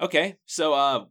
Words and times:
Okay, 0.00 0.36
so 0.44 0.74
uh, 0.74 1.04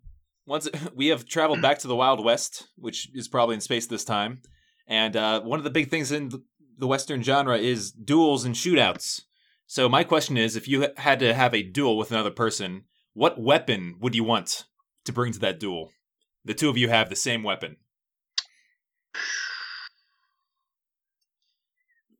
once 0.45 0.67
we 0.95 1.07
have 1.07 1.25
traveled 1.25 1.61
back 1.61 1.79
to 1.79 1.87
the 1.87 1.95
Wild 1.95 2.23
West, 2.23 2.67
which 2.75 3.09
is 3.13 3.27
probably 3.27 3.55
in 3.55 3.61
space 3.61 3.87
this 3.87 4.03
time, 4.03 4.41
and 4.87 5.15
uh, 5.15 5.41
one 5.41 5.59
of 5.59 5.63
the 5.63 5.69
big 5.69 5.89
things 5.89 6.11
in 6.11 6.31
the 6.77 6.87
Western 6.87 7.23
genre 7.23 7.57
is 7.57 7.91
duels 7.91 8.45
and 8.45 8.55
shootouts. 8.55 9.21
So 9.65 9.87
my 9.87 10.03
question 10.03 10.37
is, 10.37 10.55
if 10.55 10.67
you 10.67 10.87
had 10.97 11.19
to 11.19 11.33
have 11.33 11.53
a 11.53 11.63
duel 11.63 11.97
with 11.97 12.11
another 12.11 12.31
person, 12.31 12.83
what 13.13 13.39
weapon 13.39 13.95
would 14.01 14.15
you 14.15 14.23
want 14.23 14.65
to 15.05 15.13
bring 15.13 15.31
to 15.33 15.39
that 15.39 15.59
duel? 15.59 15.91
The 16.45 16.53
two 16.53 16.69
of 16.69 16.77
you 16.77 16.89
have 16.89 17.09
the 17.09 17.15
same 17.15 17.43
weapon. 17.43 17.77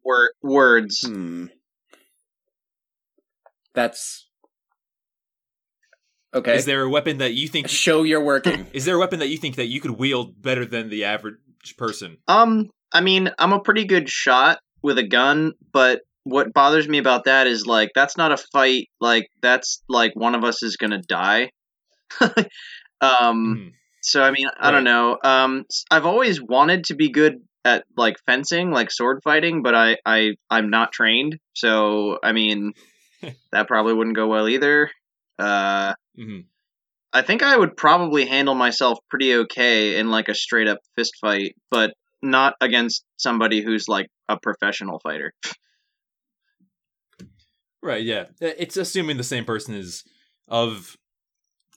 Word, 0.03 0.31
words. 0.41 1.05
Hmm. 1.05 1.47
That's 3.73 4.29
okay. 6.33 6.55
Is 6.55 6.65
there 6.65 6.81
a 6.83 6.89
weapon 6.89 7.19
that 7.19 7.33
you 7.33 7.47
think 7.47 7.67
Show 7.67 8.03
you're 8.03 8.23
working. 8.23 8.67
is 8.73 8.85
there 8.85 8.95
a 8.95 8.99
weapon 8.99 9.19
that 9.19 9.29
you 9.29 9.37
think 9.37 9.55
that 9.57 9.67
you 9.67 9.79
could 9.81 9.91
wield 9.91 10.41
better 10.41 10.65
than 10.65 10.89
the 10.89 11.05
average 11.05 11.37
person? 11.77 12.17
Um, 12.27 12.69
I 12.91 13.01
mean, 13.01 13.29
I'm 13.39 13.53
a 13.53 13.59
pretty 13.59 13.85
good 13.85 14.09
shot 14.09 14.59
with 14.81 14.97
a 14.97 15.03
gun, 15.07 15.53
but 15.71 16.01
what 16.25 16.53
bothers 16.53 16.87
me 16.87 16.97
about 16.99 17.25
that 17.25 17.47
is 17.47 17.65
like 17.65 17.89
that's 17.95 18.17
not 18.17 18.31
a 18.31 18.37
fight. 18.37 18.87
Like 19.01 19.27
that's 19.41 19.81
like 19.89 20.11
one 20.15 20.35
of 20.35 20.43
us 20.43 20.63
is 20.63 20.77
gonna 20.77 21.01
die. 21.01 21.49
um, 22.21 22.31
Hmm. 23.01 23.67
so 24.01 24.21
I 24.21 24.31
mean, 24.31 24.47
I 24.59 24.71
don't 24.71 24.83
know. 24.83 25.17
Um, 25.23 25.65
s- 25.69 25.85
I've 25.91 26.05
always 26.05 26.41
wanted 26.41 26.85
to 26.85 26.95
be 26.95 27.09
good 27.09 27.37
at 27.65 27.83
like 27.97 28.17
fencing, 28.25 28.71
like 28.71 28.91
sword 28.91 29.21
fighting, 29.23 29.63
but 29.63 29.75
I 29.75 29.97
I 30.05 30.31
I'm 30.49 30.69
not 30.69 30.91
trained. 30.91 31.37
So 31.53 32.17
I 32.23 32.31
mean, 32.33 32.73
that 33.51 33.67
probably 33.67 33.93
wouldn't 33.93 34.15
go 34.15 34.27
well 34.27 34.47
either. 34.47 34.89
Uh, 35.39 35.93
Mhm. 36.17 36.45
I 37.11 37.21
think 37.21 37.43
I 37.43 37.55
would 37.55 37.77
probably 37.77 38.25
handle 38.25 38.55
myself 38.55 38.97
pretty 39.09 39.35
okay 39.35 39.97
in 39.99 40.09
like 40.09 40.29
a 40.29 40.35
straight 40.35 40.67
up 40.67 40.79
fist 40.95 41.13
fight, 41.21 41.55
but 41.69 41.93
not 42.21 42.55
against 42.59 43.05
somebody 43.17 43.61
who's 43.61 43.87
like 43.87 44.07
a 44.29 44.39
professional 44.39 44.99
fighter. 44.99 45.33
Right, 47.81 48.05
yeah. 48.05 48.27
It's 48.39 48.77
assuming 48.77 49.17
the 49.17 49.25
same 49.25 49.43
person 49.43 49.75
is 49.75 50.05
of 50.47 50.95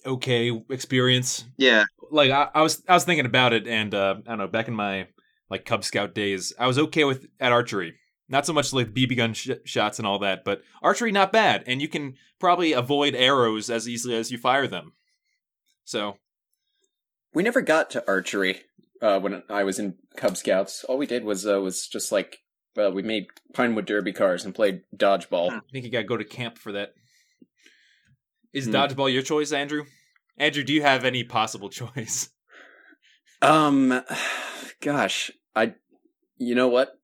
okay 0.04 0.52
experience. 0.70 1.44
Yeah, 1.58 1.82
Like 2.12 2.30
I, 2.30 2.48
I 2.54 2.62
was 2.62 2.80
I 2.88 2.94
was 2.94 3.02
thinking 3.04 3.26
about 3.26 3.52
it 3.52 3.66
and 3.66 3.92
uh 3.92 4.14
I 4.24 4.30
don't 4.30 4.38
know, 4.38 4.46
back 4.46 4.68
in 4.68 4.74
my 4.74 5.08
like 5.50 5.64
Cub 5.64 5.82
Scout 5.82 6.14
days, 6.14 6.52
I 6.60 6.68
was 6.68 6.78
okay 6.78 7.02
with 7.02 7.26
at 7.40 7.50
archery. 7.50 7.94
Not 8.28 8.44
so 8.46 8.52
much 8.52 8.72
like 8.72 8.92
BB 8.92 9.16
gun 9.16 9.34
sh- 9.34 9.50
shots 9.64 9.98
and 9.98 10.06
all 10.06 10.18
that, 10.20 10.44
but 10.44 10.62
archery 10.82 11.12
not 11.12 11.32
bad 11.32 11.62
and 11.66 11.80
you 11.80 11.88
can 11.88 12.14
probably 12.40 12.72
avoid 12.72 13.14
arrows 13.14 13.70
as 13.70 13.88
easily 13.88 14.16
as 14.16 14.30
you 14.32 14.38
fire 14.38 14.66
them. 14.66 14.92
So, 15.84 16.18
we 17.32 17.42
never 17.44 17.60
got 17.60 17.90
to 17.90 18.04
archery 18.08 18.62
uh, 19.00 19.20
when 19.20 19.42
I 19.48 19.62
was 19.64 19.78
in 19.78 19.94
Cub 20.16 20.36
Scouts. 20.36 20.82
All 20.84 20.98
we 20.98 21.06
did 21.06 21.22
was 21.24 21.46
uh, 21.46 21.60
was 21.60 21.86
just 21.86 22.10
like 22.10 22.38
uh, 22.76 22.90
we 22.90 23.02
made 23.02 23.26
Pinewood 23.54 23.86
Derby 23.86 24.12
cars 24.12 24.44
and 24.44 24.54
played 24.54 24.80
dodgeball. 24.96 25.52
I 25.52 25.60
think 25.72 25.84
you 25.84 25.90
got 25.92 25.98
to 25.98 26.04
go 26.04 26.16
to 26.16 26.24
camp 26.24 26.58
for 26.58 26.72
that. 26.72 26.94
Is 28.52 28.66
Hmm. 28.66 28.74
dodgeball 28.74 29.12
your 29.12 29.22
choice, 29.22 29.52
Andrew? 29.52 29.84
Andrew, 30.38 30.64
do 30.64 30.72
you 30.72 30.82
have 30.82 31.04
any 31.04 31.22
possible 31.24 31.68
choice? 31.70 32.30
Um, 33.42 34.02
gosh, 34.80 35.30
I, 35.54 35.74
you 36.38 36.54
know 36.54 36.68
what? 36.68 36.98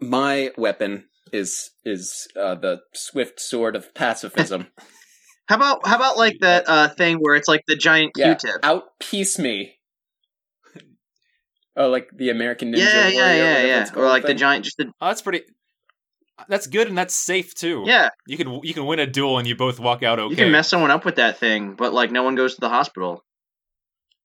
My 0.00 0.50
weapon 0.56 1.04
is 1.32 1.70
is 1.84 2.28
uh, 2.38 2.54
the 2.54 2.80
swift 2.94 3.40
sword 3.40 3.76
of 3.76 3.92
pacifism. 3.94 4.68
how 5.48 5.56
about 5.56 5.86
how 5.86 5.96
about 5.96 6.16
like 6.16 6.38
that 6.40 6.68
uh 6.68 6.88
thing 6.88 7.18
where 7.18 7.34
it's 7.36 7.48
like 7.48 7.62
the 7.66 7.76
giant 7.76 8.14
Q-tip? 8.14 8.60
outpiece 8.62 9.38
me. 9.38 9.74
Oh, 11.76 11.88
like 11.90 12.08
the 12.16 12.30
American 12.30 12.72
Ninja 12.72 12.78
Yeah, 12.78 13.02
Warrior, 13.02 13.12
yeah, 13.12 13.34
yeah, 13.34 13.52
whatever 13.52 13.66
yeah. 13.68 13.82
Or 13.82 13.92
called 13.92 14.06
like 14.06 14.26
the 14.26 14.34
giant, 14.34 14.64
just 14.64 14.78
the 14.78 14.86
Oh, 15.00 15.08
that's 15.08 15.22
pretty. 15.22 15.42
That's 16.48 16.66
good 16.66 16.88
and 16.88 16.96
that's 16.96 17.14
safe 17.14 17.54
too. 17.54 17.84
yeah. 17.86 18.10
You 18.26 18.36
can 18.36 18.60
you 18.62 18.74
can 18.74 18.86
win 18.86 18.98
a 18.98 19.06
duel 19.06 19.38
and 19.38 19.46
you 19.48 19.56
both 19.56 19.78
walk 19.80 20.02
out 20.02 20.18
okay. 20.18 20.30
You 20.30 20.36
can 20.36 20.52
mess 20.52 20.68
someone 20.68 20.90
up 20.90 21.04
with 21.04 21.16
that 21.16 21.38
thing, 21.38 21.74
but 21.74 21.92
like 21.92 22.10
no 22.10 22.22
one 22.22 22.34
goes 22.34 22.54
to 22.54 22.60
the 22.60 22.68
hospital. 22.68 23.24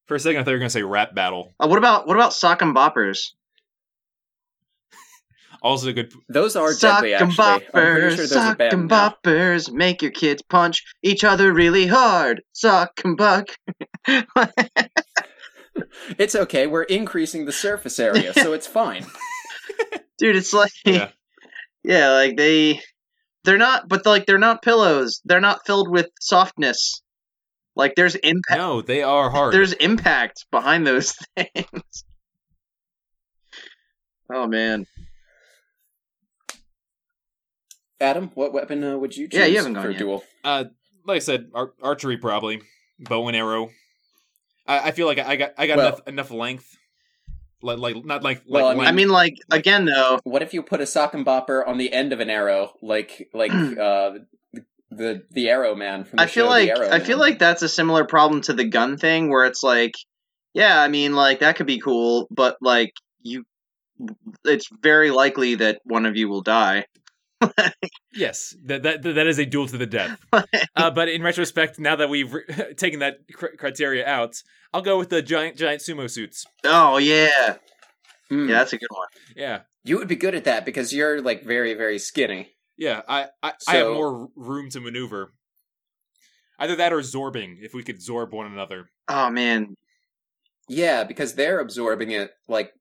For 0.08 0.16
a 0.16 0.20
second, 0.20 0.42
I 0.42 0.44
thought 0.44 0.52
you 0.52 0.56
were 0.56 0.60
gonna 0.60 0.70
say 0.70 0.84
rap 0.84 1.16
battle. 1.16 1.54
Uh, 1.60 1.68
what 1.68 1.78
about 1.78 2.08
what 2.08 2.16
about 2.18 2.34
sock 2.34 2.62
and 2.62 2.76
boppers? 2.76 3.30
Also 5.62 5.90
a 5.90 5.94
good. 5.94 6.12
Those 6.28 6.56
are 6.56 6.74
sock 6.74 7.02
deadly, 7.04 7.14
and 7.14 7.30
actually. 7.30 7.46
I'm 7.46 7.62
pretty 7.62 7.68
boppers, 7.78 8.00
sure 8.00 8.10
those 8.18 8.32
are 8.32 8.36
sock 8.36 8.58
banned 8.58 8.74
and 8.74 8.88
now. 8.88 9.10
boppers, 9.24 9.72
make 9.72 10.02
your 10.02 10.12
kids 10.12 10.42
punch 10.42 10.84
each 11.04 11.24
other 11.24 11.54
really 11.54 11.86
hard. 11.86 12.42
Sock 12.54 13.00
and 13.04 13.16
buck. 13.18 13.48
It's 16.18 16.36
okay. 16.36 16.68
We're 16.68 16.84
increasing 16.84 17.46
the 17.46 17.52
surface 17.52 17.98
area, 18.00 18.34
so 18.34 18.54
it's 18.54 18.68
fine. 18.68 19.06
Dude, 20.18 20.36
it's 20.36 20.54
like 20.54 20.72
Yeah. 20.86 21.10
yeah, 21.84 22.12
like 22.12 22.36
they 22.38 22.82
they're 23.46 23.58
not 23.58 23.88
but 23.88 24.06
like 24.06 24.26
they're 24.26 24.38
not 24.38 24.62
pillows. 24.62 25.22
They're 25.24 25.40
not 25.40 25.66
filled 25.66 25.90
with 25.90 26.08
softness. 26.20 27.02
Like 27.76 27.96
there's 27.96 28.16
impact 28.16 28.58
No, 28.60 28.82
they 28.82 29.02
are 29.02 29.30
hard. 29.30 29.54
there's 29.54 29.72
impact 29.74 30.46
behind 30.52 30.86
those 30.86 31.16
things. 31.38 32.04
Oh 34.32 34.46
man. 34.48 34.86
Adam, 38.02 38.32
what 38.36 38.52
weapon 38.54 38.84
uh, 38.84 38.98
would 38.98 39.16
you 39.16 39.28
choose 39.28 39.40
Yeah, 39.40 39.46
you 39.46 39.58
haven't 39.58 39.74
gone 39.74 39.84
for 39.84 39.90
a 39.90 39.94
yet. 39.94 40.00
duel? 40.00 40.24
Uh, 40.44 40.66
like 41.06 41.18
I 41.18 41.20
said, 41.20 41.50
ar- 41.54 41.74
archery 41.82 42.18
probably, 42.18 42.62
bow 43.00 43.28
and 43.28 43.38
arrow. 43.38 43.70
I, 44.68 44.90
I 44.90 44.92
feel 44.92 45.08
like 45.08 45.20
I 45.20 45.36
got 45.36 45.52
I 45.58 45.68
got 45.68 45.78
Well- 45.78 45.88
enough 45.88 46.08
enough 46.08 46.32
length. 46.32 46.78
Like 47.64 47.78
like 47.78 48.04
not 48.04 48.24
like 48.24 48.42
Well, 48.48 48.66
like 48.66 48.76
I 48.76 48.80
mean- 48.80 48.88
I 48.88 48.92
mean 48.92 49.10
like 49.10 49.36
again 49.52 49.86
though, 49.86 50.20
What 50.24 50.42
if 50.42 50.54
you 50.54 50.64
put 50.64 50.82
a 50.82 50.86
sock 50.88 51.14
and 51.14 51.24
bopper 51.26 51.66
on 51.68 51.78
the 51.78 51.94
end 51.94 52.12
of 52.12 52.20
an 52.20 52.30
arrow, 52.30 52.74
like 52.82 53.30
like 53.36 53.52
uh, 53.54 54.12
the 54.90 55.24
the 55.32 55.48
Arrow 55.50 55.76
Man 55.76 56.04
from 56.04 56.18
the 56.18 56.24
I 56.24 56.26
feel 56.26 56.46
show, 56.46 56.50
like 56.50 56.74
the 56.74 56.80
Arrow 56.80 56.90
I 56.92 57.00
feel 57.00 57.18
like 57.20 57.38
that's 57.40 57.62
a 57.62 57.70
similar 57.70 58.04
problem 58.06 58.42
to 58.42 58.54
the 58.54 58.66
gun 58.66 58.98
thing 58.98 59.30
where 59.30 59.46
it's 59.46 59.62
like 59.64 59.94
yeah, 60.56 60.82
I 60.82 60.88
mean 60.88 61.14
like 61.14 61.40
that 61.42 61.56
could 61.56 61.68
be 61.68 61.80
cool, 61.80 62.28
but 62.32 62.58
like 62.62 62.94
you 63.22 63.46
it's 64.44 64.68
very 64.82 65.12
likely 65.12 65.56
that 65.56 65.82
one 65.86 66.08
of 66.08 66.18
you 66.18 66.28
will 66.30 66.42
die. 66.42 66.86
Yes, 68.14 68.56
that, 68.66 68.84
that 68.84 69.02
that 69.04 69.28
is 69.28 69.40
a 69.40 69.46
duel 69.46 69.68
to 69.68 69.78
the 69.78 69.86
death. 69.86 70.20
uh, 70.76 70.92
but 70.92 71.10
in 71.10 71.22
retrospect, 71.24 71.80
now 71.80 71.96
that 71.96 72.10
we've 72.10 72.34
re- 72.34 72.44
taken 72.78 73.00
that 73.00 73.20
cr- 73.34 73.56
criteria 73.58 74.06
out, 74.06 74.36
I'll 74.74 74.82
go 74.82 74.98
with 74.98 75.10
the 75.10 75.22
giant 75.22 75.58
giant 75.58 75.82
sumo 75.82 76.10
suits. 76.10 76.46
Oh 76.64 76.98
yeah. 76.98 77.58
Hmm. 78.30 78.48
Yeah, 78.48 78.60
that's 78.60 78.74
a 78.74 78.78
good 78.78 78.88
one. 78.90 79.08
Yeah, 79.36 79.62
you 79.84 79.98
would 79.98 80.08
be 80.08 80.16
good 80.16 80.36
at 80.36 80.46
that 80.46 80.66
because 80.66 80.94
you're 80.94 81.22
like 81.22 81.44
very 81.44 81.74
very 81.74 82.00
skinny. 82.00 82.52
yeah. 82.78 83.02
I 83.08 83.28
I, 83.44 83.54
I 83.68 83.76
have 83.78 83.88
more 83.88 84.30
room 84.36 84.70
to 84.72 84.80
maneuver. 84.80 85.34
Either 86.60 86.76
that 86.76 86.94
or 86.94 87.00
zorbing, 87.00 87.56
if 87.62 87.74
we 87.74 87.84
could 87.84 87.98
zorb 88.00 88.32
one 88.32 88.46
another. 88.46 88.90
Oh 89.08 89.30
man. 89.30 89.76
Yeah, 90.70 91.04
because 91.04 91.34
they're 91.34 91.60
absorbing 91.60 92.12
it 92.12 92.32
like 92.48 92.72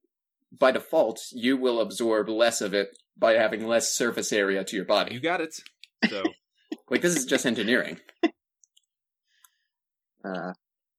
by 0.57 0.71
default. 0.71 1.21
You 1.33 1.57
will 1.57 1.81
absorb 1.81 2.29
less 2.29 2.61
of 2.61 2.75
it 2.75 2.89
by 3.21 3.35
having 3.35 3.67
less 3.67 3.93
surface 3.95 4.33
area 4.33 4.65
to 4.65 4.75
your 4.77 4.85
body. 4.87 5.15
You 5.15 5.21
got 5.21 5.41
it. 5.41 5.55
So 6.09 6.23
Like 6.91 7.03
this 7.03 7.17
is 7.17 7.25
just 7.27 7.47
engineering. 7.47 7.99
Uh, 10.23 10.53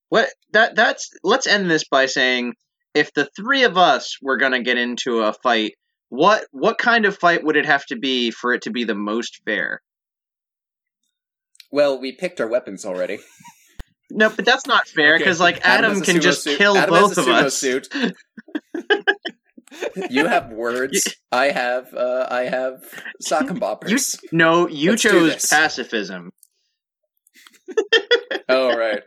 what 0.10 0.30
that 0.52 0.76
that's 0.76 1.12
let's 1.24 1.46
end 1.46 1.70
this 1.70 1.84
by 1.88 2.08
saying 2.08 2.56
if 2.96 3.14
the 3.14 3.30
three 3.36 3.64
of 3.66 3.78
us 3.78 4.18
were 4.20 4.38
gonna 4.38 4.64
get 4.64 4.80
into 4.80 5.20
a 5.20 5.32
fight, 5.32 5.74
what 6.10 6.46
what 6.52 6.80
kind 6.80 7.06
of 7.06 7.16
fight 7.20 7.44
would 7.44 7.56
it 7.56 7.68
have 7.68 7.86
to 7.86 7.96
be 7.96 8.32
for 8.32 8.52
it 8.54 8.64
to 8.64 8.72
be 8.72 8.84
the 8.84 8.96
most 8.96 9.42
fair? 9.46 9.84
Well, 11.72 12.02
we 12.02 12.14
picked 12.14 12.42
our 12.42 12.48
weapons 12.48 12.84
already. 12.84 13.20
No, 14.10 14.30
but 14.30 14.44
that's 14.44 14.66
not 14.66 14.88
fair 14.88 15.14
Okay. 15.16 15.24
because 15.24 15.40
like 15.40 15.62
Adam, 15.64 15.92
has 15.92 16.02
a 16.02 16.04
can 16.04 16.20
just 16.20 16.44
suit. 16.44 16.58
kill 16.58 16.76
Adam 16.76 16.90
both 16.90 17.16
has 17.16 17.28
a 17.28 17.32
of 17.32 17.46
sumo 17.54 18.14
us. 18.14 18.14
Suit. 19.72 19.92
You 20.12 20.28
have 20.28 20.50
words. 20.52 21.16
I 21.32 21.46
have. 21.48 21.94
uh 21.94 22.28
I 22.30 22.42
have 22.44 22.84
sock 23.22 23.50
and 23.50 23.60
boppers. 23.62 24.20
No, 24.32 24.68
you 24.68 24.92
Let's 24.92 25.02
chose 25.02 25.46
pacifism. 25.50 26.32
oh 28.50 28.76
right. 28.78 29.04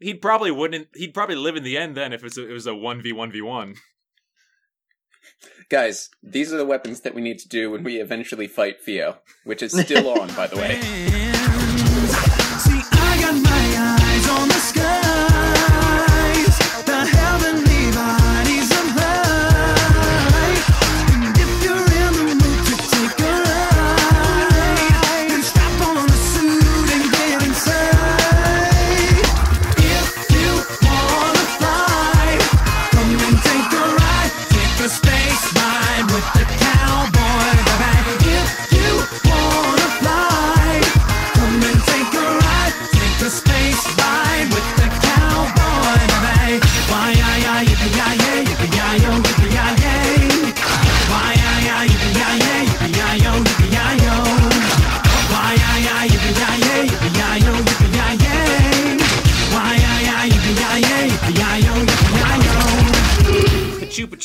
he'd 0.00 0.20
probably 0.20 0.50
wouldn't. 0.50 0.88
He'd 0.94 1.14
probably 1.14 1.36
live 1.36 1.56
in 1.56 1.62
the 1.62 1.76
end 1.76 1.96
then 1.96 2.12
if 2.12 2.20
it 2.20 2.24
was 2.24 2.38
a, 2.38 2.48
it 2.48 2.52
was 2.52 2.66
a 2.66 2.74
one 2.74 3.02
v 3.02 3.12
one 3.12 3.30
v 3.30 3.40
one. 3.40 3.76
Guys, 5.68 6.10
these 6.22 6.52
are 6.52 6.56
the 6.56 6.66
weapons 6.66 7.02
that 7.02 7.14
we 7.14 7.20
need 7.20 7.38
to 7.38 7.48
do 7.48 7.70
when 7.70 7.84
we 7.84 8.00
eventually 8.00 8.48
fight 8.48 8.80
Theo, 8.84 9.18
which 9.44 9.62
is 9.62 9.72
still 9.72 10.08
on, 10.20 10.26
by 10.34 10.48
the 10.48 10.56
way. 10.56 11.06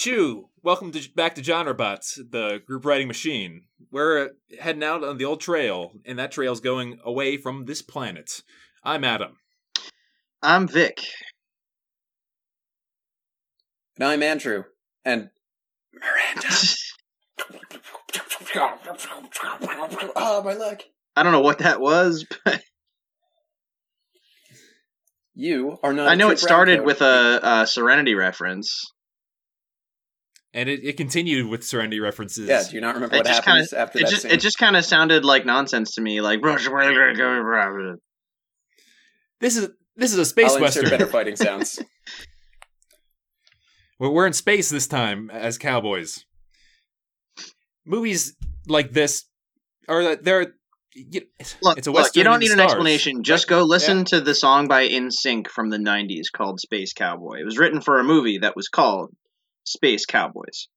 Chew, 0.05 0.49
welcome 0.61 0.91
to, 0.91 1.09
back 1.15 1.33
to 1.33 1.41
GenreBots, 1.41 2.29
the 2.29 2.61
group 2.67 2.85
writing 2.85 3.07
machine. 3.07 3.63
We're 3.89 4.33
heading 4.59 4.83
out 4.83 5.03
on 5.03 5.17
the 5.17 5.25
old 5.25 5.41
trail, 5.41 5.93
and 6.05 6.19
that 6.19 6.31
trail's 6.31 6.59
going 6.59 6.99
away 7.03 7.37
from 7.37 7.65
this 7.65 7.81
planet. 7.81 8.43
I'm 8.83 9.03
Adam. 9.03 9.37
I'm 10.43 10.67
Vic. 10.67 10.99
And 13.97 14.07
I'm 14.07 14.21
Andrew. 14.21 14.65
And 15.03 15.31
Miranda. 15.91 16.55
oh, 20.15 20.43
my 20.45 20.53
leg. 20.53 20.83
I 21.15 21.23
don't 21.23 21.31
know 21.31 21.41
what 21.41 21.57
that 21.57 21.81
was, 21.81 22.27
but 22.45 22.61
You 25.33 25.79
are 25.81 25.93
not. 25.93 26.09
I 26.09 26.13
a 26.13 26.15
know 26.15 26.29
it 26.29 26.37
started 26.37 26.75
brown 26.75 26.85
with 26.85 27.01
a, 27.01 27.39
a 27.41 27.65
Serenity 27.65 28.13
reference. 28.13 28.85
And 30.55 30.69
it, 30.69 30.85
it 30.85 30.95
continued 30.97 31.47
with 31.49 31.65
Serenity 31.65 31.99
references. 31.99 32.47
coat. 32.47 32.53
Yeah, 32.53 32.63
do 32.69 32.75
you 32.75 32.81
not 32.81 32.95
remember 32.95 33.15
It 33.15 33.19
what 33.19 33.25
just 33.27 33.43
happens 33.43 33.69
kinda- 33.71 33.81
after 33.81 33.99
It 33.99 34.03
that 34.03 34.09
just 34.09 34.21
scene? 34.21 34.31
it 34.31 34.39
just 34.39 34.57
kind 34.57 34.77
of 34.77 34.85
sounded 34.85 35.25
like 35.25 35.45
nonsense 35.45 35.95
to 35.95 36.01
me. 36.01 36.21
Like 36.21 36.41
This 39.41 39.57
is 39.57 39.69
this 39.97 40.13
is 40.13 40.17
a 40.17 40.25
space 40.25 40.53
I'll 40.53 40.61
western. 40.61 40.89
better 40.89 41.07
fighting 41.07 41.35
sounds. 41.45 41.81
We're 43.99 44.09
we're 44.11 44.27
in 44.27 44.33
space 44.33 44.69
this 44.69 44.87
time 44.87 45.29
as 45.29 45.57
cowboys. 45.57 46.25
Movies 47.85 48.35
like 48.67 48.91
this 48.93 49.25
are 49.87 50.03
that 50.03 50.23
they're 50.23 50.53
you- 50.93 51.27
look, 51.61 51.77
it's 51.77 51.87
a 51.87 51.91
look, 51.91 52.03
western 52.03 52.19
you 52.21 52.23
don't 52.23 52.39
need 52.39 52.51
an 52.51 52.57
stars. 52.57 52.71
explanation. 52.71 53.23
Just 53.23 53.47
go 53.49 53.63
listen 53.63 54.05
to 54.05 54.21
the 54.21 54.33
song 54.33 54.67
by 54.69 54.87
NSYNC 54.87 55.49
from 55.49 55.69
the 55.69 55.77
'90s 55.77 56.31
called 56.35 56.59
"Space 56.61 56.93
Cowboy." 56.93 57.39
It 57.41 57.45
was 57.45 57.57
written 57.57 57.81
for 57.81 57.99
a 57.99 58.03
movie 58.03 58.37
that 58.39 58.55
was 58.55 58.69
called 58.69 59.11
Space 59.65 60.05
Cowboys. 60.05 60.67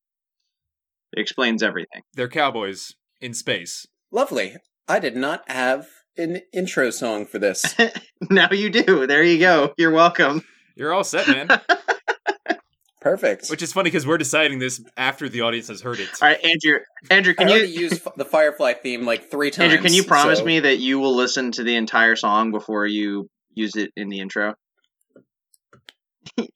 It 1.12 1.20
explains 1.20 1.62
everything. 1.62 2.02
They're 2.14 2.28
cowboys 2.28 2.94
in 3.20 3.32
space. 3.34 3.86
Lovely. 4.10 4.56
I 4.86 4.98
did 4.98 5.16
not 5.16 5.48
have 5.50 5.86
an 6.16 6.40
intro 6.52 6.90
song 6.90 7.26
for 7.26 7.38
this. 7.38 7.74
now 8.30 8.50
you 8.50 8.70
do. 8.70 9.06
There 9.06 9.22
you 9.22 9.38
go. 9.38 9.72
You're 9.78 9.92
welcome. 9.92 10.42
You're 10.76 10.92
all 10.92 11.04
set, 11.04 11.28
man. 11.28 11.48
Perfect. 13.00 13.48
Which 13.48 13.62
is 13.62 13.72
funny 13.72 13.90
because 13.90 14.06
we're 14.06 14.18
deciding 14.18 14.58
this 14.58 14.82
after 14.96 15.28
the 15.28 15.42
audience 15.42 15.68
has 15.68 15.80
heard 15.80 16.00
it. 16.00 16.08
All 16.20 16.28
right, 16.28 16.44
Andrew. 16.44 16.80
Andrew, 17.10 17.32
can 17.32 17.48
already 17.48 17.68
you 17.68 17.82
used 17.82 18.06
f- 18.06 18.14
the 18.16 18.24
Firefly 18.24 18.74
theme 18.74 19.06
like 19.06 19.30
three 19.30 19.50
times. 19.50 19.72
Andrew, 19.72 19.82
can 19.82 19.94
you 19.94 20.02
promise 20.02 20.40
so- 20.40 20.44
me 20.44 20.60
that 20.60 20.78
you 20.78 20.98
will 20.98 21.14
listen 21.14 21.52
to 21.52 21.62
the 21.62 21.76
entire 21.76 22.16
song 22.16 22.50
before 22.50 22.86
you 22.86 23.28
use 23.54 23.76
it 23.76 23.92
in 23.96 24.08
the 24.08 24.18
intro? 24.20 24.54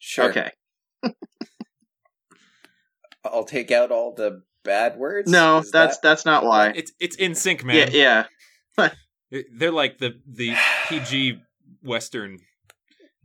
Sure. 0.00 0.30
Okay. 0.30 0.50
I'll 3.24 3.44
take 3.44 3.70
out 3.70 3.90
all 3.90 4.14
the 4.14 4.42
bad 4.64 4.96
words. 4.96 5.30
No, 5.30 5.58
Is 5.58 5.70
that's 5.70 5.96
that- 5.98 6.02
that's 6.08 6.24
not 6.24 6.44
why. 6.44 6.72
It's 6.74 6.92
it's 7.00 7.16
in 7.16 7.34
sync, 7.34 7.64
man. 7.64 7.90
yeah. 7.92 8.26
They're 9.54 9.72
like 9.72 9.98
the 9.98 10.20
the 10.26 10.54
PG 10.88 11.40
western. 11.82 12.38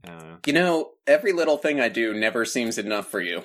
Uh, 0.07 0.37
You 0.45 0.53
know, 0.53 0.91
every 1.05 1.33
little 1.33 1.57
thing 1.57 1.81
I 1.81 1.89
do 1.89 2.13
never 2.13 2.45
seems 2.45 2.77
enough 2.77 3.07
for 3.07 3.19
you. 3.19 3.43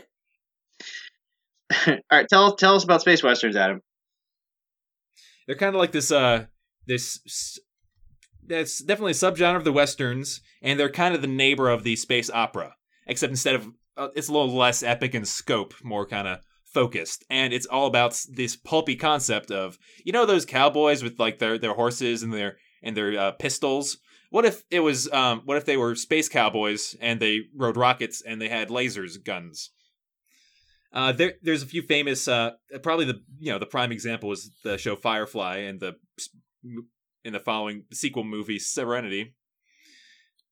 All 1.86 1.96
right, 2.12 2.26
tell 2.28 2.54
tell 2.54 2.74
us 2.76 2.84
about 2.84 3.00
space 3.00 3.22
westerns, 3.22 3.56
Adam. 3.56 3.80
they're 5.46 5.56
kind 5.56 5.74
of 5.74 5.80
like 5.80 5.92
this 5.92 6.12
uh 6.12 6.44
this 6.86 7.58
that's 8.46 8.78
definitely 8.82 9.12
a 9.12 9.14
subgenre 9.14 9.56
of 9.56 9.64
the 9.64 9.72
westerns 9.72 10.40
and 10.60 10.78
they're 10.78 10.90
kind 10.90 11.14
of 11.14 11.22
the 11.22 11.26
neighbor 11.28 11.68
of 11.70 11.82
the 11.84 11.96
space 11.96 12.28
opera 12.30 12.74
except 13.06 13.30
instead 13.30 13.54
of 13.54 13.68
uh, 13.96 14.08
it's 14.14 14.28
a 14.28 14.32
little 14.32 14.54
less 14.54 14.82
epic 14.82 15.14
in 15.14 15.24
scope 15.24 15.74
more 15.82 16.06
kind 16.06 16.28
of 16.28 16.38
focused 16.64 17.24
and 17.28 17.52
it's 17.52 17.66
all 17.66 17.86
about 17.86 18.18
this 18.30 18.56
pulpy 18.56 18.96
concept 18.96 19.50
of 19.50 19.78
you 20.04 20.12
know 20.12 20.24
those 20.24 20.46
cowboys 20.46 21.02
with 21.02 21.18
like 21.18 21.38
their 21.38 21.58
their 21.58 21.74
horses 21.74 22.22
and 22.22 22.32
their 22.32 22.56
and 22.82 22.96
their 22.96 23.18
uh, 23.18 23.30
pistols 23.32 23.98
what 24.30 24.46
if 24.46 24.64
it 24.70 24.80
was 24.80 25.10
um 25.12 25.42
what 25.44 25.58
if 25.58 25.66
they 25.66 25.76
were 25.76 25.94
space 25.94 26.30
cowboys 26.30 26.96
and 27.00 27.20
they 27.20 27.40
rode 27.54 27.76
rockets 27.76 28.22
and 28.26 28.40
they 28.40 28.48
had 28.48 28.68
lasers 28.68 29.22
guns 29.22 29.70
uh, 30.94 31.12
there, 31.12 31.34
there's 31.42 31.62
a 31.62 31.66
few 31.66 31.82
famous. 31.82 32.28
Uh, 32.28 32.50
probably 32.82 33.06
the 33.06 33.22
you 33.38 33.50
know 33.50 33.58
the 33.58 33.66
prime 33.66 33.92
example 33.92 34.30
is 34.32 34.50
the 34.62 34.76
show 34.76 34.94
Firefly 34.94 35.58
and 35.58 35.80
the 35.80 35.96
in 37.24 37.32
the 37.32 37.40
following 37.40 37.84
sequel 37.92 38.24
movie 38.24 38.58
Serenity. 38.58 39.34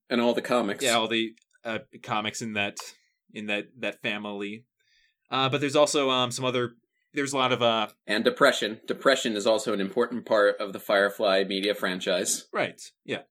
And 0.08 0.20
all 0.20 0.34
the 0.34 0.42
comics. 0.42 0.82
Yeah, 0.82 0.94
all 0.94 1.08
the 1.08 1.34
uh, 1.64 1.80
comics 2.02 2.40
in 2.42 2.54
that 2.54 2.78
in 3.34 3.46
that 3.46 3.66
that 3.78 4.00
family. 4.02 4.64
Uh, 5.30 5.48
but 5.48 5.60
there's 5.60 5.76
also 5.76 6.10
um, 6.10 6.30
some 6.30 6.44
other. 6.44 6.72
There's 7.12 7.32
a 7.32 7.36
lot 7.36 7.52
of 7.52 7.60
uh, 7.60 7.88
And 8.06 8.22
depression. 8.24 8.80
Depression 8.86 9.34
is 9.34 9.46
also 9.46 9.72
an 9.72 9.80
important 9.80 10.26
part 10.26 10.56
of 10.60 10.72
the 10.72 10.78
Firefly 10.78 11.44
media 11.48 11.74
franchise. 11.74 12.46
right. 12.52 12.80
Yeah, 13.04 13.22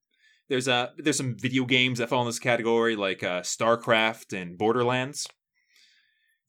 there's 0.50 0.68
uh 0.68 0.90
there's 0.98 1.18
some 1.18 1.36
video 1.38 1.66
games 1.66 2.00
that 2.00 2.10
fall 2.10 2.22
in 2.22 2.28
this 2.28 2.40
category 2.40 2.96
like 2.96 3.24
uh, 3.24 3.42
StarCraft 3.42 4.34
and 4.40 4.58
Borderlands. 4.58 5.28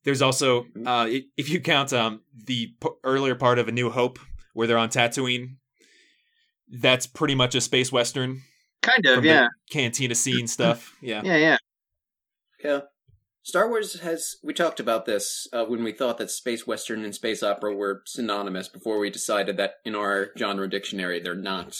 There's 0.03 0.23
also 0.23 0.67
uh, 0.87 1.09
if 1.37 1.49
you 1.51 1.61
count 1.61 1.93
um 1.93 2.23
the 2.35 2.75
p- 2.81 2.89
earlier 3.05 3.35
part 3.35 3.59
of 3.59 3.69
A 3.69 3.73
New 3.73 3.91
Hope 3.91 4.19
where 4.55 4.67
they're 4.67 4.79
on 4.79 4.89
Tatooine. 4.89 5.57
That's 6.73 7.07
pretty 7.07 7.35
much 7.35 7.55
a 7.57 7.61
space 7.61 7.91
western. 7.93 8.43
Kind 8.83 9.05
of, 9.05 9.15
from 9.17 9.25
the 9.25 9.31
yeah, 9.31 9.49
cantina 9.71 10.15
scene 10.15 10.47
stuff. 10.47 10.97
Yeah. 11.03 11.23
yeah, 11.25 11.37
yeah. 11.37 11.57
Yeah. 12.65 12.81
Star 13.51 13.69
Wars 13.69 13.99
has. 13.99 14.37
We 14.45 14.55
talked 14.55 14.79
about 14.79 15.07
this 15.07 15.49
uh, 15.53 15.65
when 15.65 15.83
we 15.83 15.91
thought 15.91 16.19
that 16.19 16.31
space 16.31 16.69
western 16.69 17.05
and 17.05 17.13
space 17.13 17.43
opera 17.43 17.75
were 17.75 18.05
synonymous 18.07 18.69
before 18.69 19.01
we 19.01 19.11
decided 19.11 19.57
that 19.57 19.75
in 19.85 19.97
our 19.97 20.29
genre 20.39 20.71
dictionary 20.71 21.19
they're 21.19 21.35
not. 21.35 21.77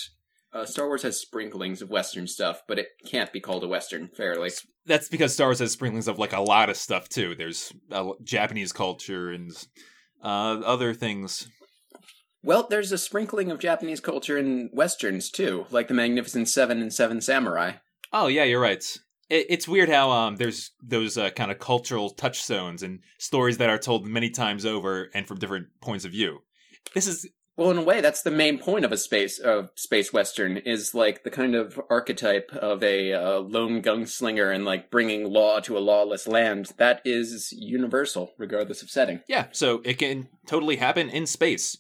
Uh, 0.53 0.67
Star 0.67 0.89
Wars 0.89 1.03
has 1.03 1.21
sprinklings 1.21 1.81
of 1.81 1.89
western 1.89 2.27
stuff, 2.27 2.65
but 2.67 2.81
it 2.81 2.89
can't 3.07 3.33
be 3.33 3.39
called 3.39 3.63
a 3.63 3.69
western 3.69 4.09
fairly. 4.09 4.51
That's 4.85 5.09
because 5.09 5.33
Star 5.33 5.47
Wars 5.47 5.61
has 5.61 5.71
sprinklings 5.71 6.09
of 6.09 6.19
like 6.19 6.33
a 6.33 6.41
lot 6.41 6.71
of 6.71 6.77
stuff 6.77 7.09
too. 7.09 7.37
There's 7.37 7.73
uh, 7.93 8.15
Japanese 8.25 8.73
culture 8.73 9.31
and 9.31 9.53
uh, 10.25 10.59
other 10.67 10.93
things. 10.93 11.49
Well, 12.43 12.67
there's 12.69 12.91
a 12.91 12.99
sprinkling 12.99 13.53
of 13.53 13.61
Japanese 13.61 14.01
culture 14.01 14.37
in 14.37 14.71
westerns 14.73 15.31
too, 15.31 15.67
like 15.71 15.87
the 15.87 15.95
Magnificent 15.95 16.49
Seven 16.49 16.83
and 16.83 16.93
Seven 16.93 17.21
Samurai. 17.21 17.75
Oh 18.13 18.27
yeah, 18.27 18.43
you're 18.43 18.61
right. 18.61 18.85
It, 19.31 19.47
it's 19.49 19.69
weird 19.69 19.89
how 19.89 20.11
um 20.11 20.37
there's 20.37 20.73
those 20.83 21.17
uh, 21.17 21.31
kind 21.31 21.51
of 21.51 21.59
cultural 21.59 22.11
touchstones 22.11 22.83
and 22.83 23.01
stories 23.19 23.59
that 23.59 23.71
are 23.71 23.79
told 23.79 24.07
many 24.07 24.29
times 24.29 24.67
over 24.67 25.09
and 25.15 25.27
from 25.27 25.39
different 25.39 25.69
points 25.81 26.05
of 26.05 26.11
view. 26.11 26.43
This 26.95 27.07
is 27.07 27.27
Well, 27.57 27.71
in 27.71 27.79
a 27.79 27.83
way, 27.83 28.01
that's 28.01 28.23
the 28.23 28.31
main 28.31 28.59
point 28.59 28.85
of 28.85 28.93
a 28.93 28.97
space 28.97 29.39
of 29.39 29.71
space 29.75 30.13
western 30.13 30.57
is 30.57 30.95
like 30.95 31.25
the 31.25 31.31
kind 31.31 31.55
of 31.55 31.79
archetype 31.91 32.51
of 32.55 32.83
a 32.83 33.13
uh, 33.13 33.39
lone 33.41 33.83
gunslinger 33.83 34.55
and 34.55 34.65
like 34.65 34.91
bringing 34.91 35.31
law 35.31 35.61
to 35.61 35.77
a 35.77 35.81
lawless 35.81 36.27
land. 36.27 36.73
That 36.79 37.03
is 37.05 37.53
universal, 37.53 38.33
regardless 38.39 38.83
of 38.83 38.91
setting. 38.91 39.21
yeah. 39.29 39.47
So 39.53 39.83
it 39.85 39.99
can 39.99 40.29
totally 40.47 40.77
happen 40.77 41.11
in 41.11 41.27
space. 41.27 41.77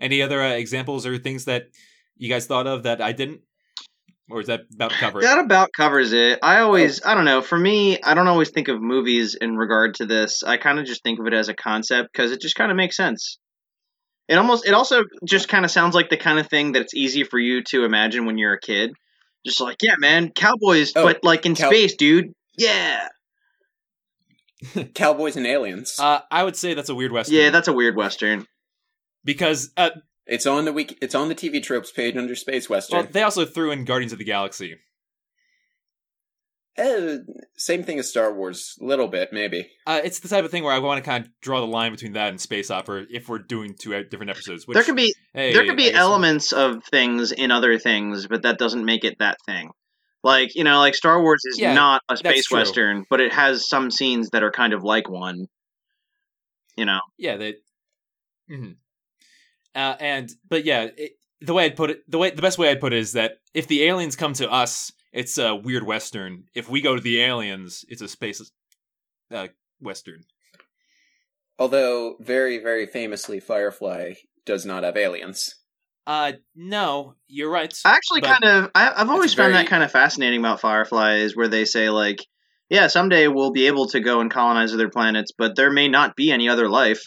Any 0.00 0.22
other 0.22 0.42
uh, 0.42 0.54
examples 0.54 1.06
or 1.06 1.18
things 1.18 1.44
that 1.44 1.64
you 2.16 2.28
guys 2.28 2.46
thought 2.46 2.66
of 2.66 2.82
that 2.84 3.00
I 3.00 3.12
didn't, 3.12 3.42
or 4.30 4.40
is 4.40 4.46
that 4.46 4.62
about 4.74 4.90
cover 4.92 5.18
it? 5.18 5.22
That 5.22 5.38
about 5.38 5.70
covers 5.76 6.12
it. 6.12 6.38
I 6.42 6.60
always, 6.60 7.04
I 7.04 7.14
don't 7.14 7.24
know. 7.24 7.42
For 7.42 7.58
me, 7.58 8.00
I 8.02 8.14
don't 8.14 8.28
always 8.28 8.50
think 8.50 8.68
of 8.68 8.80
movies 8.80 9.34
in 9.34 9.56
regard 9.56 9.94
to 9.96 10.06
this. 10.06 10.42
I 10.42 10.56
kind 10.56 10.78
of 10.78 10.86
just 10.86 11.02
think 11.02 11.18
of 11.20 11.26
it 11.26 11.34
as 11.34 11.48
a 11.48 11.54
concept 11.54 12.10
because 12.12 12.30
it 12.32 12.40
just 12.40 12.54
kind 12.54 12.70
of 12.70 12.76
makes 12.76 12.96
sense. 12.96 13.38
It 14.28 14.36
almost, 14.36 14.66
it 14.66 14.72
also 14.74 15.02
just 15.24 15.48
kind 15.48 15.64
of 15.64 15.70
sounds 15.70 15.94
like 15.94 16.08
the 16.08 16.16
kind 16.16 16.38
of 16.38 16.48
thing 16.48 16.72
that 16.72 16.82
it's 16.82 16.94
easy 16.94 17.24
for 17.24 17.38
you 17.38 17.62
to 17.64 17.84
imagine 17.84 18.24
when 18.24 18.38
you're 18.38 18.54
a 18.54 18.60
kid. 18.60 18.92
Just 19.44 19.60
like, 19.60 19.78
yeah, 19.82 19.96
man, 19.98 20.30
cowboys, 20.30 20.92
Oh, 20.94 21.02
but 21.02 21.24
like 21.24 21.44
in 21.44 21.54
cow- 21.56 21.68
space, 21.68 21.96
dude. 21.96 22.32
Yeah, 22.56 23.08
Cowboys 24.94 25.36
and 25.36 25.46
aliens. 25.46 25.96
Uh, 25.98 26.20
I 26.30 26.42
would 26.44 26.54
say 26.56 26.74
that's 26.74 26.88
a 26.88 26.94
weird 26.94 27.10
western. 27.12 27.34
yeah, 27.36 27.50
that's 27.50 27.66
a 27.68 27.72
weird 27.72 27.96
western. 27.96 28.46
because 29.24 29.70
uh, 29.76 29.90
it's 30.26 30.46
on 30.46 30.64
the 30.64 30.72
week. 30.72 30.98
It's 31.02 31.14
on 31.14 31.28
the 31.28 31.34
TV 31.34 31.62
tropes 31.62 31.90
page 31.90 32.16
under 32.16 32.34
space 32.34 32.68
western. 32.70 32.98
well, 33.00 33.08
they 33.10 33.22
also 33.22 33.44
threw 33.44 33.70
in 33.70 33.84
Guardians 33.84 34.12
of 34.12 34.18
the 34.18 34.24
Galaxy. 34.24 34.76
Eh, 36.78 37.18
same 37.54 37.82
thing 37.82 37.98
as 37.98 38.08
Star 38.08 38.32
Wars, 38.32 38.78
a 38.80 38.84
little 38.84 39.06
bit 39.08 39.28
maybe. 39.30 39.68
Uh, 39.86 40.00
it's 40.02 40.20
the 40.20 40.28
type 40.28 40.42
of 40.44 40.50
thing 40.50 40.64
where 40.64 40.72
I 40.72 40.78
want 40.78 41.04
to 41.04 41.08
kind 41.08 41.22
of 41.26 41.30
draw 41.42 41.60
the 41.60 41.66
line 41.66 41.92
between 41.92 42.12
that 42.14 42.30
and 42.30 42.40
space 42.40 42.70
opera 42.70 43.04
if 43.10 43.28
we're 43.28 43.40
doing 43.40 43.74
two 43.78 43.94
uh, 43.94 44.02
different 44.10 44.30
episodes. 44.30 44.66
Which, 44.66 44.74
there 44.76 44.82
could 44.84 44.96
be 44.96 45.14
hey, 45.34 45.52
there 45.52 45.64
could 45.64 45.72
I 45.72 45.76
be 45.76 45.90
guess- 45.90 45.96
elements 46.00 46.52
of 46.52 46.82
things 46.84 47.30
in 47.30 47.50
other 47.50 47.78
things, 47.78 48.26
but 48.26 48.42
that 48.44 48.58
doesn't 48.58 48.86
make 48.86 49.04
it 49.04 49.18
that 49.18 49.36
thing. 49.44 49.70
Like 50.24 50.54
you 50.54 50.64
know, 50.64 50.78
like 50.78 50.94
Star 50.94 51.20
Wars 51.20 51.42
is 51.44 51.58
Yeah, 51.58 51.74
not 51.74 52.00
a 52.08 52.16
space 52.16 52.50
western, 52.50 53.04
but 53.10 53.20
it 53.20 53.34
has 53.34 53.68
some 53.68 53.90
scenes 53.90 54.30
that 54.30 54.42
are 54.42 54.52
kind 54.52 54.72
of 54.72 54.82
like 54.82 55.10
one. 55.10 55.48
You 56.76 56.86
know, 56.86 57.00
Yeah, 57.18 57.36
they. 57.36 57.56
mhm. 58.50 58.76
Uh, 59.74 59.96
and 60.00 60.30
but 60.48 60.64
yeah, 60.64 60.88
it, 60.96 61.12
the 61.40 61.54
way 61.54 61.64
I'd 61.64 61.76
put 61.76 61.90
it, 61.90 62.10
the 62.10 62.18
way 62.18 62.30
the 62.30 62.42
best 62.42 62.58
way 62.58 62.70
I'd 62.70 62.80
put 62.80 62.92
it 62.92 62.98
is 62.98 63.12
that 63.12 63.38
if 63.54 63.66
the 63.66 63.84
aliens 63.84 64.16
come 64.16 64.32
to 64.34 64.50
us, 64.50 64.92
it's 65.12 65.38
a 65.38 65.54
weird 65.54 65.84
western. 65.84 66.44
If 66.54 66.68
we 66.68 66.80
go 66.80 66.94
to 66.94 67.02
the 67.02 67.20
aliens, 67.20 67.84
it's 67.88 68.02
a 68.02 68.08
space 68.08 68.50
uh, 69.30 69.48
western. 69.80 70.24
Although 71.58 72.16
very, 72.20 72.58
very 72.58 72.86
famously, 72.86 73.40
Firefly 73.40 74.14
does 74.44 74.64
not 74.66 74.84
have 74.84 74.96
aliens. 74.96 75.54
Uh, 76.06 76.32
no, 76.56 77.14
you're 77.28 77.50
right. 77.50 77.72
I 77.84 77.92
actually 77.92 78.22
kind 78.22 78.42
of 78.44 78.70
I, 78.74 78.92
I've 78.96 79.10
always 79.10 79.34
found 79.34 79.52
very- 79.52 79.62
that 79.64 79.70
kind 79.70 79.84
of 79.84 79.92
fascinating 79.92 80.40
about 80.40 80.60
Firefly 80.60 81.16
is 81.18 81.36
where 81.36 81.48
they 81.48 81.64
say 81.64 81.90
like, 81.90 82.26
yeah, 82.68 82.88
someday 82.88 83.28
we'll 83.28 83.52
be 83.52 83.66
able 83.66 83.86
to 83.88 84.00
go 84.00 84.20
and 84.20 84.30
colonize 84.30 84.72
other 84.74 84.88
planets, 84.88 85.30
but 85.36 85.54
there 85.56 85.70
may 85.70 85.88
not 85.88 86.16
be 86.16 86.32
any 86.32 86.48
other 86.48 86.68
life. 86.68 87.02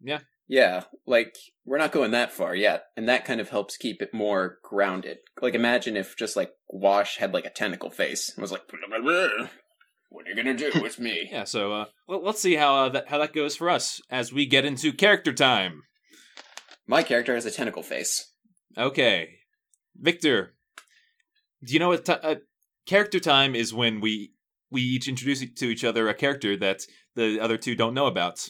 Yeah, 0.00 0.20
Yeah, 0.46 0.84
like 1.06 1.36
we're 1.64 1.78
not 1.78 1.92
going 1.92 2.12
that 2.12 2.32
far 2.32 2.54
yet, 2.54 2.84
and 2.96 3.08
that 3.08 3.24
kind 3.24 3.40
of 3.40 3.50
helps 3.50 3.76
keep 3.76 4.00
it 4.00 4.14
more 4.14 4.58
grounded. 4.62 5.18
Like 5.40 5.54
imagine 5.54 5.96
if 5.96 6.16
just 6.16 6.36
like 6.36 6.50
Wash 6.68 7.18
had 7.18 7.34
like 7.34 7.44
a 7.44 7.50
tentacle 7.50 7.90
face 7.90 8.32
and 8.34 8.42
was 8.42 8.52
like, 8.52 8.62
"Blah, 8.68 8.80
blah, 8.88 9.00
blah. 9.00 9.48
"What 10.10 10.26
are 10.26 10.30
you 10.30 10.36
gonna 10.36 10.54
do? 10.54 10.70
It's 10.74 10.98
me." 10.98 11.28
Yeah, 11.32 11.44
so 11.44 11.72
uh, 11.72 11.84
well, 12.06 12.22
let's 12.22 12.40
see 12.40 12.54
how 12.54 12.76
uh, 12.76 12.88
that 12.90 13.08
how 13.08 13.18
that 13.18 13.32
goes 13.34 13.56
for 13.56 13.68
us 13.68 14.00
as 14.10 14.32
we 14.32 14.46
get 14.46 14.64
into 14.64 14.92
character 14.92 15.32
time. 15.32 15.82
My 16.86 17.02
character 17.02 17.34
has 17.34 17.44
a 17.44 17.50
tentacle 17.50 17.82
face. 17.82 18.32
Okay, 18.76 19.28
Victor, 19.96 20.54
do 21.62 21.72
you 21.74 21.78
know 21.78 21.88
what 21.88 22.04
ti 22.04 22.12
uh, 22.12 22.36
character 22.86 23.20
time 23.20 23.54
is? 23.54 23.74
When 23.74 24.00
we 24.00 24.32
we 24.70 24.82
each 24.82 25.08
introduce 25.08 25.44
to 25.44 25.66
each 25.66 25.84
other 25.84 26.08
a 26.08 26.14
character 26.14 26.56
that 26.56 26.86
the 27.14 27.40
other 27.40 27.56
two 27.56 27.74
don't 27.74 27.94
know 27.94 28.06
about. 28.06 28.48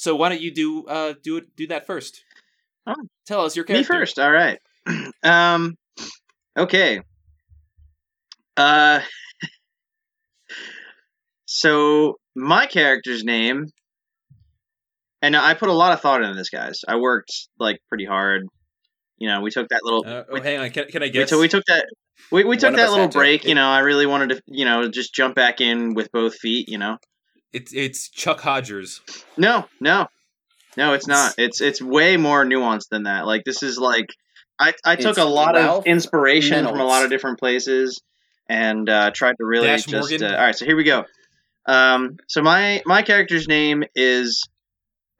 So 0.00 0.16
why 0.16 0.30
don't 0.30 0.40
you 0.40 0.50
do 0.50 0.86
uh 0.86 1.12
do 1.22 1.36
it 1.36 1.54
do 1.56 1.66
that 1.66 1.86
first? 1.86 2.24
Oh. 2.86 2.94
Tell 3.26 3.44
us 3.44 3.54
your 3.54 3.66
character. 3.66 3.92
Me 3.92 3.98
character. 3.98 4.06
first, 4.06 4.18
all 4.18 4.32
right. 4.32 4.58
um, 5.22 5.76
okay. 6.56 7.02
Uh, 8.56 9.00
so 11.44 12.14
my 12.34 12.64
character's 12.64 13.24
name, 13.24 13.66
and 15.20 15.36
I 15.36 15.52
put 15.52 15.68
a 15.68 15.74
lot 15.74 15.92
of 15.92 16.00
thought 16.00 16.22
into 16.22 16.34
this, 16.34 16.48
guys. 16.48 16.80
I 16.88 16.96
worked 16.96 17.32
like 17.58 17.76
pretty 17.90 18.06
hard. 18.06 18.46
You 19.18 19.28
know, 19.28 19.42
we 19.42 19.50
took 19.50 19.68
that 19.68 19.80
little. 19.84 20.02
Uh, 20.06 20.24
oh, 20.30 20.32
we, 20.32 20.40
hang 20.40 20.60
on. 20.60 20.70
Can, 20.70 20.86
can 20.86 21.02
I 21.02 21.06
we, 21.06 21.10
guess? 21.10 21.28
took, 21.28 21.40
we 21.42 21.48
took 21.48 21.64
that. 21.66 21.84
We, 22.32 22.44
we 22.44 22.56
took 22.56 22.74
that 22.74 22.90
little 22.90 23.10
to. 23.10 23.18
break. 23.18 23.44
You 23.44 23.54
know, 23.54 23.68
I 23.68 23.80
really 23.80 24.06
wanted 24.06 24.30
to, 24.30 24.42
you 24.46 24.64
know, 24.64 24.88
just 24.88 25.14
jump 25.14 25.34
back 25.34 25.60
in 25.60 25.92
with 25.92 26.10
both 26.10 26.36
feet. 26.36 26.70
You 26.70 26.78
know, 26.78 26.96
It's 27.52 27.72
it's 27.74 28.08
Chuck 28.08 28.40
Hodgers. 28.40 29.00
no, 29.36 29.66
no, 29.80 30.08
no, 30.76 30.92
it's 30.92 31.06
not. 31.06 31.34
It's 31.38 31.60
it's 31.60 31.82
way 31.82 32.16
more 32.16 32.44
nuanced 32.44 32.88
than 32.90 33.04
that. 33.04 33.26
Like 33.26 33.44
this 33.44 33.62
is 33.62 33.78
like 33.78 34.08
I 34.58 34.72
I 34.84 34.96
took 34.96 35.10
It's 35.10 35.18
a 35.18 35.24
lot 35.24 35.54
Ralph 35.54 35.84
of 35.84 35.86
inspiration 35.86 36.66
from 36.66 36.80
a 36.80 36.84
lot 36.84 37.04
of 37.04 37.10
different 37.10 37.38
places 37.38 38.00
and 38.48 38.88
uh, 38.88 39.10
tried 39.12 39.36
to 39.38 39.44
really 39.44 39.68
Dash 39.68 39.84
just. 39.84 40.22
Uh, 40.22 40.26
all 40.26 40.32
right, 40.32 40.56
so 40.56 40.64
here 40.64 40.76
we 40.76 40.84
go. 40.84 41.04
Um, 41.66 42.16
so 42.28 42.42
my 42.42 42.82
my 42.86 43.02
character's 43.02 43.48
name 43.48 43.84
is 43.94 44.42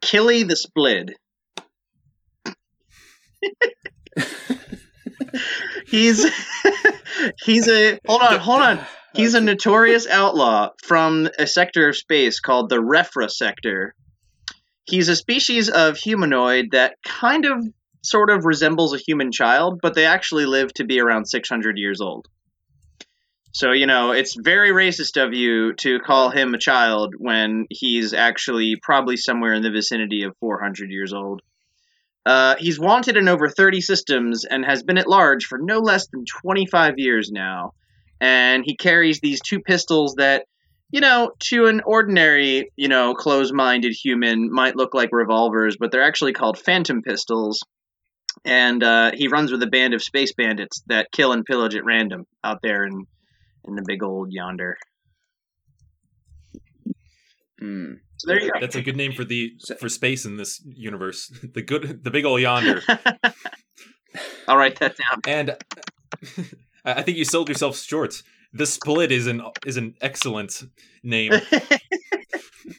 Killy 0.01 0.43
the 0.43 0.55
Splid. 0.55 1.15
he's 5.85 6.25
he's 7.45 7.67
a 7.67 7.99
hold 8.07 8.21
on 8.21 8.39
hold 8.39 8.61
on 8.61 8.79
He's 9.13 9.33
a 9.33 9.41
notorious 9.41 10.07
outlaw 10.07 10.69
from 10.83 11.29
a 11.37 11.45
sector 11.45 11.89
of 11.89 11.97
space 11.97 12.39
called 12.39 12.69
the 12.69 12.77
Refra 12.77 13.29
sector. 13.29 13.93
He's 14.85 15.09
a 15.09 15.15
species 15.15 15.69
of 15.69 15.97
humanoid 15.97 16.71
that 16.71 16.95
kind 17.03 17.45
of 17.45 17.65
sort 18.03 18.29
of 18.29 18.45
resembles 18.45 18.93
a 18.93 18.97
human 18.97 19.31
child, 19.31 19.79
but 19.81 19.95
they 19.95 20.05
actually 20.05 20.45
live 20.45 20.73
to 20.75 20.85
be 20.85 21.01
around 21.01 21.25
600 21.25 21.77
years 21.77 21.99
old. 21.99 22.27
So, 23.53 23.73
you 23.73 23.85
know, 23.85 24.11
it's 24.11 24.33
very 24.33 24.71
racist 24.71 25.21
of 25.21 25.33
you 25.33 25.73
to 25.73 25.99
call 25.99 26.29
him 26.29 26.53
a 26.53 26.57
child 26.57 27.13
when 27.17 27.67
he's 27.69 28.13
actually 28.13 28.77
probably 28.81 29.17
somewhere 29.17 29.53
in 29.53 29.61
the 29.61 29.71
vicinity 29.71 30.23
of 30.23 30.37
400 30.37 30.89
years 30.89 31.13
old. 31.13 31.41
Uh, 32.25 32.55
he's 32.57 32.79
wanted 32.79 33.17
in 33.17 33.27
over 33.27 33.49
30 33.49 33.81
systems 33.81 34.45
and 34.45 34.63
has 34.63 34.83
been 34.83 34.97
at 34.97 35.07
large 35.07 35.45
for 35.45 35.57
no 35.57 35.79
less 35.79 36.07
than 36.07 36.23
25 36.23 36.93
years 36.97 37.29
now 37.29 37.73
and 38.21 38.63
he 38.65 38.77
carries 38.77 39.19
these 39.19 39.41
two 39.41 39.59
pistols 39.59 40.13
that 40.15 40.45
you 40.91 41.01
know 41.01 41.31
to 41.39 41.65
an 41.65 41.81
ordinary 41.85 42.71
you 42.77 42.87
know 42.87 43.13
close-minded 43.15 43.91
human 43.91 44.49
might 44.51 44.75
look 44.77 44.93
like 44.93 45.09
revolvers 45.11 45.75
but 45.77 45.91
they're 45.91 46.03
actually 46.03 46.31
called 46.33 46.57
phantom 46.57 47.01
pistols 47.01 47.59
and 48.45 48.81
uh, 48.83 49.11
he 49.13 49.27
runs 49.27 49.51
with 49.51 49.61
a 49.61 49.67
band 49.67 49.93
of 49.93 50.01
space 50.01 50.33
bandits 50.33 50.81
that 50.87 51.11
kill 51.11 51.33
and 51.33 51.43
pillage 51.45 51.75
at 51.75 51.83
random 51.83 52.25
out 52.43 52.59
there 52.61 52.85
in 52.85 53.05
in 53.67 53.75
the 53.75 53.83
big 53.85 54.03
old 54.03 54.29
yonder 54.31 54.77
Hmm. 57.59 57.93
so 58.17 58.27
there 58.27 58.41
you 58.41 58.51
go 58.51 58.59
That's 58.59 58.75
a 58.75 58.81
good 58.81 58.95
name 58.97 59.11
for 59.13 59.23
the 59.23 59.53
for 59.79 59.87
space 59.87 60.25
in 60.25 60.35
this 60.37 60.59
universe. 60.65 61.31
The 61.53 61.61
good, 61.61 62.03
the 62.03 62.09
big 62.09 62.25
old 62.25 62.41
yonder. 62.41 62.81
i'll 64.47 64.57
write 64.57 64.79
that 64.79 64.95
down 64.97 65.21
And 65.27 65.55
I 66.85 66.93
I 66.93 67.01
think 67.01 67.17
you 67.17 67.25
sold 67.25 67.49
yourself 67.49 67.77
short. 67.77 68.21
The 68.53 68.65
split 68.65 69.11
is 69.11 69.27
an 69.27 69.41
is 69.65 69.77
an 69.77 69.95
excellent 70.01 70.63
name. 71.03 71.31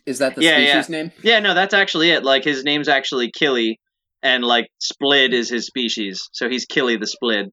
Is 0.07 0.19
that 0.19 0.35
the 0.35 0.43
Yeah, 0.43 0.57
species 0.57 0.89
yeah. 0.91 0.97
name? 1.03 1.13
yeah 1.23 1.39
no 1.41 1.55
that's 1.55 1.75
actually 1.75 2.11
it 2.11 2.25
like 2.25 2.45
his 2.45 2.65
name's 2.65 2.89
actually 2.89 3.31
killy 3.31 3.79
and 4.23 4.43
like 4.45 4.69
Split 4.79 5.33
is 5.33 5.49
his 5.49 5.67
species 5.67 6.29
so 6.33 6.49
he's 6.49 6.65
killy 6.65 6.97
the 6.97 7.07
splid 7.07 7.51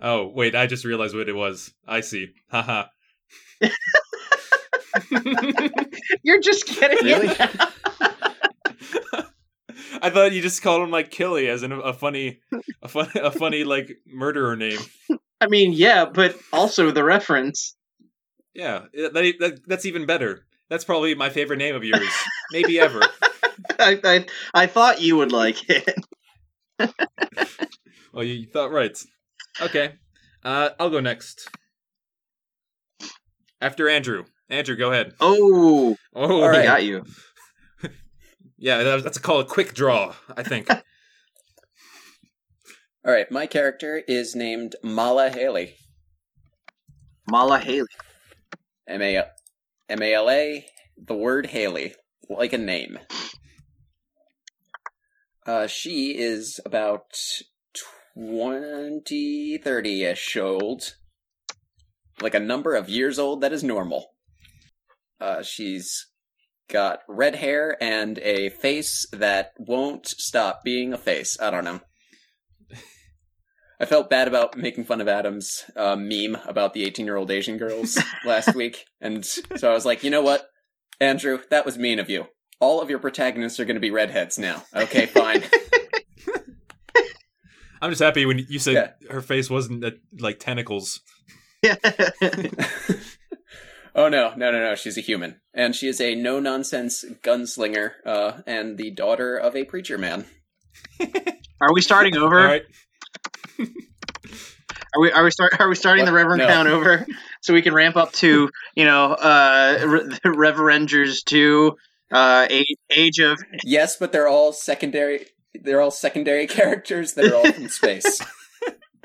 Oh 0.00 0.28
wait, 0.28 0.54
I 0.54 0.66
just 0.66 0.84
realized 0.84 1.14
what 1.16 1.28
it 1.28 1.34
was. 1.34 1.72
I 1.86 2.00
see. 2.00 2.28
Haha. 2.50 2.84
you're 6.22 6.40
just 6.40 6.66
kidding 6.66 6.98
Really? 7.04 7.34
I 10.02 10.10
thought 10.10 10.32
you 10.32 10.42
just 10.42 10.62
called 10.62 10.82
him 10.82 10.90
like 10.90 11.10
Killy 11.10 11.48
as 11.48 11.62
in 11.62 11.72
a, 11.72 11.78
a 11.80 11.92
funny, 11.92 12.40
a 12.82 12.88
fun, 12.88 13.08
a 13.16 13.30
funny 13.30 13.64
like 13.64 13.98
murderer 14.06 14.56
name. 14.56 14.78
I 15.40 15.46
mean, 15.46 15.72
yeah, 15.72 16.04
but 16.04 16.36
also 16.52 16.90
the 16.90 17.04
reference. 17.04 17.76
Yeah, 18.54 18.86
that, 18.92 19.12
that, 19.38 19.60
that's 19.66 19.86
even 19.86 20.06
better. 20.06 20.44
That's 20.68 20.84
probably 20.84 21.14
my 21.14 21.30
favorite 21.30 21.58
name 21.58 21.74
of 21.76 21.84
yours, 21.84 22.08
maybe 22.52 22.78
ever. 22.80 23.00
I, 23.78 24.00
I 24.04 24.26
I 24.54 24.66
thought 24.66 25.00
you 25.00 25.16
would 25.16 25.32
like 25.32 25.68
it. 25.70 25.94
Well, 28.12 28.24
you, 28.24 28.34
you 28.34 28.46
thought 28.46 28.72
right. 28.72 28.96
Okay, 29.60 29.94
uh, 30.44 30.70
I'll 30.80 30.90
go 30.90 31.00
next. 31.00 31.48
After 33.60 33.88
Andrew. 33.88 34.24
Andrew, 34.50 34.76
go 34.76 34.90
ahead. 34.90 35.14
Oh, 35.20 35.96
Oh, 36.14 36.42
I 36.42 36.48
right. 36.48 36.64
got 36.64 36.84
you. 36.84 37.04
Yeah, 38.58 38.82
that, 38.82 39.04
that's 39.04 39.18
called 39.18 39.46
a 39.46 39.48
quick 39.48 39.74
draw. 39.74 40.14
I 40.36 40.42
think. 40.42 40.68
All 43.06 43.12
right, 43.12 43.30
my 43.30 43.46
character 43.46 44.02
is 44.08 44.34
named 44.34 44.74
Mala 44.82 45.30
Haley. 45.30 45.76
Mala 47.30 47.60
Haley. 47.60 47.86
M 48.88 49.00
A 49.00 49.24
M 49.88 50.02
A 50.02 50.14
L 50.14 50.28
A. 50.28 50.66
The 50.96 51.14
word 51.14 51.46
Haley, 51.46 51.94
like 52.28 52.52
a 52.52 52.58
name. 52.58 52.98
Uh, 55.46 55.68
she 55.68 56.18
is 56.18 56.60
about 56.66 57.16
20, 58.14 59.58
30 59.58 60.04
ish 60.04 60.36
old. 60.36 60.96
Like 62.20 62.34
a 62.34 62.40
number 62.40 62.74
of 62.74 62.88
years 62.88 63.18
old 63.18 63.40
that 63.42 63.52
is 63.52 63.62
normal. 63.62 64.08
Uh, 65.20 65.42
she's 65.42 66.07
got 66.68 67.00
red 67.08 67.36
hair 67.36 67.76
and 67.82 68.18
a 68.18 68.50
face 68.50 69.06
that 69.12 69.52
won't 69.58 70.06
stop 70.06 70.62
being 70.64 70.92
a 70.92 70.98
face. 70.98 71.36
I 71.40 71.50
don't 71.50 71.64
know. 71.64 71.80
I 73.80 73.84
felt 73.84 74.10
bad 74.10 74.26
about 74.26 74.56
making 74.56 74.84
fun 74.84 75.00
of 75.00 75.06
Adam's 75.06 75.64
uh, 75.76 75.94
meme 75.94 76.36
about 76.46 76.74
the 76.74 76.84
18 76.84 77.06
year 77.06 77.16
old 77.16 77.30
Asian 77.30 77.58
girls 77.58 77.96
last 78.26 78.54
week. 78.54 78.84
And 79.00 79.24
so 79.24 79.70
I 79.70 79.72
was 79.74 79.86
like, 79.86 80.02
you 80.02 80.10
know 80.10 80.22
what? 80.22 80.48
Andrew, 81.00 81.38
that 81.50 81.64
was 81.64 81.78
mean 81.78 82.00
of 82.00 82.10
you. 82.10 82.26
All 82.60 82.80
of 82.82 82.90
your 82.90 82.98
protagonists 82.98 83.60
are 83.60 83.64
going 83.64 83.76
to 83.76 83.80
be 83.80 83.92
redheads 83.92 84.36
now. 84.36 84.64
Okay, 84.74 85.06
fine. 85.06 85.44
I'm 87.80 87.90
just 87.90 88.02
happy 88.02 88.26
when 88.26 88.44
you 88.48 88.58
said 88.58 88.74
Yeah. 88.74 88.90
her 89.12 89.22
face 89.22 89.48
wasn't 89.48 89.84
uh, 89.84 89.92
like 90.18 90.40
tentacles. 90.40 91.00
oh 93.98 94.08
no, 94.08 94.32
no, 94.36 94.50
no, 94.50 94.60
no. 94.60 94.74
She's 94.74 94.96
a 94.96 95.02
human. 95.02 95.40
And 95.52 95.74
she 95.74 95.88
is 95.88 96.00
a 96.00 96.14
no 96.14 96.38
nonsense 96.40 97.04
gunslinger 97.22 97.92
uh, 98.06 98.40
and 98.46 98.78
the 98.78 98.90
daughter 98.92 99.36
of 99.36 99.56
a 99.56 99.64
preacher 99.64 99.98
man. 99.98 100.24
Are 101.60 101.72
we 101.74 101.80
starting 101.82 102.16
over? 102.16 102.38
All 102.38 102.44
right. 102.46 102.62
Are 104.94 105.02
we 105.02 105.12
are 105.12 105.22
we 105.22 105.30
start 105.30 105.60
are 105.60 105.68
we 105.68 105.74
starting 105.74 106.04
What? 106.04 106.10
the 106.12 106.16
Reverend 106.16 106.38
No. 106.38 106.46
count 106.48 106.68
over 106.68 107.06
so 107.42 107.52
we 107.52 107.60
can 107.60 107.74
ramp 107.74 107.96
up 107.96 108.10
to 108.14 108.48
you 108.74 108.84
know 108.86 109.12
uh 109.12 109.84
Re- 109.86 110.04
the 110.22 110.30
Reverenders 110.30 111.22
two 111.24 111.76
uh 112.10 112.46
age, 112.48 112.66
age 112.90 113.18
of 113.18 113.38
Yes, 113.64 113.96
but 113.98 114.12
they're 114.12 114.28
all 114.28 114.52
secondary. 114.54 115.26
They're 115.54 115.82
all 115.82 115.90
secondary 115.90 116.46
characters 116.46 117.12
that 117.14 117.26
are 117.26 117.34
all 117.36 117.52
from 117.52 117.68
space. 117.68 118.22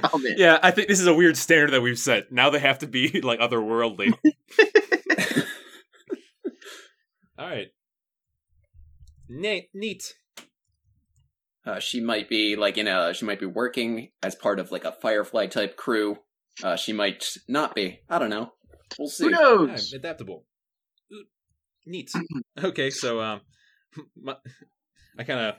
Oh 0.14 0.18
man. 0.18 0.34
Yeah, 0.38 0.60
I 0.62 0.72
think 0.72 0.88
this 0.90 1.00
is 1.00 1.08
a 1.08 1.14
weird 1.14 1.38
standard 1.38 1.72
that 1.72 1.82
we've 1.82 1.98
set. 1.98 2.32
Now 2.32 2.50
they 2.50 2.60
have 2.60 2.80
to 2.80 2.88
be 2.88 3.22
like 3.24 3.40
otherworldly. 3.40 4.14
All 7.38 7.48
right. 7.50 7.68
Neat. 9.30 9.70
Neat. 9.74 10.14
Uh, 11.66 11.80
she 11.80 12.02
might 12.02 12.30
be 12.30 12.56
like 12.56 12.78
in 12.78 12.88
a. 12.88 13.14
She 13.14 13.26
might 13.26 13.40
be 13.40 13.46
working 13.46 14.10
as 14.22 14.36
part 14.36 14.60
of 14.60 14.72
like 14.72 14.84
a 14.84 14.92
Firefly 14.92 15.48
type 15.48 15.78
crew. 15.78 16.18
Uh, 16.62 16.76
she 16.76 16.94
might 16.94 17.38
not 17.48 17.74
be. 17.74 18.02
I 18.10 18.20
don't 18.20 18.30
know. 18.30 18.52
We'll 19.00 19.08
see. 19.08 19.26
Who 19.26 19.32
Yeah, 19.32 19.38
knows? 19.38 19.94
adaptable. 19.94 20.46
Ooh, 21.14 21.24
Neat. 21.86 22.12
Okay, 22.64 22.90
so 22.92 23.20
um, 23.22 23.42
my, 24.22 24.36
I 25.18 25.24
kind 25.24 25.40
of. 25.40 25.56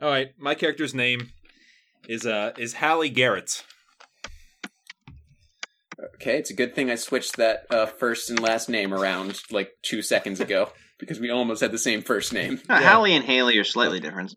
All 0.00 0.08
right, 0.08 0.28
my 0.38 0.54
character's 0.54 0.94
name 0.94 1.30
is 2.08 2.24
uh 2.24 2.52
is 2.56 2.74
Hallie 2.74 3.10
Garrett. 3.10 3.64
Okay, 6.14 6.38
it's 6.38 6.50
a 6.50 6.54
good 6.54 6.74
thing 6.74 6.90
I 6.90 6.94
switched 6.94 7.36
that 7.38 7.66
uh, 7.70 7.86
first 7.86 8.30
and 8.30 8.38
last 8.38 8.68
name 8.68 8.94
around 8.94 9.40
like 9.50 9.72
two 9.82 10.00
seconds 10.02 10.38
ago 10.38 10.70
because 10.98 11.18
we 11.18 11.30
almost 11.30 11.60
had 11.60 11.72
the 11.72 11.78
same 11.78 12.02
first 12.02 12.32
name. 12.32 12.60
Uh, 12.70 12.78
Yeah. 12.80 12.92
Hallie 12.92 13.14
and 13.14 13.24
Haley 13.24 13.58
are 13.58 13.64
slightly 13.64 13.98
different. 14.00 14.34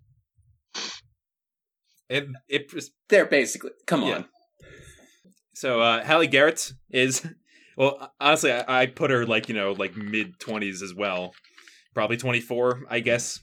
It 2.10 2.28
it 2.50 2.72
They're 3.10 3.26
basically. 3.26 3.72
Come 3.86 4.02
Yeah. 4.04 4.16
on. 4.16 4.26
So 5.54 5.82
uh 5.82 6.04
Hallie 6.04 6.28
Garrett 6.28 6.74
is 6.90 7.26
well 7.78 8.12
honestly 8.20 8.52
I, 8.52 8.82
I 8.82 8.86
put 8.88 9.12
her 9.12 9.26
like, 9.26 9.48
you 9.48 9.56
know, 9.56 9.72
like 9.74 9.96
mid 9.96 10.40
20s 10.40 10.82
as 10.82 10.94
well. 10.96 11.34
Probably 11.94 12.18
24, 12.18 12.84
I 12.90 13.02
guess. 13.02 13.40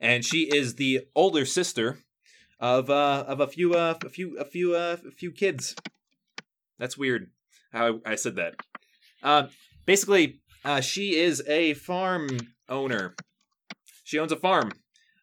And 0.00 0.24
she 0.24 0.42
is 0.44 0.76
the 0.76 1.00
older 1.14 1.44
sister 1.44 1.98
of 2.60 2.88
uh 2.88 3.24
of 3.26 3.40
a 3.40 3.46
few 3.48 3.74
uh 3.74 3.94
a 4.04 4.08
few 4.08 4.38
a 4.38 4.44
few 4.44 4.74
uh 4.74 4.96
a 5.06 5.10
few 5.10 5.32
kids. 5.32 5.74
That's 6.78 6.96
weird 6.96 7.30
how 7.72 8.00
I, 8.06 8.12
I 8.12 8.14
said 8.16 8.36
that. 8.36 8.54
Uh 9.22 9.48
basically 9.86 10.40
uh 10.64 10.80
she 10.80 11.16
is 11.16 11.42
a 11.48 11.74
farm 11.74 12.28
owner. 12.68 13.14
She 14.04 14.18
owns 14.18 14.32
a 14.32 14.36
farm. 14.36 14.72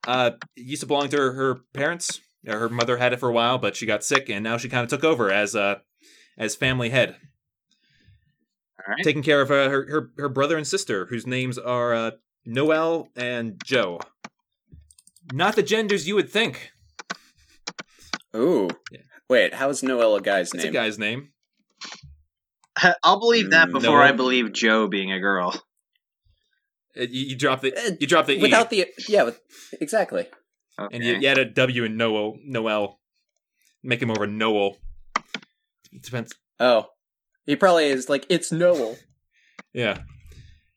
Uh 0.07 0.31
used 0.55 0.81
to 0.81 0.87
belong 0.87 1.09
to 1.09 1.17
her, 1.17 1.31
her 1.33 1.55
parents. 1.73 2.19
Uh, 2.47 2.53
Her 2.57 2.69
mother 2.69 2.97
had 2.97 3.11
it 3.13 3.19
for 3.19 3.29
a 3.29 3.33
while, 3.33 3.57
but 3.57 3.75
she 3.75 3.85
got 3.87 4.03
sick 4.03 4.29
and 4.29 4.43
now 4.43 4.57
she 4.57 4.69
kind 4.69 4.83
of 4.83 4.89
took 4.89 5.03
over 5.03 5.31
as 5.31 5.55
uh 5.55 5.75
as 6.37 6.53
family 6.55 6.89
head, 6.89 7.15
All 8.77 8.93
right. 8.93 9.03
taking 9.03 9.23
care 9.23 9.41
of 9.41 9.49
uh, 9.49 9.69
her, 9.69 9.87
her 9.89 10.11
her 10.17 10.29
brother 10.29 10.57
and 10.57 10.67
sister, 10.67 11.05
whose 11.05 11.25
names 11.25 11.57
are 11.57 11.93
uh, 11.95 12.11
Noel 12.45 13.07
and 13.15 13.59
Joe. 13.63 13.99
Not 15.33 15.55
the 15.55 15.63
genders 15.63 16.07
you 16.09 16.15
would 16.15 16.29
think. 16.29 16.71
Ooh. 18.35 18.67
Yeah. 18.91 18.99
Wait, 19.29 19.53
how's 19.55 19.81
Noel 19.81 20.15
a 20.17 20.21
guy's 20.21 20.53
It's 20.53 20.63
name? 20.65 20.67
a 20.71 20.73
guy's 20.73 20.99
name. 20.99 21.29
I'll 23.03 23.19
believe 23.19 23.51
that 23.51 23.69
Mm, 23.69 23.73
before 23.73 23.99
no. 23.99 24.03
I 24.03 24.11
believe 24.11 24.53
Joe 24.53 24.87
being 24.87 25.11
a 25.11 25.19
girl. 25.19 25.53
Uh, 26.97 27.01
You, 27.01 27.25
you 27.27 27.35
drop 27.37 27.61
the 27.61 27.73
Uh, 27.75 27.91
you 27.99 28.07
drop 28.07 28.25
the 28.25 28.33
e, 28.37 28.41
Without 28.41 28.69
the 28.69 28.87
yeah, 29.07 29.23
with, 29.23 29.39
exactly. 29.81 30.27
Okay. 30.79 30.95
and 30.95 31.03
you, 31.03 31.15
you 31.15 31.27
add 31.27 31.37
a 31.37 31.45
W 31.45 31.83
in 31.83 31.95
Noel. 31.97 32.37
Noel, 32.43 32.99
make 33.83 34.01
him 34.01 34.11
over 34.11 34.23
of 34.25 34.29
a 34.29 34.33
Noel. 34.33 34.77
Depends. 36.01 36.33
Oh, 36.59 36.87
he 37.45 37.55
probably 37.55 37.85
is 37.87 38.09
like 38.09 38.25
it's 38.29 38.51
Noel. 38.51 38.97
Yeah. 39.73 40.03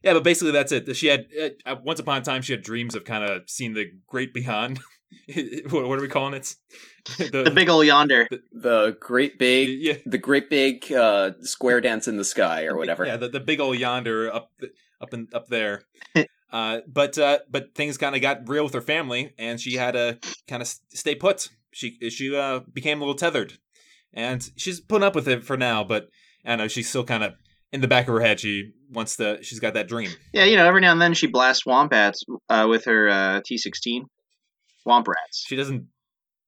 Yeah, 0.03 0.15
but 0.15 0.25
basically 0.25 0.51
that's 0.51 0.73
it. 0.73 0.97
She 0.97 1.07
had 1.07 1.27
uh, 1.65 1.77
once 1.85 2.01
upon 2.01 2.19
a 2.21 2.25
time 2.25 2.43
she 2.43 2.53
had 2.53 2.63
dreams 2.63 2.97
of 2.97 3.05
kind 3.05 3.23
of 3.23 3.43
seeing 3.49 3.75
the 3.75 3.87
great 4.09 4.35
beyond. 4.35 4.81
what, 5.71 5.89
what 5.89 5.99
are 5.99 6.03
we 6.03 6.09
calling 6.09 6.35
it? 6.35 6.55
the 7.19 7.51
big 7.55 7.69
ol' 7.69 7.85
yonder. 7.85 8.29
The 8.53 8.97
great 9.01 9.39
big, 9.39 9.81
yeah, 9.81 9.95
the 10.05 10.19
great 10.19 10.51
big 10.51 10.93
uh, 10.93 11.33
square 11.41 11.81
dance 11.81 12.09
in 12.09 12.17
the 12.17 12.25
sky 12.25 12.65
or 12.65 12.77
whatever. 12.77 13.07
Yeah, 13.07 13.17
the, 13.17 13.29
the 13.29 13.41
big 13.41 13.61
old 13.61 13.79
yonder 13.79 14.33
up 14.33 14.51
up 15.01 15.13
and 15.13 15.33
up 15.35 15.49
there. 15.49 15.83
uh, 16.53 16.81
but 16.87 17.17
uh, 17.19 17.39
but 17.51 17.75
things 17.75 17.97
kind 17.97 18.15
of 18.15 18.21
got 18.21 18.49
real 18.49 18.65
with 18.65 18.75
her 18.75 18.81
family, 18.81 19.33
and 19.39 19.61
she 19.61 19.77
had 19.77 19.93
to 19.93 20.19
kind 20.47 20.63
of 20.63 20.69
stay 20.91 21.15
put. 21.15 21.49
She 21.71 21.99
she 22.11 22.35
uh, 22.35 22.61
became 22.73 22.99
a 22.99 23.01
little 23.01 23.15
tethered, 23.15 23.55
and 24.13 24.49
she's 24.57 24.81
putting 24.81 25.07
up 25.07 25.15
with 25.15 25.29
it 25.29 25.45
for 25.45 25.57
now. 25.57 25.85
But 25.85 26.09
I 26.45 26.57
know 26.57 26.69
she's 26.69 26.89
still 26.89 27.05
kind 27.05 27.25
of 27.25 27.35
in 27.73 27.81
the 27.81 27.89
back 27.89 28.09
of 28.09 28.15
her 28.15 28.21
head. 28.21 28.41
She 28.41 28.73
wants 28.91 29.17
to. 29.17 29.43
She's 29.43 29.61
got 29.61 29.75
that 29.75 29.89
dream. 29.89 30.11
Yeah, 30.33 30.45
you 30.45 30.57
know, 30.57 30.67
every 30.67 30.81
now 30.81 30.93
and 30.93 31.01
then 31.01 31.15
she 31.15 31.27
blasts 31.27 31.63
swamp 31.63 31.93
rats 31.93 32.23
uh, 32.49 32.67
with 32.69 32.85
her 32.85 33.09
uh, 33.09 33.41
T16. 33.41 34.03
Swamp 34.89 35.07
rats. 35.09 35.45
She 35.47 35.55
doesn't. 35.57 35.87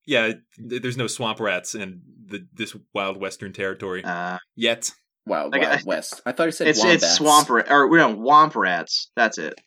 Yeah, 0.07 0.33
there's 0.57 0.97
no 0.97 1.07
swamp 1.07 1.41
rats 1.41 1.75
in 1.75 2.01
the 2.27 2.47
this 2.55 2.75
wild 2.95 3.19
western 3.21 3.53
territory 3.53 4.03
Uh, 4.03 4.39
yet. 4.57 4.91
Wild, 5.27 5.53
Like, 5.53 5.61
Wild 5.63 5.81
I- 5.81 5.83
West. 5.85 6.23
I 6.25 6.33
thought 6.33 6.45
you 6.47 6.53
said 6.53 6.69
it's 6.69 6.79
wombats. 6.79 7.05
it's 7.05 7.15
swamp 7.17 7.51
rat 7.51 7.71
or 7.71 7.87
no 7.97 8.15
womp 8.17 8.55
rats. 8.57 9.11
That's 9.15 9.37
it. 9.37 9.61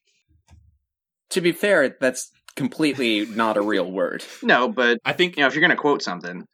To 1.30 1.42
be 1.42 1.52
fair, 1.52 1.96
that's 2.02 2.32
completely 2.56 3.26
not 3.28 3.58
a 3.58 3.62
real 3.62 3.90
word. 3.92 4.26
No, 4.42 4.68
but 4.70 4.98
I 5.06 5.14
think 5.14 5.38
you 5.38 5.42
know, 5.42 5.48
if 5.48 5.54
you're 5.54 5.62
gonna 5.62 5.76
quote 5.76 6.02
something, 6.02 6.46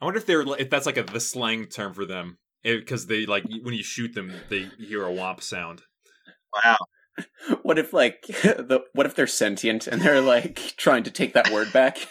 I 0.00 0.04
wonder 0.06 0.18
if 0.18 0.24
they're 0.26 0.42
if 0.58 0.70
that's 0.70 0.86
like 0.86 0.96
a 0.96 1.02
the 1.02 1.20
slang 1.20 1.66
term 1.66 1.92
for 1.92 2.06
them 2.06 2.38
because 2.62 3.06
they 3.06 3.26
like 3.26 3.44
when 3.62 3.74
you 3.74 3.82
shoot 3.82 4.14
them 4.14 4.32
they 4.48 4.68
hear 4.78 5.04
a 5.06 5.10
womp 5.10 5.42
sound. 5.42 5.82
wow. 6.64 6.78
What 7.62 7.78
if 7.78 7.92
like 7.92 8.22
the 8.26 8.84
what 8.92 9.06
if 9.06 9.14
they're 9.14 9.26
sentient 9.26 9.86
and 9.86 10.02
they're 10.02 10.20
like 10.20 10.74
trying 10.76 11.02
to 11.04 11.10
take 11.10 11.32
that 11.34 11.50
word 11.50 11.72
back? 11.72 11.98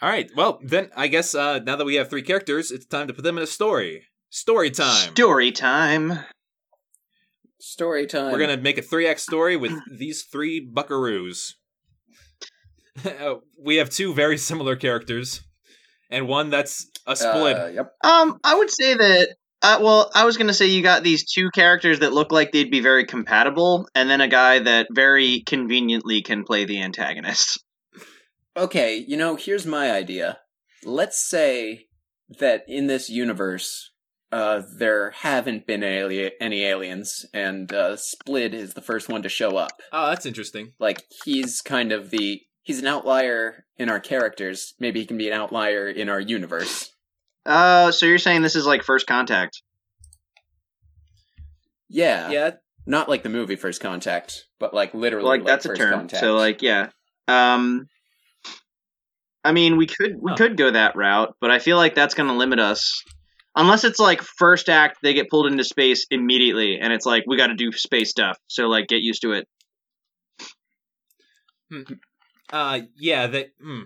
All 0.00 0.08
right, 0.08 0.30
well 0.36 0.60
then 0.62 0.90
I 0.96 1.08
guess 1.08 1.34
uh, 1.34 1.58
now 1.60 1.76
that 1.76 1.84
we 1.84 1.96
have 1.96 2.08
three 2.08 2.22
characters, 2.22 2.70
it's 2.70 2.86
time 2.86 3.08
to 3.08 3.14
put 3.14 3.24
them 3.24 3.36
in 3.38 3.44
a 3.44 3.48
story. 3.48 4.04
Story 4.30 4.70
time. 4.70 5.10
Story 5.12 5.50
time. 5.50 6.20
Story 7.58 8.06
time. 8.06 8.32
We're 8.32 8.38
gonna 8.38 8.58
make 8.58 8.78
a 8.78 8.82
three 8.82 9.08
act 9.08 9.20
story 9.20 9.56
with 9.56 9.72
these 9.90 10.24
three 10.30 10.64
buckaroos. 10.64 11.54
Uh, 13.04 13.36
we 13.58 13.76
have 13.76 13.90
two 13.90 14.12
very 14.14 14.36
similar 14.36 14.76
characters, 14.76 15.40
and 16.10 16.28
one 16.28 16.50
that's 16.50 16.90
a 17.06 17.16
split. 17.16 17.56
Uh, 17.56 17.66
yep. 17.66 17.92
Um, 18.04 18.38
I 18.44 18.54
would 18.54 18.70
say 18.70 18.94
that. 18.94 19.36
Uh, 19.60 19.78
well, 19.82 20.10
I 20.14 20.24
was 20.24 20.36
gonna 20.36 20.54
say 20.54 20.66
you 20.66 20.82
got 20.82 21.02
these 21.02 21.24
two 21.30 21.50
characters 21.50 22.00
that 22.00 22.12
look 22.12 22.30
like 22.30 22.52
they'd 22.52 22.70
be 22.70 22.80
very 22.80 23.04
compatible, 23.04 23.88
and 23.94 24.08
then 24.08 24.20
a 24.20 24.28
guy 24.28 24.60
that 24.60 24.86
very 24.90 25.42
conveniently 25.46 26.22
can 26.22 26.44
play 26.44 26.64
the 26.64 26.80
antagonist. 26.80 27.62
Okay, 28.56 29.04
you 29.06 29.16
know, 29.16 29.36
here's 29.36 29.66
my 29.66 29.90
idea. 29.90 30.38
Let's 30.84 31.20
say 31.28 31.86
that 32.38 32.64
in 32.68 32.86
this 32.86 33.08
universe, 33.08 33.90
uh, 34.30 34.62
there 34.78 35.10
haven't 35.10 35.66
been 35.66 35.82
ali- 35.82 36.32
any 36.40 36.64
aliens, 36.64 37.24
and 37.32 37.72
uh, 37.72 37.96
Split 37.96 38.54
is 38.54 38.74
the 38.74 38.82
first 38.82 39.08
one 39.08 39.22
to 39.22 39.28
show 39.28 39.56
up. 39.56 39.80
oh, 39.92 40.08
that's 40.08 40.26
interesting. 40.26 40.72
Like 40.78 41.02
he's 41.24 41.60
kind 41.60 41.90
of 41.92 42.10
the 42.10 42.42
he's 42.62 42.78
an 42.80 42.86
outlier 42.86 43.64
in 43.76 43.88
our 43.88 44.00
characters. 44.00 44.74
Maybe 44.78 45.00
he 45.00 45.06
can 45.06 45.18
be 45.18 45.28
an 45.28 45.34
outlier 45.34 45.88
in 45.88 46.08
our 46.08 46.20
universe. 46.20 46.90
Uh, 47.46 47.90
so 47.92 48.06
you're 48.06 48.18
saying 48.18 48.42
this 48.42 48.56
is 48.56 48.66
like 48.66 48.82
First 48.82 49.06
Contact? 49.06 49.62
Yeah, 51.88 52.30
Yeah, 52.30 52.50
not 52.86 53.08
like 53.08 53.22
the 53.22 53.30
movie 53.30 53.56
First 53.56 53.80
Contact, 53.80 54.44
but 54.60 54.74
like 54.74 54.92
literally 54.92 55.26
like 55.26 55.46
that's 55.46 55.64
a 55.64 55.74
term. 55.74 55.92
Contact. 56.00 56.20
So 56.20 56.34
like 56.36 56.60
yeah. 56.62 56.90
Um, 57.26 57.86
I 59.44 59.52
mean, 59.52 59.76
we 59.76 59.86
could 59.86 60.16
we 60.20 60.30
Huh. 60.32 60.36
could 60.36 60.56
go 60.56 60.70
that 60.70 60.96
route, 60.96 61.34
but 61.40 61.50
I 61.50 61.58
feel 61.58 61.76
like 61.78 61.94
that's 61.94 62.14
gonna 62.14 62.36
limit 62.36 62.58
us. 62.58 63.02
Unless 63.56 63.84
it's 63.84 63.98
like 63.98 64.22
first 64.22 64.68
act, 64.68 64.98
they 65.02 65.14
get 65.14 65.30
pulled 65.30 65.46
into 65.46 65.64
space 65.64 66.06
immediately, 66.10 66.78
and 66.78 66.92
it's 66.92 67.06
like 67.06 67.24
we 67.26 67.36
got 67.36 67.48
to 67.48 67.54
do 67.54 67.72
space 67.72 68.10
stuff. 68.10 68.38
So 68.46 68.68
like, 68.68 68.86
get 68.86 69.00
used 69.00 69.22
to 69.22 69.32
it. 69.32 69.48
uh, 72.52 72.80
yeah. 72.96 73.26
That. 73.26 73.48
Hmm. 73.60 73.82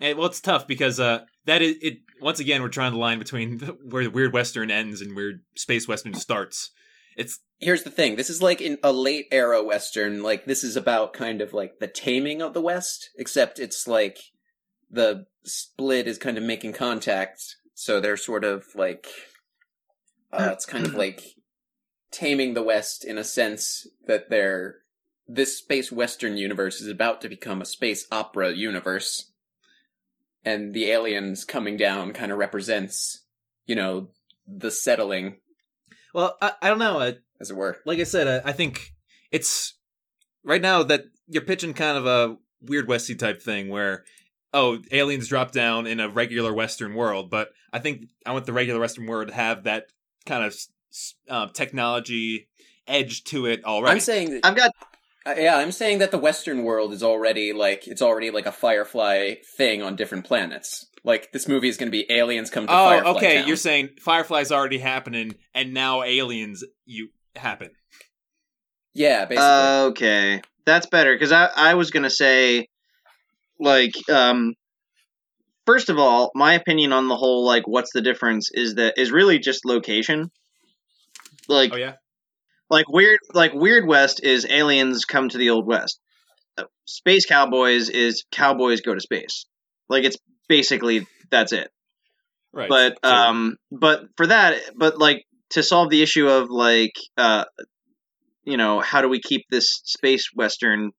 And, 0.00 0.18
well, 0.18 0.26
it's 0.26 0.40
tough 0.42 0.66
because 0.66 1.00
uh, 1.00 1.20
that 1.46 1.62
is 1.62 1.76
it. 1.80 1.98
Once 2.20 2.40
again, 2.40 2.62
we're 2.62 2.68
trying 2.68 2.92
to 2.92 2.98
line 2.98 3.18
between 3.18 3.58
where 3.88 4.04
the 4.04 4.10
Weird 4.10 4.32
Western 4.32 4.70
ends 4.70 5.00
and 5.00 5.14
Weird 5.16 5.42
Space 5.56 5.86
Western 5.86 6.14
starts. 6.14 6.70
It's 7.16 7.40
here's 7.64 7.82
the 7.82 7.90
thing 7.90 8.16
this 8.16 8.30
is 8.30 8.42
like 8.42 8.60
in 8.60 8.78
a 8.82 8.92
late 8.92 9.26
era 9.30 9.62
western 9.62 10.22
like 10.22 10.44
this 10.44 10.62
is 10.62 10.76
about 10.76 11.12
kind 11.12 11.40
of 11.40 11.52
like 11.52 11.78
the 11.78 11.86
taming 11.86 12.42
of 12.42 12.52
the 12.52 12.60
west 12.60 13.10
except 13.16 13.58
it's 13.58 13.88
like 13.88 14.18
the 14.90 15.26
split 15.44 16.06
is 16.06 16.18
kind 16.18 16.36
of 16.36 16.44
making 16.44 16.72
contact 16.72 17.56
so 17.74 18.00
they're 18.00 18.16
sort 18.16 18.44
of 18.44 18.66
like 18.74 19.06
uh, 20.32 20.50
it's 20.52 20.66
kind 20.66 20.84
of 20.86 20.94
like 20.94 21.36
taming 22.10 22.54
the 22.54 22.62
west 22.62 23.04
in 23.04 23.18
a 23.18 23.24
sense 23.24 23.86
that 24.06 24.30
they're 24.30 24.76
this 25.26 25.58
space 25.58 25.90
western 25.90 26.36
universe 26.36 26.80
is 26.80 26.88
about 26.88 27.20
to 27.20 27.28
become 27.28 27.62
a 27.62 27.66
space 27.66 28.06
opera 28.12 28.52
universe 28.52 29.32
and 30.44 30.74
the 30.74 30.90
aliens 30.90 31.44
coming 31.44 31.76
down 31.76 32.12
kind 32.12 32.32
of 32.32 32.38
represents 32.38 33.24
you 33.66 33.74
know 33.74 34.08
the 34.46 34.70
settling 34.70 35.36
well, 36.14 36.36
I, 36.40 36.52
I 36.62 36.68
don't 36.68 36.78
know. 36.78 37.00
Uh, 37.00 37.12
as 37.40 37.50
it 37.50 37.56
were 37.56 37.78
like 37.84 37.98
I 37.98 38.04
said, 38.04 38.44
I, 38.46 38.50
I 38.50 38.52
think 38.52 38.94
it's 39.32 39.74
right 40.44 40.62
now 40.62 40.84
that 40.84 41.02
you're 41.26 41.42
pitching 41.42 41.74
kind 41.74 41.98
of 41.98 42.06
a 42.06 42.36
weird 42.62 42.88
Westy 42.88 43.16
type 43.16 43.42
thing 43.42 43.68
where 43.68 44.04
oh, 44.54 44.78
aliens 44.92 45.26
drop 45.26 45.50
down 45.50 45.86
in 45.88 45.98
a 45.98 46.08
regular 46.08 46.54
Western 46.54 46.94
world, 46.94 47.28
but 47.28 47.50
I 47.72 47.80
think 47.80 48.04
I 48.24 48.30
want 48.30 48.46
the 48.46 48.52
regular 48.52 48.80
Western 48.80 49.06
world 49.06 49.28
to 49.28 49.34
have 49.34 49.64
that 49.64 49.86
kind 50.26 50.44
of 50.44 50.52
s- 50.52 50.68
s- 50.92 51.14
uh, 51.28 51.48
technology 51.48 52.48
edge 52.86 53.24
to 53.24 53.46
it 53.46 53.64
already. 53.64 53.94
I'm 53.94 54.00
saying 54.00 54.30
that 54.30 54.46
I've 54.46 54.54
got 54.54 54.70
Uh, 55.26 55.34
yeah, 55.38 55.56
I'm 55.56 55.72
saying 55.72 55.98
that 55.98 56.10
the 56.10 56.18
Western 56.18 56.64
world 56.64 56.92
is 56.92 57.02
already 57.02 57.52
like 57.52 57.88
it's 57.88 58.02
already 58.02 58.30
like 58.30 58.46
a 58.46 58.52
Firefly 58.52 59.36
thing 59.56 59.82
on 59.82 59.96
different 59.96 60.26
planets. 60.26 60.86
Like 61.02 61.32
this 61.32 61.48
movie 61.48 61.68
is 61.68 61.76
going 61.76 61.90
to 61.90 61.96
be 61.96 62.06
aliens 62.10 62.50
come 62.50 62.66
to 62.66 62.72
Firefly. 62.72 62.98
oh, 62.98 63.02
Firefly 63.02 63.18
okay. 63.18 63.38
Town. 63.38 63.48
You're 63.48 63.56
saying 63.56 63.88
Firefly's 64.00 64.52
already 64.52 64.78
happening, 64.78 65.34
and 65.54 65.72
now 65.72 66.02
aliens 66.02 66.62
you 66.84 67.08
happen. 67.36 67.70
yeah, 68.92 69.24
basically. 69.24 69.46
Uh, 69.46 69.84
okay, 69.86 70.42
that's 70.66 70.86
better 70.86 71.14
because 71.14 71.32
I 71.32 71.48
I 71.56 71.74
was 71.74 71.90
gonna 71.90 72.10
say, 72.10 72.68
like, 73.58 73.94
um, 74.10 74.54
first 75.66 75.88
of 75.88 75.98
all, 75.98 76.32
my 76.34 76.54
opinion 76.54 76.92
on 76.92 77.08
the 77.08 77.16
whole 77.16 77.46
like 77.46 77.66
what's 77.66 77.92
the 77.94 78.02
difference 78.02 78.50
is 78.52 78.74
that 78.74 78.98
is 78.98 79.10
really 79.10 79.38
just 79.38 79.64
location. 79.64 80.30
Like 81.48 81.72
Oh 81.72 81.76
yeah. 81.76 81.94
Like 82.70 82.88
weird 82.88 83.18
like 83.32 83.52
Weird 83.54 83.86
West 83.86 84.22
is 84.22 84.46
aliens 84.48 85.04
come 85.04 85.28
to 85.28 85.38
the 85.38 85.50
old 85.50 85.66
west. 85.66 85.98
Space 86.86 87.26
Cowboys 87.26 87.88
is 87.88 88.24
cowboys 88.30 88.80
go 88.80 88.94
to 88.94 89.00
space. 89.00 89.46
Like 89.88 90.04
it's 90.04 90.16
basically 90.48 91.06
that's 91.30 91.52
it. 91.52 91.68
Right. 92.52 92.68
but 92.68 92.98
So- 93.04 93.10
um 93.10 93.56
but 93.72 94.04
for 94.16 94.26
that 94.28 94.60
but 94.76 94.98
like 94.98 95.24
to 95.50 95.62
solve 95.62 95.90
the 95.90 96.02
issue 96.02 96.28
of 96.28 96.48
like 96.50 96.92
uh 97.16 97.44
you 98.44 98.56
know 98.56 98.80
how 98.80 99.02
do 99.02 99.08
we 99.08 99.20
keep 99.20 99.42
this 99.50 99.80
space 99.84 100.28
western 100.34 100.90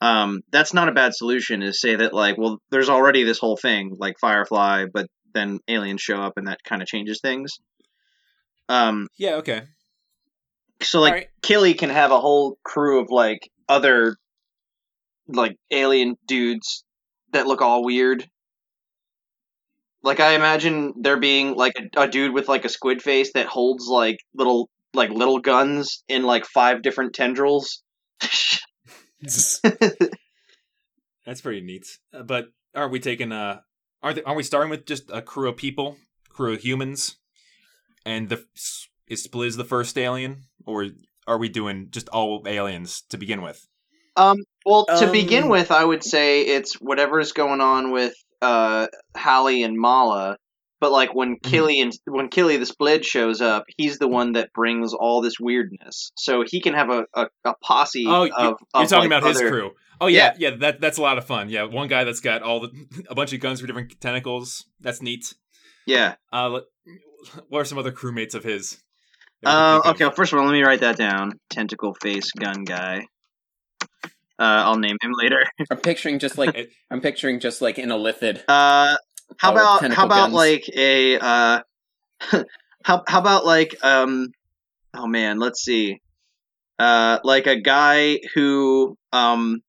um 0.00 0.40
that's 0.50 0.74
not 0.74 0.88
a 0.88 0.92
bad 0.92 1.14
solution 1.14 1.62
is 1.62 1.80
say 1.80 1.96
that 1.96 2.12
like 2.12 2.36
well 2.36 2.58
there's 2.70 2.88
already 2.90 3.24
this 3.24 3.38
whole 3.38 3.56
thing 3.56 3.96
like 3.98 4.16
firefly 4.20 4.84
but 4.92 5.06
then 5.32 5.60
aliens 5.68 6.02
show 6.02 6.16
up 6.16 6.34
and 6.36 6.46
that 6.48 6.62
kind 6.62 6.82
of 6.82 6.88
changes 6.88 7.20
things 7.22 7.52
um 8.68 9.08
yeah. 9.18 9.34
Okay. 9.36 9.62
So 10.84 11.00
like 11.00 11.12
Alright. 11.12 11.28
Killy 11.42 11.74
can 11.74 11.90
have 11.90 12.10
a 12.10 12.20
whole 12.20 12.58
crew 12.62 13.00
of 13.00 13.10
like 13.10 13.50
other 13.68 14.16
like 15.28 15.56
alien 15.70 16.16
dudes 16.26 16.84
that 17.32 17.46
look 17.46 17.62
all 17.62 17.84
weird. 17.84 18.28
Like 20.02 20.20
I 20.20 20.34
imagine 20.34 20.94
there 21.00 21.18
being 21.18 21.54
like 21.54 21.74
a, 21.78 22.02
a 22.02 22.08
dude 22.08 22.32
with 22.32 22.48
like 22.48 22.64
a 22.64 22.68
squid 22.68 23.02
face 23.02 23.32
that 23.32 23.46
holds 23.46 23.86
like 23.86 24.18
little 24.34 24.68
like 24.92 25.10
little 25.10 25.38
guns 25.40 26.04
in 26.08 26.22
like 26.22 26.44
five 26.44 26.82
different 26.82 27.14
tendrils. 27.14 27.82
That's 31.26 31.40
pretty 31.40 31.62
neat. 31.62 31.98
Uh, 32.12 32.22
But 32.22 32.48
are 32.74 32.88
we 32.88 33.00
taking 33.00 33.32
uh 33.32 33.60
are 34.02 34.12
they, 34.12 34.22
are 34.24 34.34
we 34.34 34.42
starting 34.42 34.70
with 34.70 34.84
just 34.84 35.10
a 35.10 35.22
crew 35.22 35.48
of 35.48 35.56
people, 35.56 35.96
crew 36.28 36.52
of 36.52 36.60
humans, 36.60 37.16
and 38.04 38.28
the 38.28 38.44
is 39.08 39.26
Spliz 39.26 39.56
the 39.56 39.64
first 39.64 39.96
alien, 39.98 40.44
or 40.66 40.86
are 41.26 41.38
we 41.38 41.48
doing 41.48 41.88
just 41.90 42.08
all 42.10 42.42
aliens 42.46 43.02
to 43.10 43.18
begin 43.18 43.42
with? 43.42 43.66
Um, 44.16 44.38
well, 44.64 44.86
to 44.86 45.10
begin 45.10 45.44
Um, 45.44 45.48
with, 45.50 45.70
I 45.70 45.84
would 45.84 46.04
say 46.04 46.42
it's 46.42 46.74
whatever's 46.74 47.32
going 47.32 47.60
on 47.60 47.90
with 47.92 48.14
uh 48.42 48.86
Hallie 49.16 49.62
and 49.62 49.76
Mala. 49.78 50.36
But 50.80 50.92
like 50.92 51.14
when 51.14 51.36
Mm-hmm. 51.36 51.50
Killy 51.50 51.80
and 51.80 51.92
when 52.06 52.28
Killy 52.28 52.56
the 52.58 52.66
Splid 52.66 53.04
shows 53.06 53.40
up, 53.40 53.64
he's 53.78 53.98
the 53.98 54.08
one 54.08 54.32
that 54.32 54.52
brings 54.52 54.92
all 54.92 55.22
this 55.22 55.40
weirdness. 55.40 56.12
So 56.16 56.44
he 56.46 56.60
can 56.60 56.74
have 56.74 56.90
a, 56.90 57.06
a, 57.14 57.26
a 57.44 57.54
posse 57.62 58.04
Oh, 58.06 58.24
of, 58.24 58.28
you- 58.28 58.34
of 58.34 58.56
You're 58.74 58.86
talking 58.86 59.10
like, 59.10 59.18
about 59.22 59.30
his 59.30 59.40
crew. 59.40 59.70
Oh 60.00 60.08
yeah, 60.08 60.34
yeah, 60.36 60.50
that 60.60 60.80
that's 60.80 60.98
a 60.98 61.02
lot 61.02 61.16
of 61.18 61.24
fun. 61.24 61.48
Yeah, 61.48 61.62
one 61.64 61.88
guy 61.88 62.04
that's 62.04 62.20
got 62.20 62.42
all 62.42 62.60
the 62.60 62.70
a 63.08 63.14
bunch 63.14 63.32
of 63.32 63.40
guns 63.40 63.60
for 63.60 63.66
different 63.66 63.98
tentacles. 64.00 64.66
That's 64.80 65.00
neat. 65.00 65.32
Yeah. 65.86 66.16
Uh, 66.32 66.60
what 67.48 67.60
are 67.60 67.64
some 67.64 67.78
other 67.78 67.92
crewmates 67.92 68.34
of 68.34 68.44
his? 68.44 68.82
That 69.44 69.74
we 69.74 69.80
can 69.80 69.88
Uh, 69.88 69.90
okay. 69.92 70.04
Well, 70.04 70.14
first 70.14 70.32
of 70.32 70.38
all, 70.38 70.46
let 70.46 70.52
me 70.52 70.62
write 70.62 70.80
that 70.80 70.96
down. 70.96 71.38
Tentacle 71.50 71.94
face 71.94 72.30
gun 72.32 72.64
guy. 72.64 73.06
Uh, 74.36 74.66
I'll 74.66 74.78
name 74.78 74.96
him 75.00 75.12
later. 75.16 75.44
I'm 75.70 75.78
picturing 75.78 76.18
just 76.18 76.36
like 76.38 76.70
I'm 76.90 77.00
picturing 77.00 77.40
just 77.40 77.62
like 77.62 77.78
in 77.78 77.90
a 77.90 77.96
lithid. 77.96 78.42
Uh, 78.48 78.96
how 79.38 79.52
about 79.52 79.92
how 79.92 80.06
about 80.06 80.30
guns. 80.30 80.34
like 80.34 80.68
a 80.74 81.18
uh, 81.18 81.60
how 82.84 83.02
how 83.06 83.20
about 83.20 83.46
like 83.46 83.76
um, 83.84 84.32
oh 84.92 85.06
man, 85.06 85.38
let's 85.38 85.62
see, 85.62 86.00
uh, 86.78 87.20
like 87.22 87.46
a 87.46 87.60
guy 87.60 88.18
who 88.34 88.96
um 89.12 89.62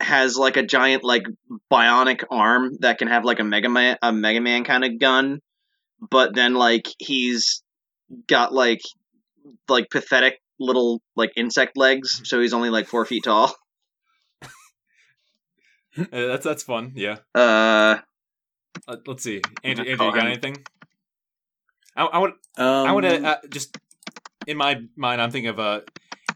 has 0.00 0.36
like 0.36 0.56
a 0.56 0.62
giant 0.62 1.04
like 1.04 1.24
bionic 1.70 2.24
arm 2.30 2.76
that 2.80 2.98
can 2.98 3.08
have 3.08 3.24
like 3.24 3.40
a 3.40 3.44
Mega 3.44 3.68
Man 3.68 3.98
a 4.02 4.12
Mega 4.12 4.40
Man 4.40 4.62
kind 4.62 4.84
of 4.84 4.98
gun, 4.98 5.40
but 6.10 6.34
then 6.34 6.54
like 6.54 6.86
he's 6.98 7.62
got 8.26 8.52
like 8.52 8.80
like 9.68 9.90
pathetic 9.90 10.40
little 10.58 11.00
like 11.16 11.32
insect 11.36 11.76
legs, 11.76 12.20
so 12.24 12.40
he's 12.40 12.52
only 12.52 12.70
like 12.70 12.86
four 12.86 13.04
feet 13.04 13.24
tall. 13.24 13.54
Uh, 15.98 16.04
that's 16.12 16.44
that's 16.44 16.62
fun. 16.62 16.92
Yeah. 16.94 17.16
Uh, 17.34 17.98
Uh, 18.86 18.96
let's 19.06 19.24
see, 19.24 19.40
Andrew. 19.64 19.84
Andrew, 19.84 20.06
you 20.06 20.12
got 20.12 20.20
him. 20.20 20.26
anything? 20.28 20.56
I, 21.96 22.04
I 22.04 22.18
would. 22.18 22.30
Um, 22.56 22.86
I 22.86 22.92
would 22.92 23.04
uh, 23.04 23.38
just 23.50 23.76
in 24.46 24.56
my 24.56 24.80
mind, 24.96 25.20
I'm 25.20 25.32
thinking 25.32 25.48
of 25.50 25.58
a 25.58 25.82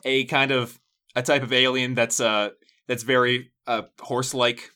a 0.04 0.24
kind 0.24 0.50
of 0.50 0.78
a 1.14 1.22
type 1.22 1.44
of 1.44 1.52
alien 1.52 1.94
that's 1.94 2.18
uh 2.20 2.50
that's 2.88 3.04
very 3.04 3.52
uh 3.68 3.82
horse-like, 4.00 4.70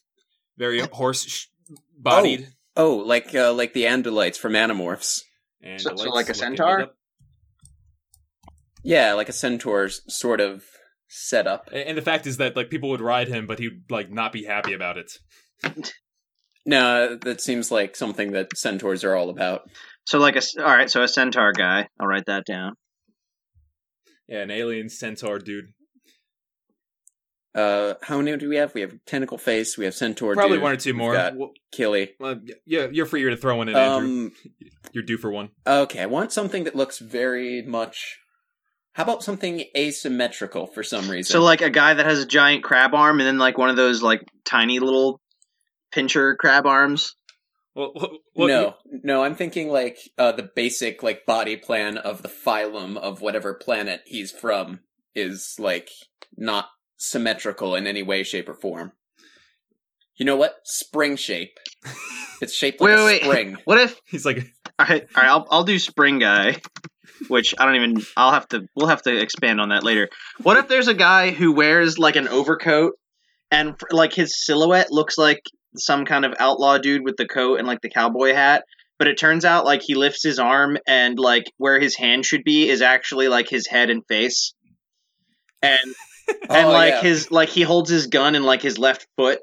very 0.57 0.79
horse-bodied. 0.93 2.49
Oh, 2.77 2.97
like 2.99 3.35
uh, 3.35 3.53
like 3.53 3.73
the 3.73 3.83
Andalites 3.85 4.37
from 4.37 4.53
Animorphs. 4.53 5.23
And 5.63 5.81
So- 5.81 5.97
so 5.97 6.11
like 6.11 6.29
a 6.29 6.35
centaur? 6.35 6.91
Yeah, 8.85 9.15
like 9.15 9.29
a 9.29 9.33
centaur's 9.33 10.03
sort 10.09 10.41
of 10.41 10.65
setup. 11.09 11.69
And 11.73 11.89
and 11.89 11.99
the 11.99 12.03
fact 12.03 12.27
is 12.27 12.37
that 12.37 12.57
like 12.57 12.71
people 12.71 12.91
would 12.91 13.01
ride 13.01 13.29
him, 13.29 13.47
but 13.47 13.59
he'd 13.59 13.91
like 13.91 14.11
not 14.11 14.33
be 14.33 14.45
happy 14.45 14.73
about 14.73 14.97
it. 14.99 15.13
No, 16.67 17.17
that 17.17 17.41
seems 17.41 17.71
like 17.71 17.97
something 17.97 18.33
that 18.33 18.55
centaurs 18.55 19.03
are 19.03 19.15
all 19.15 19.31
about. 19.31 19.63
so 20.05 20.19
like 20.19 20.37
a 20.37 20.43
all 20.59 20.65
right, 20.77 20.91
so 20.91 21.03
a 21.03 21.09
centaur 21.09 21.53
guy. 21.53 21.89
I'll 21.99 22.07
write 22.07 22.27
that 22.27 22.45
down. 22.45 22.75
Yeah, 24.29 24.43
an 24.43 24.51
alien 24.51 24.91
centaur 24.91 25.39
dude. 25.39 25.73
Uh, 27.59 27.95
how 28.03 28.19
many 28.19 28.37
do 28.37 28.49
we 28.49 28.57
have? 28.57 28.73
We 28.73 28.83
have 28.83 28.95
tentacle 29.05 29.37
face. 29.37 29.77
We 29.77 29.85
have 29.85 29.95
centaur. 29.95 30.35
Probably 30.35 30.59
dude, 30.59 30.63
one 30.63 30.73
or 30.73 30.77
two 30.77 30.91
we've 30.91 30.97
more. 30.97 31.13
got 31.13 31.35
Well, 31.37 31.51
Killy. 31.73 32.11
uh, 32.23 32.37
yeah, 32.65 32.87
you're 32.93 33.07
free 33.07 33.25
to 33.25 33.37
throw 33.37 33.57
one 33.57 33.69
in, 33.69 33.75
Andrew. 33.77 34.09
Um, 34.27 34.33
You're 34.93 35.05
due 35.05 35.19
for 35.19 35.31
one. 35.31 35.51
okay, 35.67 36.01
I 36.01 36.07
want 36.07 36.33
something 36.33 36.65
that 36.65 36.75
looks 36.75 36.99
very 36.99 37.61
much. 37.63 38.19
How 38.93 39.03
about 39.03 39.23
something 39.23 39.65
asymmetrical 39.77 40.67
for 40.67 40.83
some 40.83 41.11
reason? 41.11 41.31
So 41.33 41.43
like 41.43 41.61
a 41.61 41.69
guy 41.69 41.95
that 41.95 42.07
has 42.07 42.21
a 42.21 42.27
giant 42.27 42.65
crab 42.65 42.95
arm 42.95 43.21
and 43.21 43.27
then 43.27 43.39
like 43.39 43.59
one 43.59 43.69
of 43.71 43.77
those 43.77 44.03
like 44.03 44.23
tiny 44.45 44.79
little 44.79 45.21
pincher 45.93 46.37
crab 46.37 46.65
arms. 46.65 47.17
Well, 47.75 47.93
well, 47.95 48.11
well, 48.35 48.49
no, 48.49 48.75
no, 49.05 49.25
I'm 49.25 49.35
thinking 49.35 49.69
like 49.69 49.99
uh, 50.17 50.33
the 50.33 50.49
basic 50.57 51.03
like 51.03 51.27
body 51.27 51.57
plan 51.57 51.99
of 51.99 52.23
the 52.23 52.29
phylum 52.29 52.97
of 52.97 53.21
whatever 53.21 53.53
planet 53.53 54.01
he's 54.07 54.31
from 54.33 54.81
is 55.15 55.57
like 55.59 55.91
not 56.37 56.69
symmetrical 56.99 57.75
in 57.75 57.87
any 57.87 58.03
way, 58.03 58.23
shape, 58.23 58.49
or 58.49 58.55
form. 58.55 58.93
You 60.17 60.27
know 60.27 60.37
what? 60.37 60.57
Spring 60.65 61.17
shape. 61.17 61.59
It's 62.41 62.55
shaped 62.55 62.81
like 62.81 62.91
Wait, 62.91 63.01
a 63.01 63.05
wait, 63.05 63.23
wait. 63.23 63.23
spring. 63.25 63.57
What 63.65 63.81
if 63.81 64.01
he's 64.07 64.25
like 64.25 64.47
all 64.79 64.87
right, 64.89 65.03
all 65.17 65.23
right, 65.25 65.29
I'll 65.29 65.47
I'll 65.51 65.65
do 65.65 65.77
spring 65.77 66.21
guy, 66.21 66.61
which 67.27 67.53
I 67.59 67.65
don't 67.65 67.75
even 67.75 68.01
I'll 68.17 68.31
have 68.31 68.47
to 68.51 68.69
we'll 68.77 68.87
have 68.87 69.03
to 69.03 69.21
expand 69.21 69.61
on 69.61 69.71
that 69.71 69.83
later. 69.83 70.09
What 70.45 70.57
if 70.57 70.69
there's 70.69 70.87
a 70.87 70.95
guy 70.95 71.33
who 71.33 71.51
wears 71.53 71.99
like 71.99 72.15
an 72.15 72.29
overcoat 72.29 72.93
and 73.51 73.75
like 73.91 74.13
his 74.13 74.41
silhouette 74.47 74.93
looks 74.93 75.19
like 75.19 75.41
some 75.77 76.05
kind 76.05 76.25
of 76.25 76.33
outlaw 76.39 76.79
dude 76.79 77.03
with 77.05 77.17
the 77.17 77.27
coat 77.27 77.59
and 77.59 77.67
like 77.67 77.81
the 77.81 77.91
cowboy 77.91 78.33
hat, 78.35 78.63
but 79.01 79.09
it 79.09 79.19
turns 79.19 79.45
out 79.45 79.65
like 79.65 79.83
he 79.83 79.97
lifts 79.97 80.23
his 80.23 80.39
arm 80.39 80.79
and 80.87 81.19
like 81.19 81.47
where 81.57 81.81
his 81.81 81.97
hand 81.97 82.25
should 82.25 82.45
be 82.45 82.69
is 82.69 82.83
actually 82.83 83.27
like 83.27 83.49
his 83.49 83.67
head 83.67 83.91
and 83.91 84.07
face. 84.07 84.55
And 85.61 85.93
and 86.51 86.69
Oh, 86.69 86.73
like 86.73 86.95
yeah. 86.95 87.03
his 87.03 87.31
like 87.31 87.49
he 87.49 87.63
holds 87.63 87.91
his 87.91 88.07
gun 88.09 88.35
in 88.35 88.43
like 88.43 88.63
his 88.63 88.79
left 88.79 89.07
foot 89.17 89.41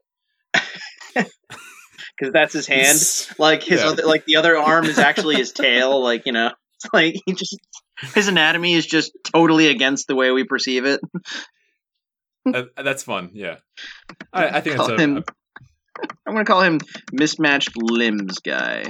because 1.13 2.31
that's 2.31 2.53
his 2.53 2.67
hand 2.67 2.97
like 3.39 3.63
his 3.63 3.81
Yeah. 3.81 3.89
other, 3.89 4.03
like 4.03 4.25
the 4.25 4.37
other 4.37 4.57
arm 4.57 4.85
is 4.85 4.99
actually 4.99 5.35
his 5.35 5.51
tail 5.51 6.01
like 6.03 6.25
you 6.25 6.31
know 6.31 6.51
it's 6.83 6.93
like 6.93 7.15
he 7.25 7.33
just 7.33 7.57
his 8.13 8.27
anatomy 8.27 8.73
is 8.73 8.85
just 8.85 9.11
totally 9.23 9.67
against 9.67 10.07
the 10.07 10.15
way 10.15 10.31
we 10.31 10.43
perceive 10.43 10.85
it 10.85 10.99
uh, 12.53 12.63
that's 12.77 13.01
fun. 13.01 13.31
Yeah, 13.33 13.55
I, 14.31 14.49
I 14.49 14.61
think 14.61 14.77
that's 14.77 14.89
a, 14.89 14.97
him, 14.97 15.17
a... 15.17 15.23
I'm 16.27 16.33
gonna 16.33 16.45
call 16.45 16.61
him 16.61 16.79
mismatched 17.11 17.75
limbs 17.75 18.37
guy 18.39 18.85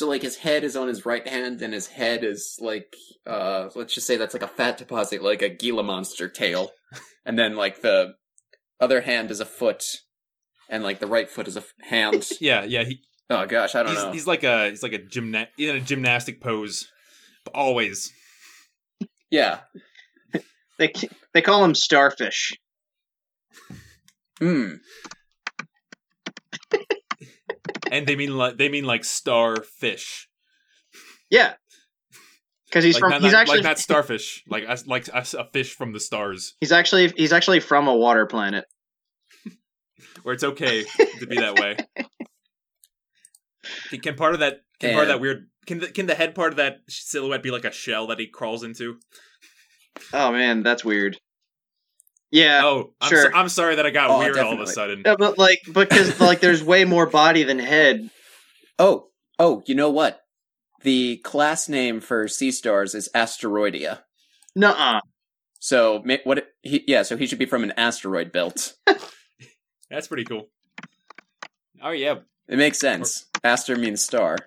So 0.00 0.08
like 0.08 0.22
his 0.22 0.38
head 0.38 0.64
is 0.64 0.76
on 0.76 0.88
his 0.88 1.04
right 1.04 1.28
hand, 1.28 1.60
and 1.60 1.74
his 1.74 1.86
head 1.86 2.24
is 2.24 2.56
like 2.58 2.96
uh 3.26 3.68
let's 3.74 3.92
just 3.92 4.06
say 4.06 4.16
that's 4.16 4.32
like 4.32 4.42
a 4.42 4.48
fat 4.48 4.78
deposit, 4.78 5.22
like 5.22 5.42
a 5.42 5.50
Gila 5.50 5.82
monster 5.82 6.26
tail, 6.26 6.70
and 7.26 7.38
then 7.38 7.54
like 7.54 7.82
the 7.82 8.14
other 8.80 9.02
hand 9.02 9.30
is 9.30 9.40
a 9.40 9.44
foot, 9.44 9.84
and 10.70 10.82
like 10.82 11.00
the 11.00 11.06
right 11.06 11.28
foot 11.28 11.48
is 11.48 11.56
a 11.56 11.60
f- 11.60 11.74
hand. 11.82 12.26
Yeah, 12.40 12.64
yeah. 12.64 12.84
He, 12.84 13.02
oh 13.28 13.44
gosh, 13.44 13.74
I 13.74 13.82
don't 13.82 13.92
he's, 13.92 14.02
know. 14.02 14.12
he's 14.12 14.26
like 14.26 14.42
a 14.42 14.70
he's 14.70 14.82
like 14.82 14.94
a 14.94 15.00
gymna- 15.00 15.48
in 15.58 15.76
a 15.76 15.80
gymnastic 15.80 16.40
pose, 16.40 16.88
but 17.44 17.54
always. 17.54 18.10
Yeah. 19.30 19.58
They 20.78 20.94
they 21.34 21.42
call 21.42 21.62
him 21.62 21.74
starfish. 21.74 22.54
Hmm. 24.38 24.76
And 27.90 28.06
they 28.06 28.16
mean 28.16 28.36
like 28.36 28.56
they 28.56 28.68
mean 28.68 28.84
like 28.84 29.04
starfish. 29.04 30.28
Yeah, 31.30 31.54
because 32.66 32.84
he's 32.84 32.94
like 32.94 33.00
from 33.00 33.10
not, 33.10 33.22
he's 33.22 33.32
not- 33.32 33.40
actually 33.40 33.58
like 33.58 33.64
not 33.64 33.78
starfish, 33.78 34.42
like 34.48 34.64
a, 34.66 34.78
like 34.86 35.08
a, 35.08 35.24
a 35.38 35.44
fish 35.52 35.74
from 35.74 35.92
the 35.92 36.00
stars, 36.00 36.54
he's 36.60 36.72
actually 36.72 37.08
he's 37.16 37.32
actually 37.32 37.60
from 37.60 37.88
a 37.88 37.94
water 37.94 38.26
planet. 38.26 38.64
where 40.22 40.34
it's 40.34 40.44
okay 40.44 40.84
to 41.18 41.26
be 41.26 41.36
that 41.36 41.54
way. 41.54 41.76
Can, 43.90 44.00
can 44.00 44.14
part 44.14 44.34
of 44.34 44.40
that 44.40 44.60
can 44.78 44.92
part 44.94 45.04
of 45.04 45.08
that 45.08 45.20
weird 45.20 45.48
can 45.66 45.80
the, 45.80 45.88
can 45.88 46.06
the 46.06 46.14
head 46.14 46.34
part 46.34 46.52
of 46.52 46.56
that 46.56 46.78
silhouette 46.88 47.42
be 47.42 47.50
like 47.50 47.64
a 47.64 47.72
shell 47.72 48.06
that 48.08 48.18
he 48.18 48.26
crawls 48.26 48.62
into? 48.62 48.98
Oh 50.12 50.32
man, 50.32 50.62
that's 50.62 50.84
weird. 50.84 51.18
Yeah, 52.32 52.60
Oh, 52.64 52.92
I'm, 53.00 53.08
sure. 53.08 53.30
so, 53.32 53.36
I'm 53.36 53.48
sorry 53.48 53.74
that 53.76 53.86
I 53.86 53.90
got 53.90 54.10
Oh, 54.10 54.18
weird 54.20 54.38
all 54.38 54.52
of 54.52 54.60
a 54.60 54.66
sudden. 54.66 55.02
Yeah, 55.04 55.16
but 55.18 55.36
like 55.38 55.60
because 55.72 56.20
like 56.20 56.40
there's 56.40 56.62
way 56.62 56.84
more 56.84 57.06
body 57.06 57.42
than 57.42 57.58
head. 57.58 58.10
Oh, 58.78 59.08
oh, 59.38 59.62
you 59.66 59.74
know 59.74 59.90
what? 59.90 60.22
The 60.82 61.18
class 61.18 61.68
name 61.68 62.00
for 62.00 62.26
sea 62.28 62.50
stars 62.50 62.94
is 62.94 63.10
Asteroidea. 63.14 63.98
Nuh-uh. 64.56 65.00
So 65.58 66.00
ma- 66.02 66.16
what? 66.24 66.48
He, 66.62 66.82
yeah, 66.88 67.02
so 67.02 67.18
he 67.18 67.26
should 67.26 67.38
be 67.38 67.44
from 67.44 67.62
an 67.62 67.72
asteroid 67.76 68.32
belt. 68.32 68.72
That's 69.90 70.08
pretty 70.08 70.24
cool. 70.24 70.48
Oh 71.82 71.90
yeah, 71.90 72.20
It 72.48 72.56
makes 72.56 72.78
sense. 72.78 73.26
Aster 73.44 73.76
means 73.76 74.00
star. 74.02 74.38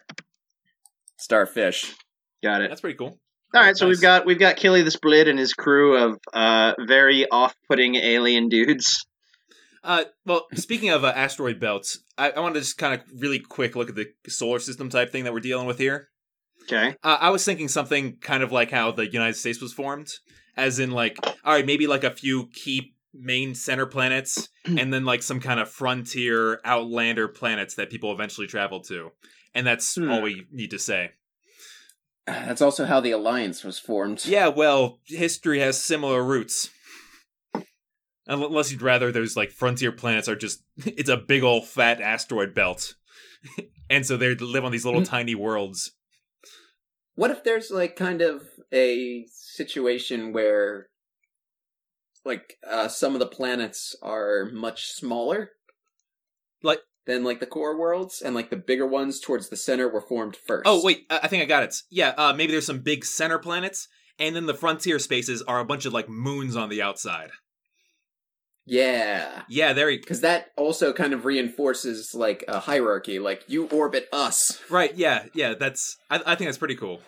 Starfish. 1.18 1.94
Got 2.42 2.62
it. 2.62 2.70
that's 2.70 2.82
pretty 2.82 2.98
cool. 2.98 3.20
All 3.54 3.62
right, 3.62 3.78
so 3.78 3.86
Nice. 3.86 3.96
we've 3.98 4.02
got 4.02 4.26
we've 4.26 4.40
got 4.40 4.56
Killy 4.58 4.82
the 4.82 4.92
Split 4.92 5.28
and 5.28 5.38
his 5.38 5.54
crew 5.54 5.96
of 5.98 6.20
uh 6.34 6.74
very 6.88 7.30
off-putting 7.30 7.96
alien 7.96 8.50
dudes. 8.50 9.06
Uh, 9.84 10.06
well, 10.26 10.48
speaking 10.54 10.90
of 10.92 11.04
uh, 11.04 11.12
asteroid 11.14 11.60
belts, 11.60 12.00
I, 12.18 12.32
I 12.32 12.40
wanted 12.40 12.54
to 12.56 12.60
just 12.62 12.78
kind 12.78 12.94
of 12.94 13.02
really 13.22 13.40
quick 13.40 13.76
look 13.76 13.90
at 13.90 13.96
the 13.96 14.08
solar 14.30 14.60
system 14.60 14.90
type 14.90 15.12
thing 15.12 15.26
that 15.26 15.34
we're 15.34 15.42
dealing 15.42 15.68
with 15.68 15.78
here. 15.78 16.08
Okay. 16.64 16.96
Uh, 17.04 17.18
I 17.20 17.32
was 17.32 17.44
thinking 17.44 17.68
something 17.68 18.16
kind 18.22 18.44
of 18.44 18.52
like 18.54 18.72
how 18.72 18.92
the 18.92 19.06
United 19.12 19.34
States 19.36 19.62
was 19.62 19.74
formed, 19.74 20.08
as 20.56 20.80
in 20.80 20.92
like, 20.92 21.18
all 21.44 21.54
right, 21.54 21.66
maybe 21.66 21.86
like 21.88 22.06
a 22.06 22.12
few 22.12 22.48
key 22.54 22.94
main 23.14 23.54
center 23.56 23.86
planets, 23.86 24.48
and 24.66 24.94
then 24.94 25.04
like 25.04 25.22
some 25.22 25.42
kind 25.42 25.60
of 25.60 25.70
frontier 25.70 26.62
outlander 26.64 27.28
planets 27.28 27.76
that 27.76 27.90
people 27.90 28.14
eventually 28.14 28.48
travel 28.48 28.80
to, 28.84 29.12
and 29.54 29.68
that's 29.68 29.96
Hmm. 29.96 30.10
all 30.10 30.22
we 30.22 30.46
need 30.50 30.72
to 30.72 30.80
say. 30.80 31.12
That's 32.28 32.62
also 32.62 32.86
how 32.86 33.00
the 33.00 33.12
alliance 33.12 33.64
was 33.64 33.80
formed. 33.80 34.26
Yeah, 34.26 34.48
well, 34.48 35.00
history 35.06 35.60
has 35.60 35.84
similar 35.84 36.24
roots. 36.24 36.70
Unless 38.26 38.72
you'd 38.72 38.82
rather 38.82 39.12
those 39.12 39.36
like 39.36 39.52
frontier 39.52 39.92
planets 39.92 40.30
are 40.30 40.36
just 40.36 40.64
it's 40.86 41.10
a 41.10 41.18
big 41.18 41.44
old 41.44 41.68
fat 41.68 42.00
asteroid 42.00 42.54
belt. 42.54 42.96
and 43.90 44.06
so 44.06 44.16
they 44.16 44.34
live 44.36 44.64
on 44.64 44.72
these 44.72 44.86
little 44.86 45.04
tiny 45.04 45.36
worlds. 45.36 45.92
What 47.16 47.32
if 47.32 47.44
there's 47.44 47.70
like 47.70 47.96
kind 47.98 48.22
of 48.22 48.44
a 48.74 49.26
situation 49.30 50.32
where 50.32 50.88
like 52.24 52.58
uh 52.68 52.88
some 52.88 53.14
of 53.14 53.20
the 53.20 53.28
planets 53.28 53.96
are 54.02 54.50
much 54.54 54.88
smaller? 54.88 55.52
Like- 56.62 56.80
than 57.06 57.24
like 57.24 57.40
the 57.40 57.46
core 57.46 57.78
worlds 57.78 58.22
and 58.22 58.34
like 58.36 58.50
the 58.50 58.56
bigger 58.56 58.88
ones 58.88 59.20
towards 59.20 59.50
the 59.50 59.58
center 59.58 59.90
were 59.90 60.02
formed 60.02 60.36
first. 60.36 60.64
Oh, 60.66 60.82
wait, 60.84 61.06
I 61.10 61.22
I 61.24 61.28
think 61.28 61.44
I 61.44 61.46
got 61.46 61.64
it. 61.64 61.76
Yeah, 61.90 62.14
uh 62.18 62.34
maybe 62.34 62.52
there's 62.52 62.66
some 62.66 62.80
big 62.80 63.06
center 63.06 63.40
planets 63.40 63.88
and 64.20 64.36
then 64.36 64.46
the 64.46 64.54
frontier 64.54 65.00
spaces 65.00 65.42
are 65.42 65.60
a 65.60 65.66
bunch 65.66 65.86
of 65.86 65.94
like 65.94 66.10
moons 66.10 66.56
on 66.56 66.70
the 66.70 66.82
outside. 66.82 67.30
Yeah. 68.66 69.44
Yeah, 69.50 69.74
there 69.74 69.90
you 69.90 70.00
Because 70.00 70.22
that 70.22 70.52
also 70.56 70.94
kind 70.94 71.14
of 71.14 71.26
reinforces 71.26 72.14
like 72.16 72.46
a 72.48 72.60
hierarchy, 72.60 73.20
like 73.20 73.44
you 73.48 73.68
orbit 73.68 74.08
us. 74.14 74.62
Right, 74.70 74.96
yeah, 74.96 75.26
yeah, 75.34 75.54
that's 75.54 75.98
I, 76.10 76.22
I 76.26 76.36
think 76.36 76.48
that's 76.48 76.58
pretty 76.58 76.76
cool. 76.76 77.02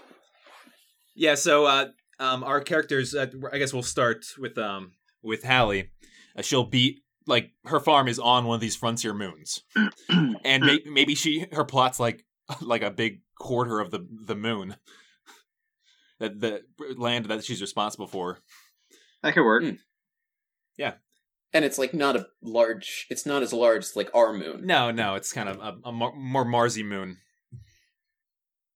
Yeah, 1.15 1.35
so 1.35 1.65
uh 1.65 1.87
um 2.19 2.43
our 2.43 2.61
characters 2.61 3.15
uh, 3.15 3.27
I 3.51 3.57
guess 3.57 3.73
we'll 3.73 3.83
start 3.83 4.25
with 4.37 4.57
um 4.57 4.93
with 5.23 5.43
Hallie. 5.43 5.91
Uh, 6.37 6.41
she'll 6.41 6.65
be 6.65 7.01
like 7.27 7.51
her 7.65 7.79
farm 7.79 8.07
is 8.07 8.19
on 8.19 8.45
one 8.45 8.55
of 8.55 8.61
these 8.61 8.75
frontier 8.75 9.13
moons. 9.13 9.63
and 10.09 10.65
may- 10.65 10.83
maybe 10.85 11.15
she 11.15 11.47
her 11.51 11.65
plot's 11.65 11.99
like 11.99 12.25
like 12.61 12.83
a 12.83 12.91
big 12.91 13.21
quarter 13.39 13.79
of 13.79 13.91
the 13.91 14.07
the 14.25 14.35
moon. 14.35 14.75
That 16.17 16.39
the 16.39 16.61
land 16.95 17.25
that 17.25 17.43
she's 17.43 17.59
responsible 17.59 18.07
for. 18.07 18.39
That 19.21 19.33
could 19.33 19.43
work. 19.43 19.63
Hmm. 19.63 19.71
And 21.55 21.63
it's 21.63 21.77
like 21.77 21.93
not 21.93 22.17
a 22.17 22.27
large 22.41 23.07
it's 23.09 23.25
not 23.25 23.41
as 23.41 23.53
large 23.53 23.83
as 23.85 23.95
like 23.95 24.09
our 24.13 24.33
moon. 24.33 24.65
No, 24.65 24.91
no, 24.91 25.15
it's 25.15 25.31
kind 25.31 25.47
of 25.47 25.57
a, 25.61 25.87
a 25.87 25.91
more, 25.93 26.13
more 26.13 26.43
Marsy 26.43 26.83
moon. 26.83 27.19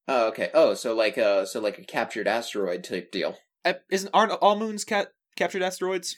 Oh, 0.08 0.30
okay. 0.30 0.50
Oh, 0.54 0.76
so 0.76 0.96
like 0.96 1.18
uh 1.18 1.46
so 1.46 1.60
like 1.60 1.78
a 1.78 1.84
captured 1.84 2.26
asteroid 2.26 2.86
type 2.86 3.12
deal. 3.12 3.38
Uh, 3.66 3.74
Isn't 3.92 4.12
aren't 4.14 4.32
all 4.32 4.58
moons 4.58 4.86
ca- 4.86 5.08
captured 5.36 5.62
asteroids? 5.62 6.16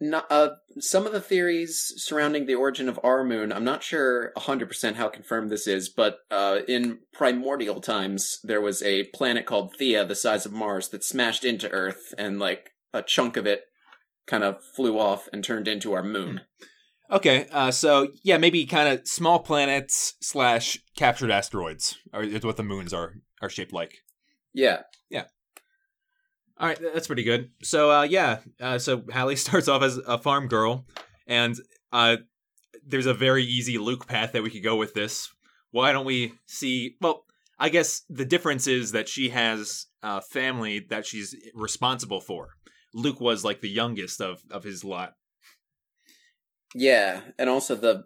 Not, 0.00 0.30
uh, 0.30 0.50
some 0.78 1.06
of 1.06 1.12
the 1.12 1.20
theories 1.20 1.92
surrounding 1.96 2.46
the 2.46 2.54
origin 2.54 2.88
of 2.88 3.00
our 3.02 3.24
moon, 3.24 3.52
I'm 3.52 3.64
not 3.64 3.82
sure 3.82 4.32
100% 4.36 4.94
how 4.94 5.08
confirmed 5.08 5.50
this 5.50 5.66
is, 5.66 5.88
but 5.88 6.20
uh, 6.30 6.60
in 6.68 7.00
primordial 7.12 7.80
times, 7.80 8.38
there 8.44 8.60
was 8.60 8.80
a 8.82 9.04
planet 9.14 9.44
called 9.44 9.74
Theia, 9.76 10.06
the 10.06 10.14
size 10.14 10.46
of 10.46 10.52
Mars, 10.52 10.88
that 10.90 11.02
smashed 11.02 11.44
into 11.44 11.68
Earth, 11.70 12.14
and 12.16 12.38
like 12.38 12.70
a 12.94 13.02
chunk 13.02 13.36
of 13.36 13.46
it 13.46 13.64
kind 14.28 14.44
of 14.44 14.62
flew 14.62 14.98
off 14.98 15.28
and 15.32 15.42
turned 15.42 15.66
into 15.66 15.92
our 15.92 16.04
moon. 16.04 16.42
Okay, 17.10 17.46
uh, 17.52 17.70
so 17.70 18.08
yeah, 18.22 18.36
maybe 18.36 18.66
kind 18.66 18.86
of 18.86 19.08
small 19.08 19.38
planets 19.38 20.12
slash 20.20 20.78
captured 20.94 21.30
asteroids 21.30 21.96
are 22.12 22.22
is 22.22 22.44
what 22.44 22.58
the 22.58 22.62
moons 22.62 22.92
are 22.92 23.14
are 23.40 23.48
shaped 23.48 23.72
like. 23.72 23.94
Yeah. 24.52 24.82
All 26.60 26.66
right, 26.66 26.78
that's 26.80 27.06
pretty 27.06 27.22
good. 27.22 27.50
So 27.62 27.90
uh, 27.90 28.02
yeah, 28.02 28.38
uh, 28.60 28.78
so 28.78 29.02
Hallie 29.12 29.36
starts 29.46 29.68
off 29.68 29.82
as 29.82 29.98
a 29.98 30.18
farm 30.18 30.48
girl, 30.48 30.86
and 31.26 31.56
uh, 31.92 32.16
there's 32.84 33.06
a 33.06 33.14
very 33.14 33.44
easy 33.44 33.78
Luke 33.78 34.06
path 34.06 34.32
that 34.32 34.42
we 34.42 34.50
could 34.50 34.64
go 34.64 34.76
with 34.76 34.94
this. 34.94 35.30
Why 35.70 35.92
don't 35.92 36.06
we 36.06 36.34
see? 36.46 36.96
Well, 37.00 37.24
I 37.58 37.68
guess 37.68 38.02
the 38.08 38.24
difference 38.24 38.66
is 38.66 38.92
that 38.92 39.08
she 39.08 39.28
has 39.28 39.86
a 40.02 40.20
family 40.20 40.80
that 40.90 41.06
she's 41.06 41.34
responsible 41.54 42.20
for. 42.20 42.50
Luke 42.94 43.20
was 43.20 43.44
like 43.44 43.60
the 43.60 43.68
youngest 43.68 44.20
of 44.20 44.42
of 44.50 44.64
his 44.64 44.82
lot. 44.82 45.14
Yeah, 46.74 47.20
and 47.38 47.48
also 47.48 47.76
the 47.76 48.04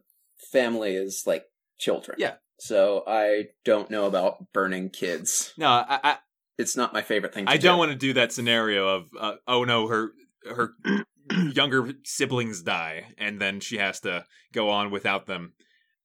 family 0.50 0.94
is 0.94 1.24
like 1.26 1.44
children. 1.78 2.16
Yeah. 2.18 2.34
So 2.58 3.02
I 3.06 3.46
don't 3.64 3.90
know 3.90 4.06
about 4.06 4.52
burning 4.52 4.90
kids. 4.90 5.52
No, 5.56 5.68
I, 5.68 5.98
I 6.04 6.18
It's 6.58 6.76
not 6.76 6.92
my 6.92 7.02
favorite 7.02 7.32
thing 7.34 7.46
to 7.46 7.52
I 7.52 7.56
do. 7.56 7.62
don't 7.62 7.78
want 7.78 7.92
to 7.92 7.96
do 7.98 8.12
that 8.14 8.32
scenario 8.32 8.86
of 8.88 9.08
uh, 9.18 9.34
oh 9.48 9.64
no 9.64 9.88
her 9.88 10.12
her 10.48 10.72
younger 11.54 11.92
siblings 12.04 12.62
die 12.62 13.06
and 13.18 13.40
then 13.40 13.60
she 13.60 13.78
has 13.78 14.00
to 14.00 14.24
go 14.52 14.68
on 14.70 14.90
without 14.90 15.26
them. 15.26 15.54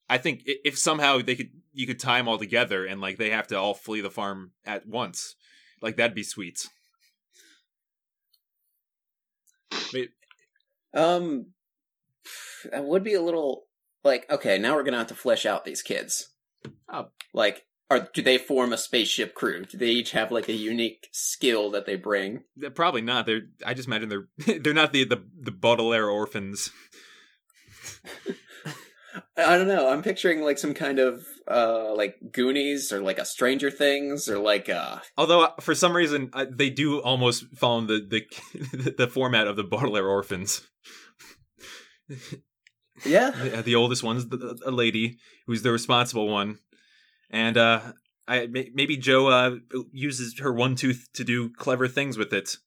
I 0.10 0.18
think 0.18 0.44
if 0.46 0.78
somehow 0.78 1.22
they 1.22 1.36
could 1.36 1.50
you 1.74 1.86
could 1.86 2.00
tie 2.00 2.18
them 2.18 2.28
all 2.30 2.38
together 2.38 2.86
and 2.86 3.02
like 3.02 3.18
they 3.18 3.30
have 3.32 3.48
to 3.48 3.56
all 3.60 3.74
flee 3.74 4.02
the 4.02 4.10
farm 4.10 4.52
at 4.66 4.88
once, 4.88 5.36
like 5.82 5.98
that'd 5.98 6.16
be 6.16 6.24
sweet. 6.24 6.68
Wait, 9.94 10.10
Um, 10.94 11.48
that 12.72 12.86
would 12.86 13.04
be 13.04 13.14
a 13.14 13.22
little 13.22 13.66
like 14.04 14.30
okay. 14.32 14.58
Now 14.58 14.76
we're 14.76 14.84
gonna 14.84 14.98
have 14.98 15.08
to 15.08 15.16
flesh 15.16 15.46
out 15.46 15.66
these 15.66 15.82
kids. 15.82 16.30
Oh. 16.92 17.08
Like, 17.34 17.66
do 18.14 18.22
they 18.22 18.38
form 18.38 18.74
a 18.74 18.78
spaceship 18.78 19.34
crew? 19.34 19.66
Do 19.66 19.78
they 19.78 19.90
each 19.90 20.12
have 20.12 20.32
like 20.32 20.50
a 20.50 20.54
unique 20.54 21.08
skill 21.12 21.72
that 21.72 21.86
they 21.86 21.96
bring? 21.96 22.44
they're 22.56 22.70
probably 22.70 23.02
not. 23.02 23.26
They're 23.26 23.44
I 23.66 23.74
just 23.74 23.88
imagine 23.88 24.10
they're 24.10 24.28
they're 24.60 24.74
not 24.74 24.94
the 24.94 25.06
the, 25.06 25.24
the 25.42 25.52
Baudelaire 25.52 26.10
orphans. 26.10 26.70
I 29.38 29.58
don't 29.58 29.68
know. 29.68 29.90
I'm 29.90 30.02
picturing 30.02 30.42
like 30.42 30.58
some 30.58 30.74
kind 30.74 31.00
of 31.00 31.26
uh 31.50 31.94
like 31.96 32.16
Goonies 32.32 32.92
or 32.92 33.00
like 33.02 33.20
a 33.20 33.26
Stranger 33.26 33.72
Things 33.72 34.28
or 34.28 34.40
like 34.40 34.68
uh 34.70 35.00
Although 35.18 35.46
uh, 35.46 35.52
for 35.62 35.76
some 35.76 35.96
reason 35.96 36.30
uh, 36.34 36.46
they 36.50 36.70
do 36.70 37.00
almost 37.00 37.46
follow 37.56 37.82
the 37.82 38.06
the 38.10 38.94
the 38.98 39.08
format 39.08 39.48
of 39.48 39.56
the 39.56 39.64
Baudelaire 39.64 40.08
orphans. 40.08 40.68
yeah. 43.06 43.30
the, 43.44 43.62
the 43.64 43.76
oldest 43.76 44.04
one's 44.04 44.28
the, 44.28 44.60
a 44.66 44.72
lady 44.72 45.18
who's 45.46 45.62
the 45.62 45.72
responsible 45.72 46.28
one, 46.28 46.60
and 47.30 47.58
uh, 47.58 47.82
I 48.28 48.48
maybe 48.48 48.98
Joe 48.98 49.28
uh, 49.28 49.56
uses 49.92 50.40
her 50.40 50.52
one 50.54 50.76
tooth 50.76 51.08
to 51.14 51.24
do 51.24 51.50
clever 51.50 51.88
things 51.88 52.18
with 52.18 52.34
it. 52.34 52.58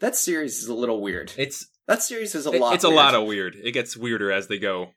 That 0.00 0.14
series 0.16 0.58
is 0.62 0.68
a 0.68 0.74
little 0.74 1.00
weird. 1.00 1.32
It's 1.38 1.66
That 1.86 2.02
series 2.02 2.34
is 2.34 2.46
a 2.46 2.50
it- 2.52 2.60
lot. 2.60 2.74
it's 2.74 2.84
a 2.84 2.88
lot 2.88 3.14
of 3.14 3.26
weird. 3.26 3.56
It 3.56 3.72
gets 3.72 3.96
weirder 3.96 4.30
as 4.30 4.46
they 4.48 4.58
go. 4.58 4.90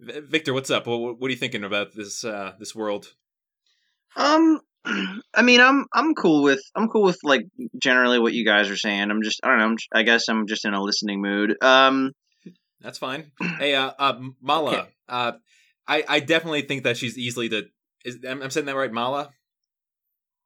Victor, 0.00 0.52
what's 0.54 0.70
up? 0.70 0.86
What, 0.86 1.18
what 1.18 1.26
are 1.26 1.30
you 1.30 1.36
thinking 1.36 1.64
about 1.64 1.88
this 1.94 2.22
uh, 2.24 2.52
this 2.60 2.74
world? 2.74 3.14
Um, 4.16 4.60
I 4.84 5.42
mean, 5.42 5.60
I'm 5.60 5.86
I'm 5.92 6.14
cool 6.14 6.42
with 6.42 6.60
I'm 6.76 6.88
cool 6.88 7.02
with 7.02 7.18
like 7.24 7.42
generally 7.82 8.18
what 8.20 8.32
you 8.32 8.44
guys 8.44 8.70
are 8.70 8.76
saying. 8.76 9.10
I'm 9.10 9.22
just 9.22 9.40
I 9.42 9.48
don't 9.48 9.58
know. 9.58 9.64
I'm, 9.64 9.76
j- 9.76 9.86
I 9.92 10.02
guess 10.04 10.28
I'm 10.28 10.46
just 10.46 10.64
in 10.64 10.74
a 10.74 10.80
listening 10.82 11.20
mood. 11.20 11.56
Um, 11.62 12.12
That's 12.80 12.98
fine. 12.98 13.32
Hey, 13.58 13.74
uh, 13.74 13.92
uh 13.98 14.20
Mala. 14.40 14.70
Okay. 14.70 14.88
Uh, 15.08 15.32
I 15.86 16.04
I 16.08 16.20
definitely 16.20 16.62
think 16.62 16.84
that 16.84 16.96
she's 16.96 17.18
easily 17.18 17.48
the. 17.48 17.68
Is 18.04 18.18
I'm, 18.28 18.42
I'm 18.42 18.50
saying 18.50 18.66
that 18.66 18.76
right, 18.76 18.92
Mala? 18.92 19.30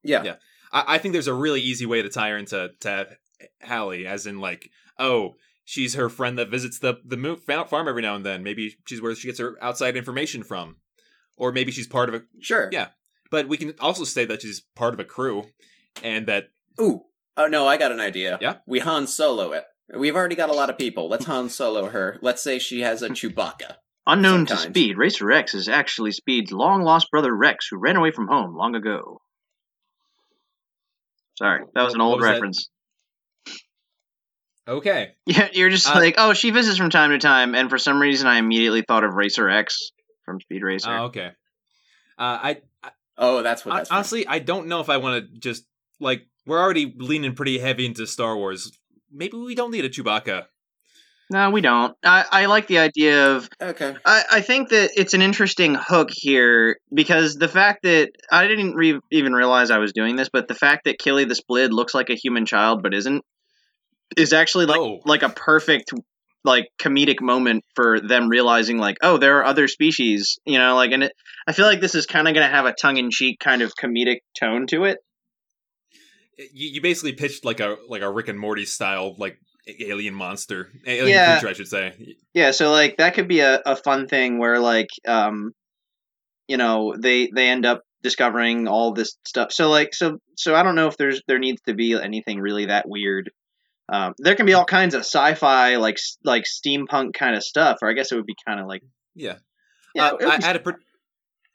Yeah. 0.02 0.22
Yeah. 0.22 0.34
I, 0.72 0.94
I 0.94 0.98
think 0.98 1.12
there's 1.12 1.26
a 1.26 1.34
really 1.34 1.60
easy 1.60 1.86
way 1.86 2.02
to 2.02 2.08
tie 2.08 2.30
her 2.30 2.38
into 2.38 2.70
to 2.80 3.08
Hallie, 3.62 4.06
as 4.06 4.26
in 4.26 4.40
like, 4.40 4.70
oh, 4.98 5.34
she's 5.64 5.94
her 5.94 6.08
friend 6.08 6.38
that 6.38 6.50
visits 6.50 6.78
the 6.78 7.00
the 7.04 7.16
mo- 7.16 7.36
farm 7.36 7.88
every 7.88 8.02
now 8.02 8.14
and 8.14 8.24
then. 8.24 8.42
Maybe 8.42 8.76
she's 8.86 9.02
where 9.02 9.14
she 9.14 9.28
gets 9.28 9.38
her 9.38 9.56
outside 9.60 9.96
information 9.96 10.42
from, 10.42 10.76
or 11.36 11.52
maybe 11.52 11.72
she's 11.72 11.86
part 11.86 12.08
of 12.08 12.14
a. 12.14 12.22
Sure. 12.40 12.68
Yeah. 12.72 12.88
But 13.30 13.48
we 13.48 13.56
can 13.56 13.74
also 13.80 14.04
say 14.04 14.24
that 14.26 14.42
she's 14.42 14.62
part 14.74 14.94
of 14.94 15.00
a 15.00 15.04
crew, 15.04 15.44
and 16.02 16.26
that 16.26 16.48
Ooh. 16.80 17.02
Oh 17.36 17.46
no, 17.46 17.66
I 17.66 17.76
got 17.76 17.92
an 17.92 18.00
idea. 18.00 18.38
Yeah? 18.40 18.56
We 18.66 18.80
Han 18.80 19.06
Solo 19.06 19.52
it. 19.52 19.64
We've 19.96 20.16
already 20.16 20.36
got 20.36 20.48
a 20.50 20.54
lot 20.54 20.70
of 20.70 20.78
people. 20.78 21.08
Let's 21.08 21.26
Han 21.26 21.48
Solo 21.50 21.88
her. 21.90 22.18
Let's 22.22 22.42
say 22.42 22.58
she 22.58 22.80
has 22.80 23.02
a 23.02 23.10
Chewbacca. 23.10 23.74
unknown 24.06 24.46
to 24.46 24.54
kind. 24.54 24.70
Speed, 24.70 24.96
Racer 24.98 25.30
X 25.30 25.54
is 25.54 25.68
actually 25.68 26.12
Speed's 26.12 26.50
long 26.52 26.82
lost 26.82 27.10
brother 27.10 27.34
Rex, 27.34 27.68
who 27.70 27.78
ran 27.78 27.96
away 27.96 28.10
from 28.10 28.26
home 28.28 28.56
long 28.56 28.74
ago. 28.74 29.20
Sorry, 31.36 31.64
that 31.74 31.82
was 31.84 31.94
an 31.94 32.00
old 32.00 32.20
was 32.20 32.24
that? 32.26 32.32
reference. 32.32 32.70
okay, 34.68 35.12
Yeah, 35.26 35.48
you're 35.52 35.70
just 35.70 35.88
Uh, 35.88 35.94
like, 35.98 36.14
oh, 36.18 36.32
she 36.34 36.50
visits 36.50 36.76
from 36.78 36.90
time 36.90 37.10
to 37.10 37.18
time, 37.18 37.54
and 37.54 37.68
for 37.70 37.78
some 37.78 38.00
reason, 38.00 38.26
I 38.26 38.38
immediately 38.38 38.82
thought 38.82 39.04
of 39.04 39.14
Racer 39.14 39.48
X 39.48 39.92
from 40.24 40.40
Speed 40.40 40.62
Racer. 40.62 40.90
uh, 40.90 41.02
okay. 41.04 41.30
Uh, 42.18 42.38
I 42.42 42.60
Oh, 43.18 43.42
that's 43.42 43.64
what 43.64 43.72
Hon- 43.72 43.78
that's. 43.80 43.88
from. 43.88 43.96
honestly, 43.96 44.26
I 44.26 44.38
don't 44.38 44.68
know 44.68 44.80
if 44.80 44.88
I 44.88 44.96
want 44.96 45.24
to 45.32 45.38
just 45.38 45.64
like 46.00 46.26
we're 46.46 46.60
already 46.60 46.92
leaning 46.96 47.34
pretty 47.34 47.58
heavy 47.58 47.86
into 47.86 48.06
Star 48.06 48.36
Wars. 48.36 48.72
Maybe 49.12 49.36
we 49.36 49.54
don't 49.54 49.70
need 49.70 49.84
a 49.84 49.90
Chewbacca. 49.90 50.46
no, 51.30 51.50
we 51.50 51.60
don't. 51.60 51.94
I, 52.04 52.24
I 52.30 52.46
like 52.46 52.66
the 52.66 52.78
idea 52.78 53.32
of 53.32 53.48
Okay. 53.60 53.94
I, 54.04 54.24
I 54.32 54.40
think 54.40 54.68
that 54.70 54.90
it's 54.96 55.14
an 55.14 55.22
interesting 55.22 55.74
hook 55.78 56.10
here 56.12 56.78
because 56.92 57.36
the 57.36 57.48
fact 57.48 57.82
that 57.84 58.10
I 58.30 58.46
didn't 58.46 58.74
re- 58.74 59.00
even 59.10 59.32
realize 59.32 59.70
I 59.70 59.78
was 59.78 59.92
doing 59.92 60.16
this, 60.16 60.28
but 60.32 60.48
the 60.48 60.54
fact 60.54 60.84
that 60.84 60.98
Killy 60.98 61.24
the 61.24 61.34
Splid 61.34 61.72
looks 61.72 61.94
like 61.94 62.10
a 62.10 62.14
human 62.14 62.44
child 62.46 62.82
but 62.82 62.92
isn't 62.94 63.24
is 64.16 64.32
actually 64.32 64.66
like 64.66 64.80
Oh. 64.80 65.00
like 65.06 65.22
a 65.22 65.30
perfect 65.30 65.90
like 66.44 66.66
comedic 66.80 67.20
moment 67.22 67.64
for 67.76 68.00
them 68.00 68.28
realizing 68.28 68.76
like 68.76 68.96
oh 69.00 69.16
there 69.16 69.38
are 69.38 69.44
other 69.44 69.68
species 69.68 70.38
you 70.44 70.58
know 70.58 70.74
like 70.74 70.90
and 70.90 71.04
it, 71.04 71.12
I 71.46 71.52
feel 71.52 71.66
like 71.66 71.80
this 71.80 71.94
is 71.94 72.04
kind 72.04 72.26
of 72.28 72.34
going 72.34 72.46
to 72.46 72.52
have 72.54 72.66
a 72.66 72.72
tongue 72.74 72.96
in 72.96 73.10
cheek 73.10 73.38
kind 73.38 73.62
of 73.62 73.72
comedic 73.80 74.18
tone 74.38 74.66
to 74.66 74.84
it. 74.84 74.98
You, 76.38 76.68
you 76.70 76.80
basically 76.80 77.12
pitched 77.12 77.44
like 77.44 77.60
a 77.60 77.76
like 77.88 78.02
a 78.02 78.10
Rick 78.10 78.28
and 78.28 78.38
Morty 78.38 78.64
style 78.64 79.14
like 79.18 79.38
alien 79.80 80.14
monster, 80.14 80.70
alien 80.86 81.16
Yeah. 81.16 81.32
creature, 81.38 81.48
I 81.48 81.52
should 81.52 81.68
say. 81.68 82.16
Yeah, 82.34 82.50
so 82.50 82.70
like 82.72 82.96
that 82.96 83.14
could 83.14 83.28
be 83.28 83.40
a, 83.40 83.60
a 83.64 83.76
fun 83.76 84.08
thing 84.08 84.38
where 84.38 84.58
like 84.58 84.88
um 85.06 85.52
you 86.48 86.56
know, 86.56 86.94
they 86.98 87.30
they 87.34 87.48
end 87.48 87.64
up 87.64 87.82
discovering 88.02 88.66
all 88.66 88.92
this 88.92 89.16
stuff. 89.24 89.52
So 89.52 89.70
like 89.70 89.94
so 89.94 90.18
so 90.36 90.54
I 90.54 90.62
don't 90.62 90.74
know 90.74 90.88
if 90.88 90.96
there's 90.96 91.22
there 91.28 91.38
needs 91.38 91.62
to 91.66 91.74
be 91.74 91.94
anything 91.94 92.40
really 92.40 92.66
that 92.66 92.88
weird. 92.88 93.30
Um 93.92 94.14
there 94.18 94.34
can 94.34 94.46
be 94.46 94.54
all 94.54 94.64
kinds 94.64 94.94
of 94.94 95.00
sci-fi 95.02 95.76
like 95.76 95.98
like 96.24 96.44
steampunk 96.44 97.14
kind 97.14 97.36
of 97.36 97.44
stuff, 97.44 97.78
or 97.82 97.88
I 97.90 97.92
guess 97.92 98.10
it 98.10 98.16
would 98.16 98.26
be 98.26 98.36
kind 98.46 98.58
of 98.58 98.66
like 98.66 98.82
Yeah, 99.14 99.36
yeah, 99.94 100.06
uh, 100.08 100.16
I, 100.22 100.36
I 100.36 100.44
had 100.44 100.56
a 100.56 100.60
pre- 100.60 100.74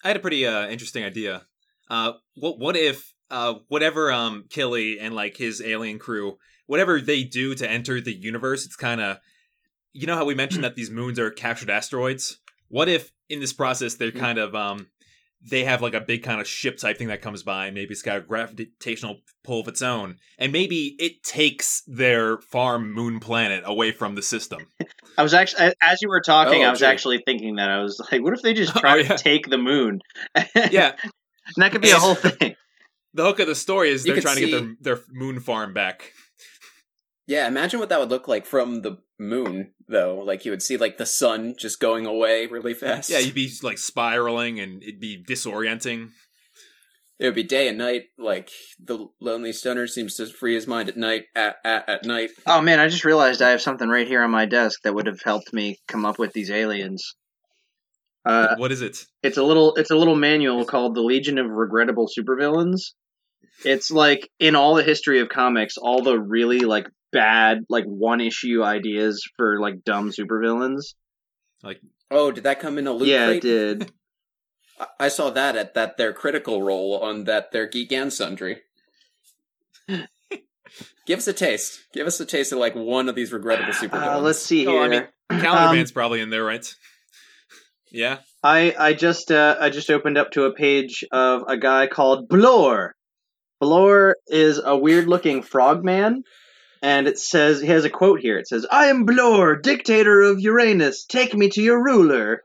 I 0.04 0.10
had 0.10 0.18
a 0.18 0.22
pretty 0.22 0.46
uh, 0.46 0.68
interesting 0.68 1.04
idea. 1.04 1.46
Uh, 1.90 2.14
what 2.36 2.60
what 2.60 2.78
if 2.78 3.14
uh, 3.30 3.56
whatever 3.68 4.12
um 4.12 4.46
Killy 4.50 5.00
and 5.00 5.14
like 5.16 5.38
his 5.38 5.62
alien 5.62 6.00
crew, 6.00 6.38
whatever 6.66 7.00
they 7.02 7.24
do 7.24 7.56
to 7.56 7.70
enter 7.70 8.00
the 8.02 8.14
universe, 8.14 8.66
it's 8.66 8.76
kind 8.76 9.02
of 9.02 9.18
you 9.94 10.06
know 10.08 10.16
how 10.16 10.26
we 10.26 10.36
mentioned 10.36 10.64
that 10.64 10.76
these 10.76 10.92
moons 10.92 11.20
are 11.20 11.32
captured 11.32 11.70
asteroids. 11.70 12.40
What 12.70 12.90
if 12.90 13.12
in 13.30 13.40
this 13.40 13.54
process 13.54 13.96
they're 13.96 14.12
Hmm. 14.12 14.20
kind 14.20 14.38
of 14.38 14.56
um 14.56 14.88
they 15.50 15.64
have 15.66 15.84
like 15.84 15.94
a 15.94 16.02
big 16.02 16.24
kind 16.24 16.42
of 16.42 16.48
ship 16.48 16.78
type 16.78 16.98
thing 16.98 17.10
that 17.10 17.22
comes 17.22 17.44
by. 17.44 17.70
Maybe 17.70 17.92
it's 17.92 18.02
got 18.02 18.18
a 18.18 18.22
gravitational 18.22 19.20
pull 19.44 19.62
of 19.62 19.68
its 19.68 19.84
own, 19.84 20.18
and 20.40 20.52
maybe 20.52 20.96
it 21.00 21.22
takes 21.24 21.84
their 21.86 22.40
farm 22.40 22.92
moon 22.92 23.20
planet 23.20 23.64
away 23.66 23.92
from 23.92 24.16
the 24.16 24.24
system. 24.24 24.66
I 25.18 25.22
was 25.24 25.34
actually 25.36 25.74
as 25.82 26.02
you 26.02 26.10
were 26.10 26.22
talking, 26.22 26.64
Oh, 26.64 26.68
I 26.68 26.70
was 26.72 26.80
gee. 26.80 26.86
actually 26.86 27.22
thinking 27.26 27.58
that 27.58 27.70
I 27.70 27.82
was 27.84 28.02
like, 28.12 28.24
what 28.24 28.34
if 28.34 28.42
they 28.42 28.54
just 28.56 28.76
Oh, 28.76 28.80
try 28.80 28.98
yeah. 28.98 29.16
to 29.16 29.18
take 29.24 29.48
the 29.50 29.58
moon? 29.60 30.02
Yeah, 30.72 30.96
and 31.04 31.12
that 31.58 31.72
could 31.72 31.82
be 31.82 31.92
a 31.92 32.00
whole 32.00 32.16
thing. 32.16 32.56
The 33.18 33.24
hook 33.24 33.40
of 33.40 33.48
the 33.48 33.56
story 33.56 33.90
is 33.90 34.04
they're 34.04 34.16
could 34.16 34.24
trying 34.24 34.38
to 34.38 34.48
get 34.48 34.52
their 34.52 34.96
their 34.96 35.04
moon 35.12 35.40
farm 35.42 35.74
back. 35.74 36.14
Yeah, 37.26 37.46
imagine 37.48 37.82
what 37.82 37.90
that 37.90 38.00
would 38.00 38.10
look 38.10 38.30
like 38.30 38.46
from 38.46 38.84
the 38.84 39.00
moon, 39.20 39.74
though. 39.90 40.20
Like 40.20 40.46
you 40.46 40.52
would 40.52 40.62
see 40.62 40.78
like 40.78 40.98
the 40.98 41.06
sun 41.06 41.56
just 41.60 41.82
going 41.82 42.06
away 42.06 42.46
really 42.46 42.74
fast. 42.74 43.10
Yeah, 43.10 43.20
you'd 43.20 43.34
be 43.36 43.52
like 43.62 43.78
spiraling 43.80 44.60
and 44.62 44.82
it'd 44.82 45.02
be 45.02 45.22
disorienting. 45.28 46.12
it 47.20 47.26
would 47.26 47.36
be 47.36 47.44
day 47.44 47.68
and 47.68 47.78
night. 47.78 48.04
Like 48.18 48.52
the 48.80 49.08
lonely 49.20 49.52
stoner 49.52 49.88
seems 49.88 50.16
to 50.16 50.28
free 50.28 50.56
his 50.56 50.68
mind 50.68 50.88
at 50.88 50.96
night. 50.96 51.24
At 51.36 51.58
at, 51.66 51.90
at 51.90 52.06
night. 52.06 52.30
Oh 52.46 52.62
man, 52.62 52.80
I 52.80 52.88
just 52.88 53.04
realized 53.04 53.42
I 53.42 53.50
have 53.50 53.62
something 53.62 53.90
right 53.90 54.08
here 54.08 54.24
on 54.24 54.32
my 54.32 54.46
desk 54.46 54.80
that 54.84 54.96
would 54.96 55.08
have 55.08 55.22
helped 55.22 55.52
me 55.54 55.80
come 55.88 56.06
up 56.06 56.20
with 56.20 56.32
these 56.32 56.50
aliens. 56.52 57.16
Uh, 58.26 58.56
what 58.58 58.74
is 58.74 58.82
it? 58.82 59.06
it's 59.24 59.38
a 59.38 59.44
little 59.44 59.74
it's 59.76 59.92
a 59.92 59.96
little 59.96 60.16
manual 60.16 60.66
called 60.66 60.96
the 60.96 61.02
Legion 61.02 61.38
of 61.38 61.50
Regrettable 61.50 62.08
Supervillains. 62.08 62.92
It's 63.66 63.92
like 63.92 64.30
in 64.40 64.56
all 64.56 64.76
the 64.76 64.84
history 64.84 65.20
of 65.20 65.30
comics, 65.30 65.78
all 65.78 66.02
the 66.04 66.18
really 66.20 66.60
like 66.60 66.88
bad 67.12 67.64
like 67.70 67.86
one 67.86 68.22
issue 68.22 68.64
ideas 68.64 69.24
for 69.36 69.60
like 69.60 69.84
dumb 69.84 70.12
supervillains. 70.12 70.94
Like 71.64 71.82
oh, 72.12 72.32
did 72.32 72.44
that 72.46 72.60
come 72.60 72.78
in 72.78 72.88
a 72.88 72.92
loot 72.94 73.08
yeah, 73.10 73.26
crate? 73.28 73.38
it 73.46 73.48
did. 73.48 73.92
I- 74.80 74.88
I 75.00 75.08
saw 75.08 75.32
that 75.32 75.56
at 75.56 75.74
that 75.74 75.98
their 75.98 76.14
critical 76.14 76.62
role 76.62 77.00
on 77.02 77.24
that 77.24 77.52
their 77.52 77.68
Geek 77.68 77.92
and 77.92 78.14
Sundry. 78.14 78.62
Give 81.08 81.20
us 81.20 81.28
a 81.28 81.34
taste. 81.34 81.80
Give 81.94 82.06
us 82.06 82.20
a 82.20 82.26
taste 82.26 82.52
of 82.52 82.60
like 82.60 82.76
one 82.76 83.08
of 83.10 83.16
these 83.16 83.32
regrettable 83.32 83.72
supervillains. 83.74 84.16
Uh, 84.18 84.20
let's 84.20 84.40
see 84.40 84.66
here. 84.66 84.82
Oh, 84.82 84.84
I 84.84 84.88
mean, 84.90 85.08
Calendar 85.30 85.70
Um, 85.70 85.76
Man's 85.76 85.92
probably 85.92 86.22
in 86.22 86.30
there, 86.30 86.44
right? 86.44 86.66
Yeah. 87.90 88.18
I 88.44 88.76
I 88.78 88.94
just 88.94 89.32
uh, 89.32 89.56
I 89.62 89.70
just 89.70 89.90
opened 89.90 90.18
up 90.18 90.32
to 90.32 90.44
a 90.44 90.54
page 90.54 91.06
of 91.10 91.44
a 91.48 91.56
guy 91.58 91.88
called 91.88 92.28
Blor. 92.28 92.90
Blor 93.62 94.14
is 94.28 94.62
a 94.64 94.78
weird 94.78 95.08
looking 95.08 95.42
frogman, 95.42 96.24
and 96.82 97.08
it 97.08 97.18
says 97.18 97.60
he 97.60 97.68
has 97.68 97.86
a 97.86 97.90
quote 97.90 98.20
here. 98.20 98.38
It 98.38 98.48
says, 98.48 98.66
"I 98.70 98.88
am 98.88 99.06
Blor, 99.06 99.62
dictator 99.62 100.22
of 100.22 100.40
Uranus. 100.40 101.06
Take 101.06 101.34
me 101.34 101.50
to 101.50 101.62
your 101.62 101.84
ruler." 101.84 102.44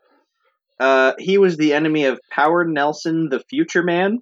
Uh, 0.80 1.12
he 1.18 1.38
was 1.38 1.56
the 1.56 1.74
enemy 1.74 2.06
of 2.06 2.20
Power 2.30 2.64
Nelson, 2.64 3.28
the 3.28 3.40
Future 3.40 3.82
Man. 3.82 4.18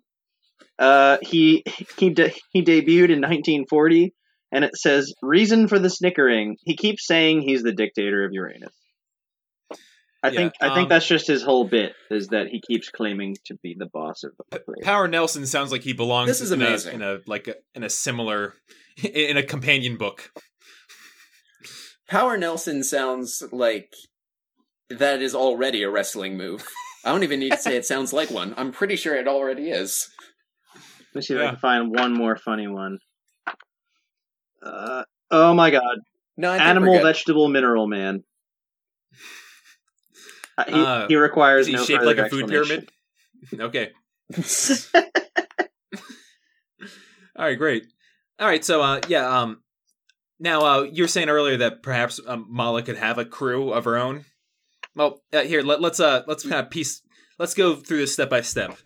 Uh, 0.78 1.18
he 1.22 1.64
he 1.98 2.10
de- 2.10 2.34
he 2.52 2.62
debuted 2.62 3.10
in 3.10 3.20
1940, 3.20 4.14
and 4.50 4.64
it 4.64 4.76
says, 4.76 5.14
"Reason 5.22 5.68
for 5.68 5.78
the 5.78 5.90
snickering. 5.90 6.56
He 6.64 6.76
keeps 6.76 7.06
saying 7.06 7.42
he's 7.42 7.62
the 7.62 7.72
dictator 7.72 8.24
of 8.24 8.32
Uranus." 8.32 8.74
I 10.22 10.28
Yeah, 10.28 10.36
think 10.36 10.52
I 10.60 10.74
think 10.74 10.84
um, 10.84 10.88
that's 10.88 11.06
just 11.06 11.26
his 11.26 11.42
whole 11.42 11.64
bit 11.64 11.94
is 12.10 12.28
that 12.28 12.48
he 12.48 12.60
keeps 12.60 12.90
claiming 12.90 13.36
to 13.46 13.54
be 13.62 13.74
the 13.78 13.86
boss 13.86 14.22
of 14.22 14.32
the 14.36 14.60
place. 14.60 14.82
Power 14.82 15.08
Nelson 15.08 15.46
sounds 15.46 15.72
like 15.72 15.82
he 15.82 15.92
belongs 15.94 16.28
This 16.28 16.40
is 16.42 16.52
in, 16.52 16.60
amazing. 16.60 16.92
A, 16.92 16.94
in 16.94 17.02
a 17.02 17.20
like 17.26 17.48
a, 17.48 17.54
in 17.74 17.82
a 17.82 17.90
similar 17.90 18.54
in 19.02 19.36
a 19.36 19.42
companion 19.42 19.96
book. 19.96 20.30
Power 22.06 22.36
Nelson 22.36 22.82
sounds 22.82 23.42
like 23.52 23.94
that 24.90 25.22
is 25.22 25.34
already 25.34 25.82
a 25.82 25.90
wrestling 25.90 26.36
move. 26.36 26.66
I 27.04 27.12
don't 27.12 27.22
even 27.22 27.40
need 27.40 27.52
to 27.52 27.58
say 27.58 27.76
it 27.76 27.86
sounds 27.86 28.12
like 28.12 28.30
one. 28.30 28.54
I'm 28.58 28.72
pretty 28.72 28.96
sure 28.96 29.14
it 29.14 29.28
already 29.28 29.70
is. 29.70 30.10
Let 31.14 31.14
me 31.14 31.22
see 31.22 31.34
if 31.34 31.40
I 31.40 31.46
can 31.46 31.56
find 31.56 31.90
one 31.90 32.12
more 32.12 32.36
funny 32.36 32.68
one. 32.68 32.98
Uh, 34.62 35.04
oh 35.30 35.54
my 35.54 35.70
god! 35.70 35.98
No, 36.36 36.52
Animal, 36.52 37.00
vegetable, 37.02 37.48
mineral 37.48 37.86
man. 37.86 38.22
Uh, 40.60 40.64
he, 40.72 40.80
Uh, 40.80 41.08
he 41.08 41.16
requires 41.16 41.62
Is 41.62 41.66
he 41.68 41.72
no 41.74 41.84
shaped 41.84 42.04
like 42.04 42.18
a 42.18 42.28
food 42.28 42.48
pyramid? 42.48 42.90
Okay. 43.58 43.90
All 47.36 47.46
right, 47.46 47.58
great. 47.58 47.86
All 48.38 48.46
right, 48.46 48.64
so 48.64 48.82
uh, 48.82 49.00
yeah, 49.08 49.26
um, 49.40 49.62
now 50.38 50.60
uh, 50.60 50.82
you 50.82 51.04
were 51.04 51.08
saying 51.08 51.28
earlier 51.28 51.56
that 51.58 51.82
perhaps 51.82 52.20
um, 52.26 52.46
Mala 52.48 52.82
could 52.82 52.96
have 52.98 53.18
a 53.18 53.24
crew 53.24 53.72
of 53.72 53.84
her 53.84 53.96
own. 53.96 54.24
Well, 54.94 55.22
uh, 55.32 55.40
here 55.42 55.62
let, 55.62 55.80
let's 55.80 56.00
uh 56.00 56.22
let's 56.26 56.42
kind 56.42 56.64
of 56.64 56.70
piece. 56.70 57.02
Let's 57.38 57.54
go 57.54 57.76
through 57.76 57.98
this 57.98 58.12
step 58.12 58.28
by 58.28 58.40
step. 58.42 58.76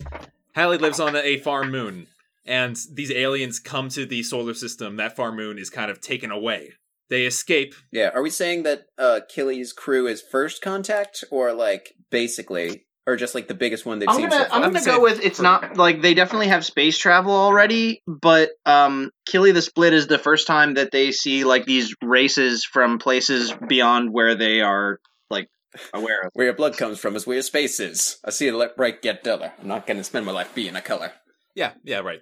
Hallie 0.55 0.77
lives 0.77 0.99
on 0.99 1.15
a 1.15 1.37
farm 1.39 1.71
moon. 1.71 2.07
and 2.45 2.77
these 2.93 3.11
aliens 3.11 3.59
come 3.59 3.89
to 3.89 4.05
the 4.05 4.23
solar 4.23 4.53
system. 4.53 4.97
That 4.97 5.15
far 5.15 5.31
moon 5.31 5.57
is 5.57 5.69
kind 5.69 5.89
of 5.91 5.99
taken 5.99 6.31
away. 6.31 6.73
They 7.09 7.25
escape. 7.25 7.75
Yeah, 7.91 8.09
are 8.13 8.21
we 8.21 8.29
saying 8.29 8.63
that 8.63 8.85
uh 8.97 9.21
Killy's 9.29 9.73
crew 9.73 10.07
is 10.07 10.21
first 10.21 10.61
contact 10.61 11.23
or 11.31 11.53
like 11.53 11.93
basically 12.09 12.85
or 13.07 13.15
just 13.15 13.35
like 13.35 13.47
the 13.47 13.53
biggest 13.53 13.85
one 13.85 13.99
they've 13.99 14.09
I'm 14.09 14.15
seen 14.15 14.29
gonna 14.29 14.43
so 14.45 14.49
far? 14.49 14.57
I'm 14.57 14.63
I'm 14.63 14.69
gonna 14.71 14.83
saying 14.83 14.97
go 14.97 15.03
with 15.03 15.23
it's 15.23 15.39
not 15.39 15.77
like 15.77 16.01
they 16.01 16.15
definitely 16.15 16.47
have 16.47 16.65
space 16.65 16.97
travel 16.97 17.31
already, 17.33 18.01
but 18.07 18.49
um 18.65 19.11
Killy 19.27 19.51
the 19.51 19.61
Split 19.61 19.93
is 19.93 20.07
the 20.07 20.17
first 20.17 20.47
time 20.47 20.73
that 20.75 20.91
they 20.91 21.11
see 21.11 21.43
like 21.43 21.65
these 21.65 21.93
races 22.01 22.65
from 22.65 22.97
places 22.97 23.53
beyond 23.67 24.11
where 24.11 24.33
they 24.35 24.61
are 24.61 24.99
like 25.29 25.47
aware 25.93 26.21
of. 26.23 26.31
Where 26.33 26.47
your 26.47 26.55
blood 26.55 26.75
comes 26.77 26.97
from 26.99 27.15
is 27.15 27.27
where 27.27 27.35
your 27.35 27.43
space 27.43 27.79
is. 27.79 28.17
I 28.25 28.31
see 28.31 28.47
a 28.47 28.57
let 28.57 28.75
bright 28.75 29.03
get 29.03 29.23
duller. 29.23 29.53
I'm 29.61 29.67
not 29.67 29.85
gonna 29.85 30.03
spend 30.03 30.25
my 30.25 30.31
life 30.31 30.55
being 30.55 30.75
a 30.75 30.81
color. 30.81 31.11
Yeah, 31.53 31.73
yeah, 31.83 31.99
right. 31.99 32.21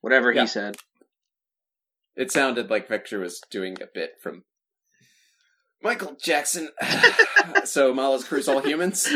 Whatever 0.00 0.30
Yeah. 0.32 0.42
he 0.42 0.46
said. 0.46 0.76
It 2.18 2.32
sounded 2.32 2.68
like 2.68 2.88
Victor 2.88 3.20
was 3.20 3.40
doing 3.48 3.76
a 3.80 3.86
bit 3.86 4.14
from 4.20 4.42
Michael 5.80 6.16
Jackson. 6.20 6.68
so 7.64 7.94
Mala's 7.94 8.24
crew's 8.24 8.48
all 8.48 8.60
humans? 8.60 9.08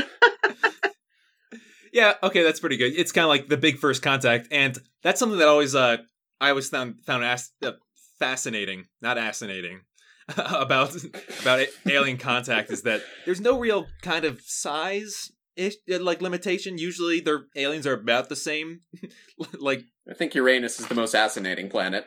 Yeah, 1.92 2.14
okay, 2.22 2.42
that's 2.42 2.60
pretty 2.60 2.76
good. 2.76 2.92
It's 2.96 3.12
kind 3.12 3.24
of 3.24 3.28
like 3.28 3.48
the 3.48 3.56
big 3.56 3.78
first 3.78 4.02
contact, 4.02 4.48
and 4.50 4.78
that's 5.02 5.18
something 5.18 5.38
that 5.38 5.48
always 5.48 5.74
uh 5.74 5.98
I 6.40 6.50
always 6.50 6.68
found 6.68 7.04
found 7.04 7.24
as- 7.24 7.50
uh, 7.62 7.72
fascinating, 8.18 8.86
not 9.02 9.18
ascinating, 9.18 9.80
about 10.36 10.96
about 11.42 11.66
alien 11.86 12.16
contact 12.16 12.70
is 12.70 12.82
that 12.82 13.02
there's 13.26 13.40
no 13.40 13.58
real 13.58 13.88
kind 14.00 14.24
of 14.24 14.40
size 14.40 15.32
ish 15.56 15.74
like 15.86 16.22
limitation. 16.22 16.78
Usually, 16.78 17.20
their 17.20 17.46
aliens 17.56 17.86
are 17.86 17.94
about 17.94 18.28
the 18.28 18.36
same. 18.36 18.82
like 19.58 19.82
I 20.10 20.14
think 20.14 20.34
Uranus 20.34 20.80
is 20.80 20.86
the 20.86 20.94
most 20.94 21.12
fascinating 21.12 21.68
planet. 21.68 22.06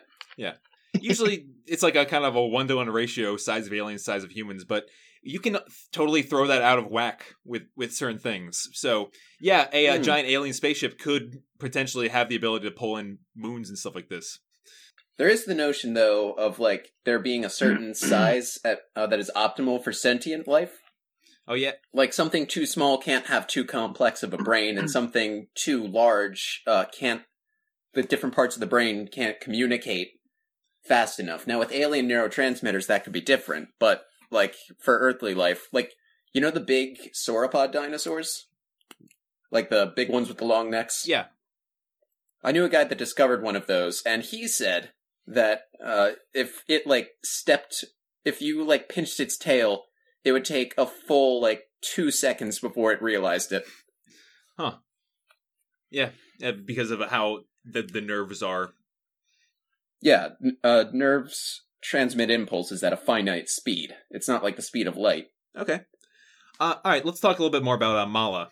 Usually, 1.02 1.48
it's 1.68 1.84
like 1.84 1.96
a 1.96 2.06
kind 2.06 2.26
of 2.26 2.36
a 2.36 2.46
one 2.46 2.68
to 2.68 2.76
one 2.76 2.90
ratio 2.90 3.38
size 3.38 3.68
of 3.68 3.74
aliens, 3.74 4.04
size 4.04 4.24
of 4.24 4.32
humans, 4.32 4.64
but 4.66 4.86
you 5.22 5.40
can 5.40 5.58
totally 5.92 6.22
throw 6.22 6.46
that 6.48 6.62
out 6.62 6.78
of 6.78 6.88
whack 6.88 7.34
with 7.44 7.64
with 7.76 7.94
certain 7.94 8.20
things. 8.20 8.70
So 8.74 9.10
yeah, 9.40 9.68
a, 9.74 9.98
Hmm. 9.98 10.04
giant 10.04 10.30
alien 10.30 10.54
spaceship 10.54 11.00
could 11.00 11.42
potentially 11.60 12.10
have 12.10 12.30
the 12.30 12.36
ability 12.36 12.66
to 12.66 12.72
pull 12.76 12.98
in 12.98 13.20
moons 13.36 13.70
and 13.70 13.78
stuff 13.78 13.96
like 13.96 14.10
this. 14.10 14.40
There 15.18 15.30
is 15.30 15.46
the 15.46 15.56
notion, 15.56 15.94
though, 15.94 16.34
of 16.34 16.60
like 16.60 16.92
there 17.06 17.20
being 17.20 17.44
a 17.46 17.50
certain 17.62 17.94
size 17.96 18.60
at, 18.64 18.80
uh, 18.96 19.08
that 19.08 19.20
is 19.20 19.32
optimal 19.36 19.84
for 19.84 19.92
sentient 19.94 20.48
life. 20.48 20.82
Oh 21.48 21.54
yeah, 21.54 21.74
Like 21.94 22.12
something 22.12 22.48
too 22.48 22.66
small 22.66 22.98
can't 22.98 23.28
have 23.28 23.46
too 23.48 23.66
complex 23.66 24.24
of 24.24 24.34
a 24.34 24.38
brain, 24.38 24.78
and 24.78 24.90
something 24.98 25.48
too 25.56 25.86
large 25.86 26.62
uh, 26.68 26.86
can't. 26.86 27.22
The 27.94 28.04
different 28.04 28.36
parts 28.36 28.56
of 28.56 28.60
the 28.60 28.66
brain 28.68 29.08
can't 29.08 29.40
communicate 29.40 30.10
fast 30.86 31.20
enough. 31.20 31.48
Now, 31.48 31.60
with 31.60 31.72
alien 31.72 32.08
neurotransmitters, 32.08 32.88
that 32.88 33.04
could 33.04 33.14
be 33.14 33.22
different, 33.22 33.70
but 33.80 34.06
like 34.32 34.56
for 34.80 34.98
earthly 35.00 35.34
life, 35.34 35.68
like 35.72 35.94
you 36.34 36.42
know 36.42 36.52
the 36.52 36.60
big 36.60 37.12
sauropod 37.14 37.72
dinosaurs, 37.72 38.48
like 39.52 39.70
the 39.70 39.92
big 39.96 40.10
ones 40.10 40.28
with 40.28 40.38
the 40.38 40.46
long 40.46 40.70
necks. 40.70 41.08
yeah. 41.08 41.26
I 42.44 42.52
knew 42.52 42.64
a 42.64 42.70
guy 42.70 42.84
that 42.84 42.98
discovered 42.98 43.42
one 43.42 43.56
of 43.56 43.66
those, 43.66 44.04
and 44.06 44.22
he 44.22 44.48
said 44.48 44.92
that 45.26 45.64
uh, 45.84 46.12
if 46.32 46.64
it 46.68 46.86
like 46.86 47.10
stepped, 47.24 47.86
if 48.24 48.40
you 48.40 48.64
like 48.64 48.88
pinched 48.88 49.20
its 49.20 49.36
tail, 49.36 49.86
it 50.24 50.32
would 50.32 50.46
take 50.46 50.76
a 50.78 50.86
full 50.86 51.42
like 51.42 51.64
two 51.82 52.12
seconds 52.12 52.60
before 52.60 52.92
it 52.92 53.02
realized 53.02 53.52
it. 53.52 53.66
Huh. 54.60 54.76
Yeah, 55.90 56.10
uh, 56.44 56.52
because 56.52 56.92
of 56.92 57.00
how 57.10 57.46
the 57.64 57.82
the 57.82 58.02
nerves 58.02 58.44
are. 58.44 58.74
Yeah, 60.06 60.30
uh, 60.64 60.86
nerves 60.94 61.64
transmit 61.82 62.30
impulses 62.30 62.84
at 62.84 62.94
a 62.94 62.98
finite 62.98 63.50
speed. 63.50 63.96
It's 64.12 64.28
not 64.28 64.44
like 64.44 64.56
the 64.56 64.62
speed 64.62 64.86
of 64.86 64.98
light. 64.98 65.26
Okay. 65.58 65.82
Uh, 66.60 66.76
all 66.86 66.92
right, 66.92 67.04
let's 67.04 67.20
talk 67.20 67.40
a 67.40 67.42
little 67.42 67.52
bit 67.52 67.64
more 67.64 67.74
about 67.74 67.98
uh, 67.98 68.06
Mala 68.06 68.52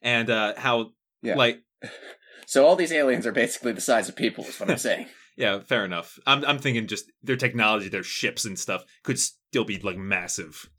and 0.00 0.30
uh, 0.30 0.54
how 0.56 0.92
Yeah. 1.22 1.36
like 1.36 1.60
So 2.46 2.64
all 2.64 2.74
these 2.74 2.90
aliens 2.92 3.26
are 3.26 3.32
basically 3.32 3.72
the 3.72 3.82
size 3.82 4.08
of 4.08 4.16
people. 4.16 4.44
Is 4.44 4.58
what 4.58 4.70
I'm 4.70 4.78
saying. 4.78 5.08
yeah, 5.36 5.60
fair 5.60 5.84
enough. 5.84 6.18
I'm 6.26 6.42
I'm 6.46 6.58
thinking 6.58 6.86
just 6.86 7.04
their 7.22 7.36
technology, 7.36 7.90
their 7.90 8.02
ships 8.02 8.46
and 8.46 8.58
stuff 8.58 8.82
could 9.02 9.18
still 9.18 9.64
be 9.64 9.78
like 9.78 9.98
massive. 9.98 10.70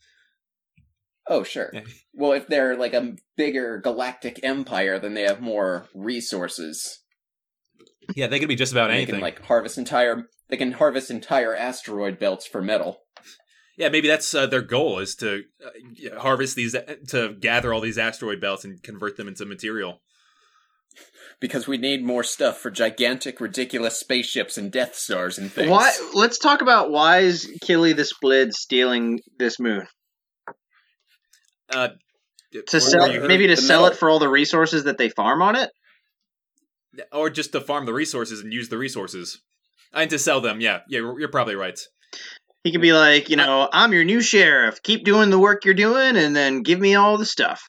Oh, 1.28 1.44
sure. 1.44 1.70
Yeah. 1.72 1.82
Well, 2.16 2.32
if 2.32 2.48
they're 2.48 2.76
like 2.76 2.96
a 2.96 3.14
bigger 3.38 3.78
galactic 3.78 4.40
empire, 4.42 4.98
then 4.98 5.14
they 5.14 5.22
have 5.22 5.40
more 5.40 5.88
resources. 5.94 7.04
Yeah, 8.16 8.28
they 8.28 8.40
could 8.40 8.48
be 8.50 8.56
just 8.56 8.72
about 8.72 8.88
they 8.88 8.96
anything. 8.96 9.16
can 9.16 9.22
like 9.22 9.44
harvest 9.44 9.78
entire. 9.78 10.24
They 10.50 10.58
can 10.58 10.72
harvest 10.74 11.12
entire 11.12 11.56
asteroid 11.56 12.18
belts 12.20 12.48
for 12.48 12.62
metal. 12.62 13.00
Yeah, 13.78 13.90
maybe 13.90 14.08
that's 14.08 14.34
uh, 14.34 14.46
their 14.48 14.62
goal 14.62 15.00
is 15.00 15.16
to 15.18 15.44
uh, 15.66 16.20
harvest 16.20 16.56
these, 16.56 16.76
to 17.10 17.34
gather 17.40 17.74
all 17.74 17.80
these 17.82 17.98
asteroid 17.98 18.42
belts 18.42 18.66
and 18.66 18.82
convert 18.84 19.16
them 19.16 19.28
into 19.28 19.46
material. 19.46 20.02
Because 21.40 21.66
we 21.68 21.78
need 21.78 22.04
more 22.04 22.24
stuff 22.24 22.58
for 22.58 22.70
gigantic, 22.70 23.40
ridiculous 23.40 23.98
spaceships 23.98 24.58
and 24.58 24.70
Death 24.72 24.96
Stars 24.96 25.38
and 25.38 25.50
things. 25.50 25.70
Why 25.70 25.92
let's 26.14 26.38
talk 26.40 26.62
about 26.62 26.92
why 26.92 27.20
is 27.20 27.50
Killy 27.62 27.94
the 27.94 28.04
Splid 28.04 28.54
stealing 28.54 29.22
this 29.38 29.60
moon? 29.60 29.88
Uh, 31.72 31.90
To 32.68 32.82
sell 32.82 33.08
maybe 33.28 33.48
to 33.48 33.56
the 33.56 33.62
sell 33.62 33.84
metal. 33.84 33.94
it 33.96 34.00
for 34.00 34.10
all 34.10 34.20
the 34.20 34.28
resources 34.28 34.84
that 34.86 34.98
they 34.98 35.08
farm 35.10 35.42
on 35.42 35.56
it? 35.56 35.70
Or 37.12 37.30
just 37.30 37.52
to 37.54 37.62
farm 37.62 37.86
the 37.86 37.94
resources 37.94 38.42
and 38.42 38.54
use 38.54 38.70
the 38.70 38.78
resources, 38.78 39.42
and 39.94 40.10
to 40.10 40.20
sell 40.20 40.42
them. 40.42 40.62
Yeah, 40.62 40.80
yeah, 40.88 41.00
you're 41.00 41.30
probably 41.30 41.56
right. 41.56 41.80
He 42.64 42.72
could 42.72 42.82
be 42.82 42.94
like, 42.94 43.30
you 43.30 43.38
know, 43.38 43.70
I'm 43.72 43.94
your 43.94 44.04
new 44.04 44.22
sheriff. 44.22 44.84
Keep 44.84 45.06
doing 45.06 45.30
the 45.30 45.40
work 45.40 45.64
you're 45.64 45.74
doing 45.74 46.18
and 46.18 46.36
then 46.36 46.62
give 46.62 46.80
me 46.80 46.96
all 46.96 47.18
the 47.18 47.26
stuff. 47.26 47.62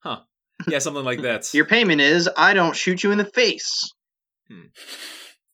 Huh? 0.00 0.20
Yeah, 0.68 0.78
something 0.78 1.04
like 1.04 1.22
that. 1.22 1.52
Your 1.54 1.64
payment 1.64 2.00
is 2.00 2.30
I 2.36 2.54
don't 2.54 2.76
shoot 2.76 3.02
you 3.02 3.10
in 3.10 3.18
the 3.18 3.24
face. 3.24 3.92
Hmm. 4.48 4.66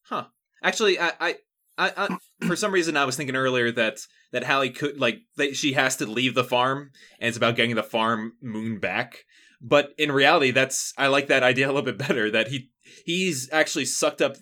Huh. 0.05 0.25
Actually, 0.63 1.01
I, 1.01 1.13
I, 1.19 1.35
I, 1.79 1.93
I, 1.97 2.47
for 2.47 2.57
some 2.57 2.73
reason, 2.73 2.97
I 2.97 3.07
was 3.07 3.17
thinking 3.17 3.37
earlier 3.37 3.73
that 3.73 3.99
that 4.33 4.45
Hallie 4.45 4.71
could 4.71 5.01
like 5.01 5.21
that 5.37 5.57
she 5.57 5.73
has 5.73 5.97
to 5.97 6.07
leave 6.07 6.35
the 6.35 6.45
farm, 6.45 6.91
and 7.19 7.29
it's 7.29 7.37
about 7.37 7.57
getting 7.57 7.75
the 7.75 7.83
farm 7.83 8.35
moon 8.43 8.79
back. 8.79 9.25
But 9.63 9.93
in 9.97 10.13
reality, 10.13 10.51
that's 10.51 10.93
I 10.99 11.07
like 11.07 11.29
that 11.29 11.43
idea 11.43 11.67
a 11.67 11.73
little 11.73 11.83
bit 11.83 11.99
better. 11.99 12.31
That 12.31 12.49
he 12.49 12.71
he's 13.05 13.49
actually 13.53 13.85
sucked 13.85 14.23
up 14.23 14.37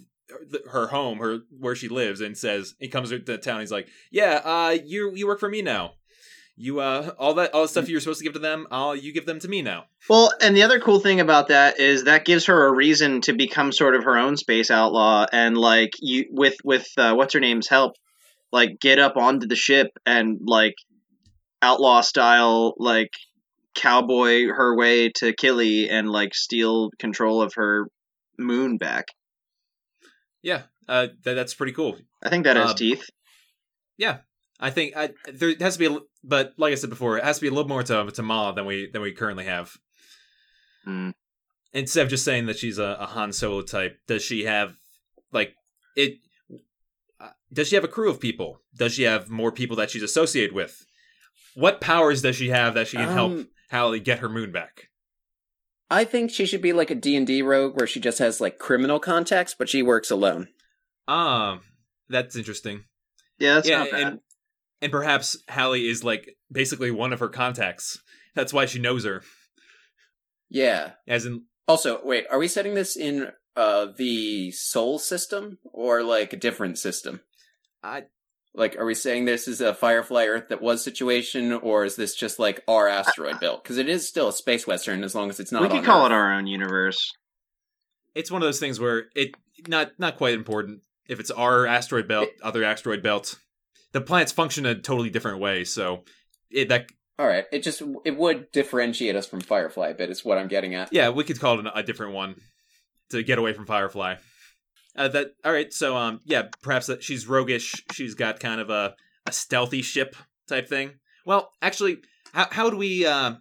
her 0.71 0.89
home, 0.89 1.19
her 1.19 1.41
where 1.59 1.75
she 1.75 1.89
lives, 1.89 2.21
and 2.21 2.37
says 2.37 2.75
he 2.79 2.89
comes 2.89 3.11
to 3.11 3.19
the 3.19 3.39
town. 3.39 3.61
He's 3.61 3.73
like, 3.73 3.89
"Yeah, 4.11 4.41
uh, 4.45 4.77
you 4.85 5.13
you 5.15 5.27
work 5.27 5.41
for 5.41 5.49
me 5.49 5.63
now. 5.63 5.95
You 6.57 6.81
uh, 6.81 7.15
all 7.19 7.35
that 7.35 7.55
all 7.55 7.63
the 7.63 7.69
stuff 7.69 7.89
you're 7.89 8.01
supposed 8.01 8.21
to 8.21 8.25
give 8.25 8.35
to 8.35 8.39
them, 8.39 8.67
I'll 8.71 8.95
you 8.95 9.13
give 9.13 9.27
them 9.27 9.41
to 9.41 9.49
me 9.49 9.63
now." 9.63 9.85
Well, 10.09 10.33
and 10.41 10.57
the 10.57 10.63
other 10.63 10.81
cool 10.81 11.01
thing 11.01 11.21
about 11.21 11.49
that 11.49 11.81
is 11.81 12.05
that 12.05 12.25
gives 12.25 12.47
her 12.47 12.67
a 12.67 12.73
reason 12.73 13.21
to 13.23 13.33
become 13.33 13.73
sort 13.73 13.95
of 13.95 14.05
her 14.05 14.19
own 14.19 14.37
space 14.37 14.71
outlaw 14.71 15.27
and 15.33 15.57
like 15.57 15.93
you 16.01 16.27
with 16.31 16.57
with 16.65 16.89
uh, 16.97 17.15
what's 17.15 17.35
her 17.35 17.41
name's 17.41 17.69
help, 17.69 17.95
like 18.53 18.79
get 18.81 18.99
up 18.99 19.17
onto 19.17 19.47
the 19.47 19.57
ship 19.57 19.89
and 20.07 20.41
like 20.45 20.75
outlaw 21.63 22.01
style 22.01 22.75
like 22.79 23.11
cowboy 23.75 24.47
her 24.47 24.77
way 24.77 25.11
to 25.11 25.33
Killy 25.33 25.89
and 25.89 26.11
like 26.11 26.35
steal 26.35 26.91
control 26.99 27.43
of 27.43 27.55
her 27.55 27.87
moon 28.41 28.77
back. 28.79 29.09
Yeah, 30.43 30.63
uh, 30.89 31.09
that, 31.25 31.35
that's 31.35 31.55
pretty 31.55 31.73
cool. 31.73 31.99
I 32.23 32.29
think 32.31 32.45
that 32.45 32.57
has 32.57 32.71
Um, 32.71 32.77
teeth. 32.77 33.09
Yeah, 33.99 34.19
I 34.59 34.71
think 34.71 34.97
I, 34.97 35.11
there 35.33 35.53
has 35.61 35.75
to 35.77 35.79
be, 35.79 35.95
a, 35.95 35.99
but 36.25 36.55
like 36.57 36.73
I 36.73 36.77
said 36.77 36.91
before, 36.91 37.19
it 37.19 37.25
has 37.25 37.37
to 37.37 37.43
be 37.43 37.49
a 37.49 37.51
little 37.51 37.69
more 37.69 37.83
to 37.83 38.11
to 38.11 38.23
Mala 38.23 38.55
than 38.55 38.67
we 38.67 38.91
than 38.91 39.03
we 39.03 39.13
currently 39.13 39.45
have. 39.45 39.73
Mm. 40.87 41.13
Instead 41.73 42.03
of 42.05 42.09
just 42.09 42.25
saying 42.25 42.47
that 42.47 42.59
she's 42.59 42.79
a, 42.79 42.97
a 42.99 43.07
Han 43.07 43.33
Solo 43.33 43.63
type, 43.63 43.99
does 44.09 44.23
she 44.23 44.45
have 44.45 44.75
like 45.33 45.55
it? 45.97 46.19
uh, 47.21 47.29
Does 47.53 47.69
she 47.69 47.75
have 47.75 47.85
a 47.85 47.89
crew 47.89 48.11
of 48.11 48.19
people? 48.21 48.63
Does 48.75 48.95
she 48.95 49.03
have 49.03 49.29
more 49.29 49.53
people 49.53 49.77
that 49.77 49.91
she's 49.91 50.03
associated 50.03 50.55
with? 50.55 50.85
What 51.55 51.81
powers 51.81 52.23
does 52.23 52.37
she 52.37 52.49
have 52.49 52.75
that 52.75 52.89
she 52.89 52.97
can 52.97 53.09
help 53.09 53.33
Um, 53.33 53.49
Hallie 53.71 54.01
get 54.01 54.21
her 54.21 54.29
moon 54.29 54.53
back? 54.53 54.89
I 55.91 56.05
think 56.05 56.31
she 56.31 56.47
should 56.47 56.63
be 56.63 56.73
like 56.73 56.91
a 56.91 56.95
D&D 56.95 57.43
rogue 57.43 57.77
where 57.77 57.87
she 57.87 57.99
just 58.01 58.19
has 58.21 58.41
like 58.41 58.59
criminal 58.59 59.01
contacts, 59.01 59.55
but 59.59 59.69
she 59.69 59.83
works 59.83 60.11
alone. 60.11 60.49
Um, 61.09 61.63
that's 62.09 62.37
interesting. 62.37 62.85
Yeah, 63.39 63.55
that's 63.55 63.69
yeah, 63.69 63.79
not 63.79 63.91
bad. 63.91 64.01
and 64.03 64.21
and 64.83 64.93
perhaps 64.93 65.37
Hallie 65.51 65.89
is 65.89 66.05
like 66.05 66.37
basically 66.51 66.91
one 66.91 67.13
of 67.13 67.21
her 67.21 67.29
contacts. 67.29 67.99
That's 68.35 68.53
why 68.53 68.67
she 68.67 68.79
knows 68.79 69.05
her. 69.05 69.23
Yeah. 70.49 70.93
As 71.07 71.27
in, 71.27 71.45
Also, 71.67 72.01
wait, 72.05 72.27
are 72.31 72.39
we 72.39 72.49
setting 72.49 72.75
this 72.75 72.97
in 72.97 73.29
uh 73.57 73.87
the 73.97 74.53
Sol 74.53 74.99
system 74.99 75.59
or 75.73 76.03
like 76.03 76.33
a 76.33 76.37
different 76.37 76.79
system? 76.79 77.21
I 77.83 78.05
Like, 78.53 78.77
are 78.77 78.85
we 78.85 78.95
saying 78.95 79.25
this 79.27 79.47
is 79.47 79.61
a 79.61 79.73
Firefly 79.75 80.27
Earth 80.27 80.49
that 80.49 80.61
was 80.61 80.83
situation, 80.83 81.53
or 81.53 81.85
is 81.85 81.95
this 81.97 82.15
just 82.17 82.39
like 82.39 82.63
our 82.67 82.89
asteroid 82.89 83.39
belt? 83.41 83.63
Because 83.63 83.79
it 83.79 83.89
is 83.89 84.09
still 84.09 84.29
a 84.29 84.33
space 84.33 84.67
western 84.67 85.05
as 85.05 85.15
long 85.15 85.31
as 85.31 85.39
it's 85.39 85.53
not. 85.53 85.63
we 85.63 85.69
could 85.69 85.85
call 85.85 86.05
Earth. 86.05 86.11
it 86.11 86.15
our 86.15 86.33
own 86.35 86.47
universe. 86.49 87.13
it's 88.15 88.31
one 88.31 88.43
of 88.43 88.47
those 88.47 88.59
things 88.59 88.81
where 88.81 89.05
it 89.15 89.35
not 89.69 89.93
not 89.99 90.17
quite 90.17 90.35
important. 90.35 90.81
If 91.09 91.21
it's 91.21 91.31
our 91.31 91.67
asteroid 91.67 92.09
belt, 92.09 92.29
other 92.43 92.65
asteroid 92.65 93.03
belt, 93.03 93.37
the 93.93 94.01
planets 94.01 94.33
function 94.33 94.67
a 94.67 94.75
totally 94.75 95.11
different 95.11 95.39
way. 95.41 95.65
So 95.65 96.05
it, 96.51 96.69
that 96.71 96.87
All 97.19 97.27
right, 97.27 97.45
it 97.53 97.63
just 97.63 97.83
it 98.05 98.17
would 98.17 98.51
differentiate 98.51 99.15
us 99.15 99.27
from 99.27 99.41
Firefly 99.41 99.93
but 99.93 100.11
it's 100.11 100.25
what 100.25 100.39
I'm 100.39 100.49
getting 100.49 100.75
at. 100.75 100.93
yeah, 100.93 101.11
we 101.11 101.23
could 101.25 101.39
call 101.39 101.61
it 101.61 101.67
a 101.73 101.83
different 101.85 102.15
one 102.15 102.35
to 103.11 103.23
get 103.23 103.39
away 103.39 103.53
from 103.53 103.67
Firefly. 103.67 104.17
Uh, 104.97 105.09
that 105.09 105.29
all 105.45 105.53
right. 105.53 105.73
So 105.73 105.97
um, 105.97 106.21
yeah, 106.25 106.49
perhaps 106.63 106.87
that 106.87 107.03
she's 107.03 107.27
roguish. 107.29 107.85
She's 107.93 108.15
got 108.15 108.41
kind 108.41 108.61
of 108.61 108.71
a 108.71 108.95
a 109.27 109.33
stealthy 109.33 109.83
ship 109.83 110.17
type 110.49 110.69
thing. 110.69 110.95
Well, 111.25 111.51
actually, 111.63 111.99
how 112.33 112.49
how 112.51 112.71
do 112.71 112.77
we 112.77 113.07
uh, 113.07 113.35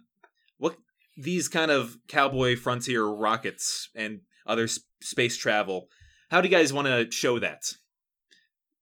what 0.58 0.76
these 1.16 1.48
kind 1.48 1.70
of 1.70 1.96
cowboy 2.08 2.56
frontier 2.56 3.04
rockets 3.04 3.88
and 3.94 4.20
other 4.46 4.64
s- 4.64 4.80
space 5.02 5.36
travel? 5.36 5.88
How 6.30 6.40
do 6.40 6.48
you 6.48 6.54
guys 6.56 6.72
want 6.72 6.86
to 6.86 7.10
show 7.10 7.38
that? 7.40 7.72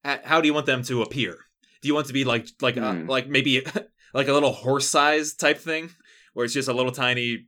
How 0.05 0.41
do 0.41 0.47
you 0.47 0.55
want 0.55 0.67
them 0.67 0.83
to 0.85 1.03
appear? 1.03 1.37
Do 1.83 1.89
you 1.89 1.95
want 1.95 2.07
to 2.07 2.13
be 2.13 2.25
like 2.25 2.47
like 2.61 2.77
uh, 2.77 2.93
Hmm. 2.93 3.07
like 3.09 3.29
maybe 3.29 3.63
like 4.15 4.29
a 4.29 4.33
little 4.33 4.53
horse 4.53 4.89
size 4.89 5.35
type 5.35 5.59
thing, 5.59 5.91
where 6.33 6.45
it's 6.45 6.55
just 6.55 6.69
a 6.69 6.73
little 6.73 6.93
tiny 6.93 7.47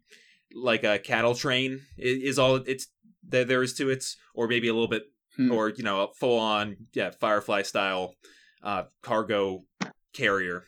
like 0.54 0.82
a 0.84 0.98
cattle 0.98 1.34
train 1.34 1.80
is 1.96 2.38
all 2.38 2.56
it's 2.56 2.88
that 3.28 3.48
there 3.48 3.62
is 3.62 3.74
to 3.74 3.90
it, 3.90 4.04
or 4.34 4.48
maybe 4.48 4.68
a 4.68 4.72
little 4.72 4.88
bit, 4.88 5.04
Hmm. 5.36 5.52
or 5.52 5.68
you 5.68 5.84
know, 5.84 6.02
a 6.02 6.14
full 6.14 6.38
on 6.38 6.76
yeah 6.92 7.10
Firefly 7.10 7.62
style 7.62 8.14
uh, 8.62 8.84
cargo 9.02 9.64
carrier. 10.12 10.64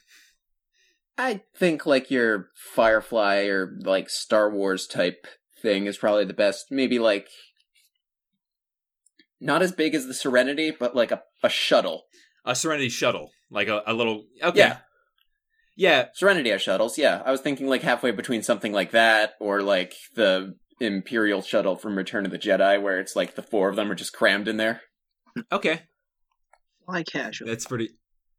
I 1.19 1.43
think 1.57 1.85
like 1.85 2.11
your 2.11 2.49
Firefly 2.57 3.45
or 3.47 3.77
like 3.83 4.09
Star 4.09 4.51
Wars 4.51 4.87
type 4.87 5.27
thing 5.61 5.87
is 5.87 5.99
probably 5.99 6.25
the 6.25 6.33
best. 6.33 6.67
Maybe 6.71 6.99
like 6.99 7.29
not 9.41 9.63
as 9.63 9.73
big 9.73 9.95
as 9.95 10.07
the 10.07 10.15
Serenity, 10.15 10.71
but 10.79 10.95
like 10.95 11.11
a, 11.11 11.23
a 11.43 11.49
shuttle. 11.49 12.05
A 12.45 12.55
Serenity 12.55 12.89
shuttle, 12.89 13.31
like 13.51 13.69
a, 13.69 13.83
a 13.87 13.93
little 13.93 14.25
okay, 14.43 14.59
Yeah. 14.59 14.79
yeah, 15.77 16.07
Serenity 16.15 16.51
has 16.51 16.63
shuttles, 16.63 16.99
yeah. 16.99 17.23
I 17.25 17.31
was 17.31 17.41
thinking 17.41 17.67
like 17.69 17.83
halfway 17.83 18.11
between 18.13 18.43
something 18.43 18.73
like 18.73 18.93
that 18.93 19.35
or 19.41 19.63
like 19.63 19.95
the 20.15 20.57
Imperial 20.83 21.43
shuttle 21.43 21.77
from 21.77 21.97
Return 21.97 22.25
of 22.25 22.33
the 22.33 22.39
Jedi, 22.39 22.81
where 22.81 22.99
it's 23.01 23.17
like 23.17 23.35
the 23.35 23.43
four 23.43 23.69
of 23.69 23.77
them 23.77 23.91
are 23.91 23.95
just 23.95 24.13
crammed 24.13 24.49
in 24.49 24.57
there. 24.57 24.83
okay, 25.51 25.83
Fly 26.87 27.03
casual. 27.05 27.49
that's 27.49 27.67
pretty. 27.67 27.91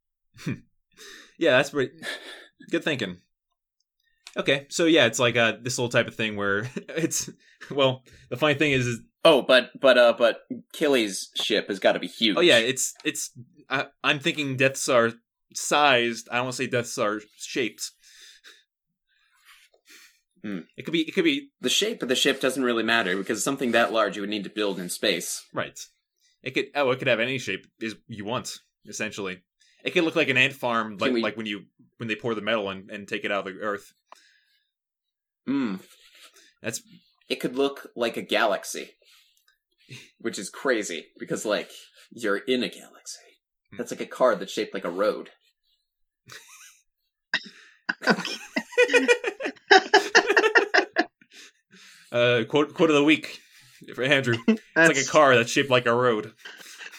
yeah, 1.37 1.57
that's 1.57 1.69
pretty 1.71 1.93
good 2.71 2.83
thinking. 2.83 3.17
Okay, 4.35 4.65
so 4.69 4.85
yeah, 4.85 5.05
it's 5.05 5.19
like 5.19 5.37
uh 5.37 5.53
this 5.61 5.77
little 5.77 5.89
type 5.89 6.07
of 6.07 6.15
thing 6.15 6.35
where 6.35 6.69
it's 6.89 7.29
well, 7.71 8.03
the 8.29 8.37
funny 8.37 8.55
thing 8.55 8.71
is, 8.71 8.87
is 8.87 8.99
Oh, 9.25 9.41
but 9.41 9.69
but 9.79 9.97
uh 9.97 10.13
but 10.17 10.41
Killy's 10.73 11.29
ship 11.35 11.69
has 11.69 11.79
got 11.79 11.93
to 11.93 11.99
be 11.99 12.07
huge. 12.07 12.37
Oh 12.37 12.41
yeah, 12.41 12.57
it's 12.57 12.93
it's. 13.05 13.31
I, 13.69 13.85
I'm 14.03 14.19
thinking 14.19 14.57
Death 14.57 14.75
Star 14.75 15.13
sized. 15.53 16.27
I 16.29 16.35
don't 16.35 16.45
want 16.45 16.57
to 16.57 16.63
say 16.63 16.67
Death 16.67 16.87
Star 16.87 17.21
shaped. 17.37 17.91
Hmm. 20.43 20.59
It 20.75 20.83
could 20.83 20.91
be. 20.91 21.01
It 21.07 21.13
could 21.13 21.23
be 21.23 21.51
the 21.61 21.69
shape 21.69 22.03
of 22.03 22.09
the 22.09 22.15
ship 22.15 22.41
doesn't 22.41 22.63
really 22.63 22.83
matter 22.83 23.15
because 23.15 23.41
something 23.43 23.71
that 23.71 23.93
large 23.93 24.15
you 24.17 24.21
would 24.23 24.29
need 24.29 24.43
to 24.43 24.49
build 24.49 24.77
in 24.79 24.89
space. 24.89 25.45
right. 25.53 25.79
It 26.41 26.51
could. 26.51 26.65
Oh, 26.75 26.91
it 26.91 26.99
could 26.99 27.07
have 27.07 27.21
any 27.21 27.37
shape 27.37 27.65
is 27.79 27.95
you 28.07 28.25
want. 28.25 28.57
Essentially, 28.85 29.41
it 29.85 29.91
could 29.91 30.03
look 30.03 30.17
like 30.17 30.27
an 30.27 30.35
ant 30.35 30.51
farm, 30.53 30.97
like 30.97 31.13
we- 31.13 31.21
like 31.21 31.37
when 31.37 31.45
you 31.45 31.63
when 31.97 32.09
they 32.09 32.15
pour 32.17 32.35
the 32.35 32.41
metal 32.41 32.69
and, 32.69 32.91
and 32.91 33.07
take 33.07 33.23
it 33.23 33.31
out 33.31 33.47
of 33.47 33.53
the 33.53 33.61
earth. 33.61 33.93
Hmm. 35.47 35.75
That's 36.61 36.81
It 37.29 37.37
could 37.39 37.55
look 37.55 37.87
like 37.95 38.17
a 38.17 38.21
galaxy, 38.21 38.89
which 40.19 40.37
is 40.37 40.49
crazy 40.49 41.05
because 41.17 41.45
like 41.45 41.71
you're 42.11 42.35
in 42.37 42.63
a 42.63 42.67
galaxy. 42.69 43.19
That's 43.77 43.91
like 43.91 44.01
a 44.01 44.05
car 44.05 44.35
that's 44.35 44.51
shaped 44.51 44.73
like 44.73 44.83
a 44.83 44.89
road. 44.89 45.29
uh 52.13 52.43
quote 52.47 52.73
quote 52.73 52.89
of 52.89 52.95
the 52.95 53.03
week 53.03 53.41
for 53.93 54.03
Andrew. 54.03 54.37
It's 54.47 54.67
like 54.75 54.97
a 54.97 55.05
car 55.05 55.35
that's 55.35 55.51
shaped 55.51 55.69
like 55.69 55.85
a 55.85 55.93
road. 55.93 56.31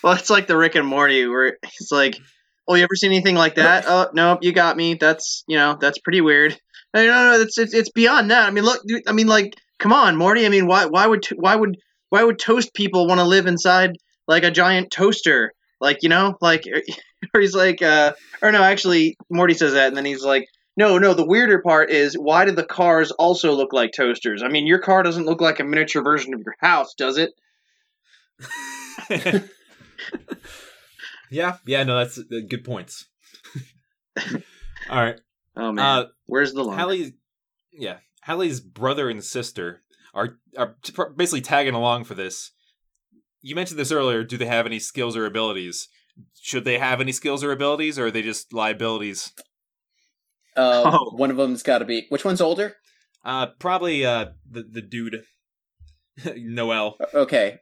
Well, 0.03 0.13
it's 0.13 0.31
like 0.31 0.47
the 0.47 0.57
Rick 0.57 0.75
and 0.75 0.87
Morty 0.87 1.27
where 1.27 1.57
it's 1.63 1.91
like, 1.91 2.19
"Oh, 2.69 2.75
you 2.75 2.83
ever 2.83 2.95
seen 2.95 3.11
anything 3.11 3.37
like 3.37 3.55
that? 3.55 3.85
Oh, 3.89 4.11
nope, 4.13 4.41
you 4.43 4.53
got 4.53 4.77
me. 4.77 4.95
That's 4.95 5.45
you 5.47 5.57
know, 5.57 5.77
that's 5.81 5.99
pretty 5.99 6.21
weird." 6.21 6.59
No, 6.93 7.05
no, 7.07 7.33
no, 7.33 7.41
it's 7.41 7.59
it's, 7.59 7.75
it's 7.75 7.91
beyond 7.91 8.31
that. 8.31 8.47
I 8.47 8.51
mean, 8.51 8.65
look, 8.65 8.83
dude, 8.87 9.03
I 9.09 9.13
mean, 9.13 9.27
like, 9.27 9.57
come 9.79 9.93
on, 9.93 10.17
Morty. 10.17 10.47
I 10.47 10.49
mean, 10.51 10.67
why 10.67 10.87
why 10.87 11.07
would 11.07 11.25
why 11.37 11.57
would 11.57 11.77
why 12.11 12.23
would 12.23 12.39
toast 12.39 12.75
people 12.75 13.07
want 13.09 13.19
to 13.19 13.25
live 13.25 13.47
inside 13.47 13.97
like 14.29 14.45
a 14.45 14.51
giant 14.51 14.91
toaster? 14.91 15.53
Like, 15.81 16.03
you 16.03 16.09
know, 16.09 16.37
like, 16.41 16.65
or 17.35 17.41
he's 17.41 17.55
like, 17.55 17.83
uh, 17.83 18.13
or 18.43 18.53
no, 18.53 18.63
actually, 18.63 19.17
Morty 19.29 19.55
says 19.55 19.73
that, 19.73 19.89
and 19.89 19.97
then 19.97 20.05
he's 20.05 20.23
like. 20.25 20.47
No, 20.77 20.99
no. 20.99 21.15
The 21.15 21.27
weirder 21.27 21.61
part 21.61 21.91
is 21.91 22.15
why 22.15 22.45
do 22.45 22.51
the 22.53 22.65
cars 22.65 23.11
also 23.13 23.53
look 23.53 23.73
like 23.73 23.93
toasters? 23.93 24.43
I 24.43 24.49
mean, 24.49 24.67
your 24.67 24.81
car 24.81 25.03
doesn't 25.03 25.27
look 25.27 25.41
like 25.41 25.61
a 25.61 25.65
miniature 25.65 26.03
version 26.03 26.35
of 26.35 26.41
your 26.45 26.57
house, 26.61 26.95
does 26.95 27.19
it? 27.19 27.31
yeah, 31.31 31.59
yeah, 31.67 31.85
no, 31.85 31.99
that's 31.99 32.19
uh, 32.19 32.23
good 32.49 32.65
points. 32.65 33.07
All 34.91 35.03
right. 35.03 35.21
Oh 35.57 35.73
man, 35.73 35.85
Uh, 35.85 36.05
where's 36.27 36.53
the 36.53 36.65
line? 36.65 36.79
Hallie, 36.79 37.15
yeah, 37.73 37.99
Hallie's 38.23 38.61
brother 38.61 39.09
and 39.09 39.23
sister 39.23 39.83
are 40.13 40.39
are 40.57 40.77
basically 41.17 41.41
tagging 41.41 41.75
along 41.75 42.05
for 42.05 42.15
this. 42.15 42.51
You 43.41 43.55
mentioned 43.55 43.79
this 43.79 43.93
earlier. 43.93 44.25
Do 44.25 44.37
they 44.37 44.47
have 44.47 44.67
any 44.67 44.79
skills 44.79 45.17
or 45.17 45.27
abilities? 45.27 45.89
Should 46.41 46.65
they 46.65 46.79
have 46.79 47.01
any 47.01 47.13
skills 47.13 47.45
or 47.45 47.53
abilities, 47.53 47.99
or 47.99 48.07
are 48.07 48.11
they 48.11 48.23
just 48.23 48.53
liabilities? 48.53 49.33
Uh, 50.57 50.83
Oh. 50.93 51.17
One 51.17 51.31
of 51.31 51.37
them's 51.37 51.63
got 51.63 51.79
to 51.79 51.85
be. 51.85 52.07
Which 52.09 52.25
one's 52.25 52.41
older? 52.41 52.77
Uh, 53.25 53.47
probably 53.59 54.05
uh 54.05 54.27
the 54.49 54.63
the 54.63 54.83
dude, 54.83 55.25
Noel. 56.37 56.97
Okay, 57.15 57.59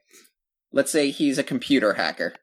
let's 0.71 0.91
say 0.91 1.09
he's 1.09 1.37
a 1.37 1.43
computer 1.43 1.93
hacker, 1.93 2.33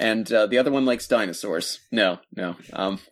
and 0.00 0.30
uh, 0.32 0.46
the 0.46 0.58
other 0.58 0.72
one 0.72 0.84
likes 0.84 1.06
dinosaurs. 1.06 1.78
No, 1.92 2.18
no. 2.34 2.56
Um, 2.72 2.98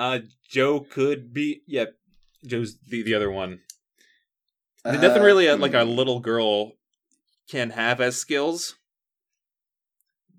Uh, 0.00 0.20
Joe 0.50 0.80
could 0.80 1.34
be. 1.34 1.62
Yeah, 1.66 1.84
Joe's 2.46 2.78
the 2.88 3.02
the 3.02 3.14
other 3.14 3.30
one. 3.30 3.60
Nothing 4.82 5.20
uh, 5.20 5.24
really 5.24 5.46
uh, 5.46 5.58
like 5.58 5.72
hmm. 5.72 5.78
a 5.78 5.84
little 5.84 6.20
girl 6.20 6.72
can 7.50 7.68
have 7.68 8.00
as 8.00 8.16
skills. 8.16 8.76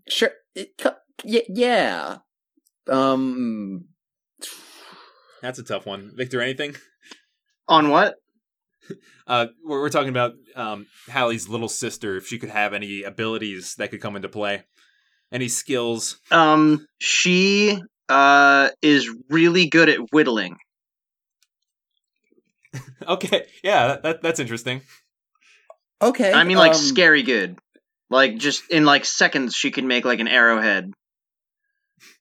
Sure. 0.09 0.31
It, 0.55 0.71
yeah. 1.23 2.17
Um. 2.89 3.85
That's 5.41 5.59
a 5.59 5.63
tough 5.63 5.85
one. 5.85 6.11
Victor, 6.15 6.41
anything? 6.41 6.75
On 7.67 7.89
what? 7.89 8.15
Uh, 9.27 9.47
we're, 9.63 9.81
we're 9.81 9.89
talking 9.89 10.09
about 10.09 10.33
um, 10.55 10.85
Hallie's 11.07 11.47
little 11.47 11.69
sister. 11.69 12.17
If 12.17 12.27
she 12.27 12.37
could 12.37 12.49
have 12.49 12.73
any 12.73 13.03
abilities 13.03 13.75
that 13.75 13.89
could 13.91 14.01
come 14.01 14.15
into 14.15 14.29
play, 14.29 14.63
any 15.31 15.47
skills. 15.47 16.19
Um, 16.31 16.85
she 16.99 17.81
uh 18.09 18.69
is 18.81 19.09
really 19.29 19.67
good 19.67 19.89
at 19.89 19.99
whittling. 20.11 20.57
Okay, 23.07 23.47
yeah, 23.63 23.87
that, 23.87 24.03
that 24.03 24.21
that's 24.21 24.39
interesting. 24.39 24.81
Okay. 26.01 26.31
I 26.31 26.43
mean, 26.43 26.57
like 26.57 26.73
um, 26.73 26.77
scary 26.77 27.23
good. 27.23 27.57
Like 28.11 28.37
just 28.37 28.69
in 28.69 28.85
like 28.85 29.05
seconds, 29.05 29.55
she 29.55 29.71
can 29.71 29.87
make 29.87 30.05
like 30.05 30.19
an 30.19 30.27
arrowhead, 30.27 30.91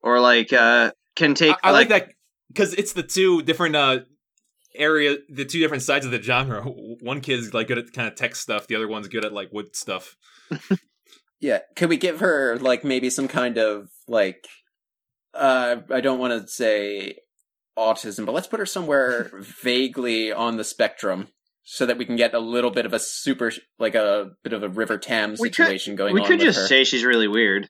or 0.03 0.21
like 0.21 0.53
uh 0.55 0.93
can 1.17 1.35
take. 1.35 1.55
I, 1.63 1.69
I 1.69 1.71
like, 1.73 1.89
that 1.91 2.09
because 2.53 2.75
it's 2.75 2.93
the 2.93 3.03
two 3.03 3.43
different 3.43 3.75
uh 3.77 4.01
area, 4.75 5.17
the 5.29 5.45
two 5.45 5.59
different 5.59 5.83
sides 5.83 6.05
of 6.05 6.13
the 6.13 6.23
genre. 6.23 6.63
One 6.63 7.21
kid's 7.21 7.53
like 7.55 7.69
good 7.69 7.79
at 7.79 7.93
kind 7.93 8.07
of 8.09 8.15
tech 8.15 8.37
stuff. 8.37 8.67
The 8.67 8.77
other 8.77 8.87
one's 8.89 9.09
good 9.09 9.25
at 9.25 9.33
like 9.33 9.49
wood 9.53 9.75
stuff. 9.75 10.17
Yeah. 11.43 11.61
Could 11.75 11.89
we 11.89 11.97
give 11.97 12.21
her 12.21 12.59
like 12.59 12.85
maybe 12.85 13.09
some 13.09 13.27
kind 13.27 13.57
of 13.57 13.89
like 14.07 14.47
uh 15.33 15.77
I 15.91 16.03
don't 16.03 16.19
want 16.19 16.39
to 16.43 16.47
say 16.47 17.15
autism, 17.79 18.27
but 18.27 18.33
let's 18.35 18.47
put 18.47 18.61
her 18.61 18.67
somewhere 18.67 19.31
vaguely 19.63 20.33
on 20.33 20.59
the 20.59 20.65
spectrum 20.65 21.29
so 21.63 21.87
that 21.87 21.97
we 21.97 22.05
can 22.05 22.17
get 22.17 22.35
a 22.35 22.39
little 22.41 22.71
bit 22.71 22.85
of 22.85 22.93
a 22.93 22.99
super 22.99 23.53
like 23.79 23.95
a 23.95 24.33
bit 24.45 24.53
of 24.53 24.63
a 24.63 24.69
River 24.69 24.99
Tam 24.99 25.31
We 25.39 25.49
could- 25.49 25.55
situation 25.65 25.97
going 25.97 26.13
We 26.13 26.21
on 26.21 26.25
We 26.25 26.29
could 26.29 26.39
with 26.41 26.49
just 26.49 26.59
her. 26.61 26.67
say 26.67 26.85
she's 26.85 27.05
really 27.05 27.29
weird. 27.29 27.69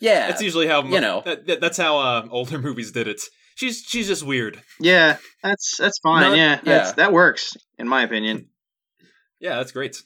Yeah. 0.00 0.28
That's 0.28 0.42
usually 0.42 0.66
how 0.66 0.82
you 0.84 1.00
know. 1.00 1.22
that, 1.24 1.46
that- 1.46 1.60
that's 1.60 1.76
how 1.78 1.98
uh, 1.98 2.26
older 2.30 2.58
movies 2.68 2.92
did 2.92 3.08
it. 3.08 3.20
She's 3.54 3.82
she's 3.86 4.06
just 4.06 4.22
weird. 4.22 4.60
Yeah, 4.80 5.16
that's 5.42 5.76
that's 5.78 5.98
fine. 6.00 6.22
Not- 6.22 6.36
yeah, 6.36 6.60
that's, 6.62 6.88
yeah. 6.90 6.92
that 6.96 7.12
works 7.12 7.56
in 7.78 7.88
my 7.88 8.02
opinion. 8.02 8.48
Yeah, 9.40 9.56
that's 9.56 9.72
great. 9.72 9.96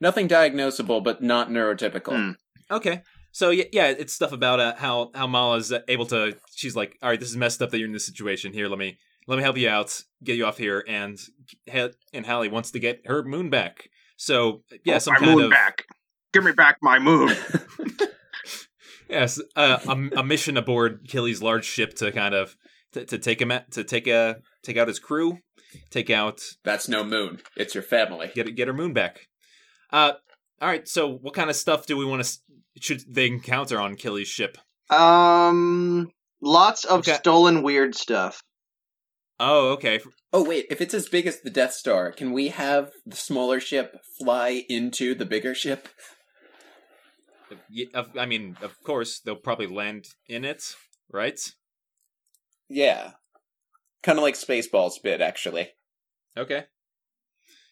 Nothing 0.00 0.28
diagnosable, 0.28 1.02
but 1.02 1.22
not 1.22 1.48
neurotypical. 1.48 2.16
Hmm. 2.16 2.30
Okay. 2.70 3.02
So 3.32 3.50
yeah, 3.50 3.64
yeah, 3.72 3.86
it's 3.88 4.12
stuff 4.12 4.32
about 4.32 4.60
uh, 4.60 4.74
how 4.76 5.10
how 5.14 5.26
Mala's 5.26 5.72
able 5.88 6.06
to. 6.06 6.36
She's 6.54 6.74
like, 6.76 6.96
all 7.02 7.10
right, 7.10 7.20
this 7.20 7.28
is 7.30 7.36
messed 7.36 7.62
up 7.62 7.70
that 7.70 7.78
you're 7.78 7.86
in 7.86 7.92
this 7.92 8.06
situation. 8.06 8.52
Here, 8.52 8.66
let 8.68 8.78
me 8.78 8.98
let 9.28 9.36
me 9.36 9.42
help 9.42 9.56
you 9.56 9.68
out, 9.68 10.02
get 10.24 10.36
you 10.36 10.46
off 10.46 10.58
here, 10.58 10.84
and 10.88 11.18
and 12.12 12.26
Hallie 12.26 12.48
wants 12.48 12.70
to 12.72 12.78
get 12.78 13.02
her 13.06 13.22
moon 13.22 13.50
back. 13.50 13.88
So 14.16 14.62
yeah, 14.84 14.96
Oh, 14.96 14.98
some 14.98 15.14
my 15.14 15.20
kind 15.20 15.32
moon 15.32 15.44
of 15.44 15.50
back. 15.50 15.84
Give 16.32 16.44
me 16.44 16.52
back 16.52 16.78
my 16.82 16.98
moon. 16.98 17.34
yes, 19.08 19.40
uh, 19.56 19.78
a, 19.86 20.20
a 20.20 20.24
mission 20.24 20.56
aboard 20.56 21.06
Killy's 21.08 21.42
large 21.42 21.64
ship 21.64 21.94
to 21.96 22.10
kind 22.12 22.34
of 22.34 22.56
to, 22.92 23.04
to 23.04 23.18
take 23.18 23.40
him 23.40 23.50
at, 23.50 23.70
to 23.72 23.84
take 23.84 24.06
a 24.06 24.36
take 24.62 24.76
out 24.76 24.88
his 24.88 24.98
crew, 24.98 25.38
take 25.90 26.10
out 26.10 26.40
That's 26.64 26.88
no 26.88 27.04
moon. 27.04 27.40
It's 27.56 27.74
your 27.74 27.82
family. 27.82 28.30
get 28.34 28.54
get 28.56 28.68
her 28.68 28.74
moon 28.74 28.92
back. 28.92 29.28
Uh, 29.92 30.12
all 30.60 30.68
right. 30.68 30.86
So 30.88 31.08
what 31.10 31.34
kind 31.34 31.50
of 31.50 31.56
stuff 31.56 31.86
do 31.86 31.96
we 31.96 32.04
want 32.04 32.24
to 32.24 32.38
should 32.80 33.02
they 33.08 33.26
encounter 33.26 33.80
on 33.80 33.94
Killy's 33.96 34.28
ship? 34.28 34.58
um, 34.90 36.10
lots 36.40 36.84
of 36.84 37.00
Okay. 37.00 37.14
stolen 37.14 37.62
weird 37.62 37.94
stuff. 37.94 38.40
Oh, 39.38 39.70
okay. 39.72 40.00
Oh 40.32 40.44
wait, 40.44 40.66
if 40.70 40.80
it's 40.80 40.94
as 40.94 41.08
big 41.08 41.26
as 41.26 41.40
the 41.40 41.50
Death 41.50 41.72
Star, 41.72 42.10
can 42.12 42.32
we 42.32 42.48
have 42.48 42.90
the 43.04 43.16
smaller 43.16 43.60
ship 43.60 43.96
fly 44.18 44.64
into 44.68 45.14
the 45.14 45.26
bigger 45.26 45.54
ship? 45.54 45.88
I 48.18 48.26
mean, 48.26 48.56
of 48.62 48.82
course, 48.82 49.20
they'll 49.20 49.36
probably 49.36 49.66
land 49.66 50.06
in 50.28 50.44
it, 50.44 50.74
right? 51.10 51.38
Yeah. 52.68 53.12
Kind 54.02 54.18
of 54.18 54.22
like 54.22 54.34
Spaceballs 54.34 55.02
bit, 55.02 55.20
actually. 55.20 55.70
Okay. 56.36 56.64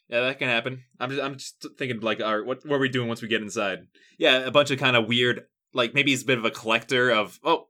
Yeah, 0.09 0.21
that 0.23 0.39
can 0.39 0.49
happen. 0.49 0.83
I'm 1.01 1.11
just, 1.11 1.23
I'm 1.23 1.37
just 1.37 1.67
thinking 1.79 2.01
like, 2.01 2.21
all 2.21 2.39
right, 2.39 2.47
what, 2.47 2.65
what 2.67 2.77
are 2.77 2.81
we 2.81 2.89
doing 2.89 3.09
once 3.09 3.23
we 3.23 3.29
get 3.29 3.43
inside? 3.43 3.87
Yeah, 4.19 4.39
a 4.39 4.51
bunch 4.51 4.71
of 4.71 4.79
kind 4.79 4.97
of 4.97 5.09
weird, 5.09 5.47
like 5.73 5.95
maybe 5.95 6.11
he's 6.11 6.23
a 6.23 6.27
bit 6.27 6.39
of 6.39 6.45
a 6.45 6.51
collector 6.51 7.11
of. 7.11 7.39
Oh, 7.43 7.69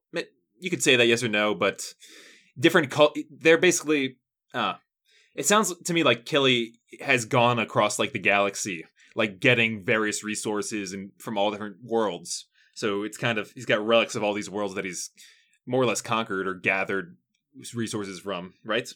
you 0.58 0.70
could 0.70 0.82
say 0.82 0.96
that 0.96 1.06
yes 1.06 1.22
or 1.22 1.28
no, 1.28 1.54
but 1.54 1.94
different. 2.58 2.90
Cult- 2.90 3.16
they're 3.30 3.58
basically. 3.58 4.16
Uh, 4.52 4.74
it 5.34 5.46
sounds 5.46 5.74
to 5.76 5.92
me 5.92 6.04
like 6.04 6.26
Killy 6.26 6.74
has 7.00 7.24
gone 7.24 7.58
across 7.58 7.98
like 7.98 8.12
the 8.12 8.18
galaxy, 8.18 8.84
like 9.14 9.40
getting 9.40 9.84
various 9.84 10.24
resources 10.24 10.92
and 10.92 11.10
from 11.18 11.38
all 11.38 11.50
different 11.50 11.76
worlds. 11.82 12.46
So 12.74 13.02
it's 13.04 13.16
kind 13.16 13.38
of 13.38 13.50
he's 13.52 13.66
got 13.66 13.84
relics 13.86 14.14
of 14.14 14.22
all 14.22 14.34
these 14.34 14.50
worlds 14.50 14.74
that 14.74 14.84
he's 14.84 15.10
more 15.66 15.82
or 15.82 15.86
less 15.86 16.00
conquered 16.00 16.46
or 16.46 16.54
gathered 16.54 17.16
resources 17.74 18.20
from, 18.20 18.54
right? 18.64 18.92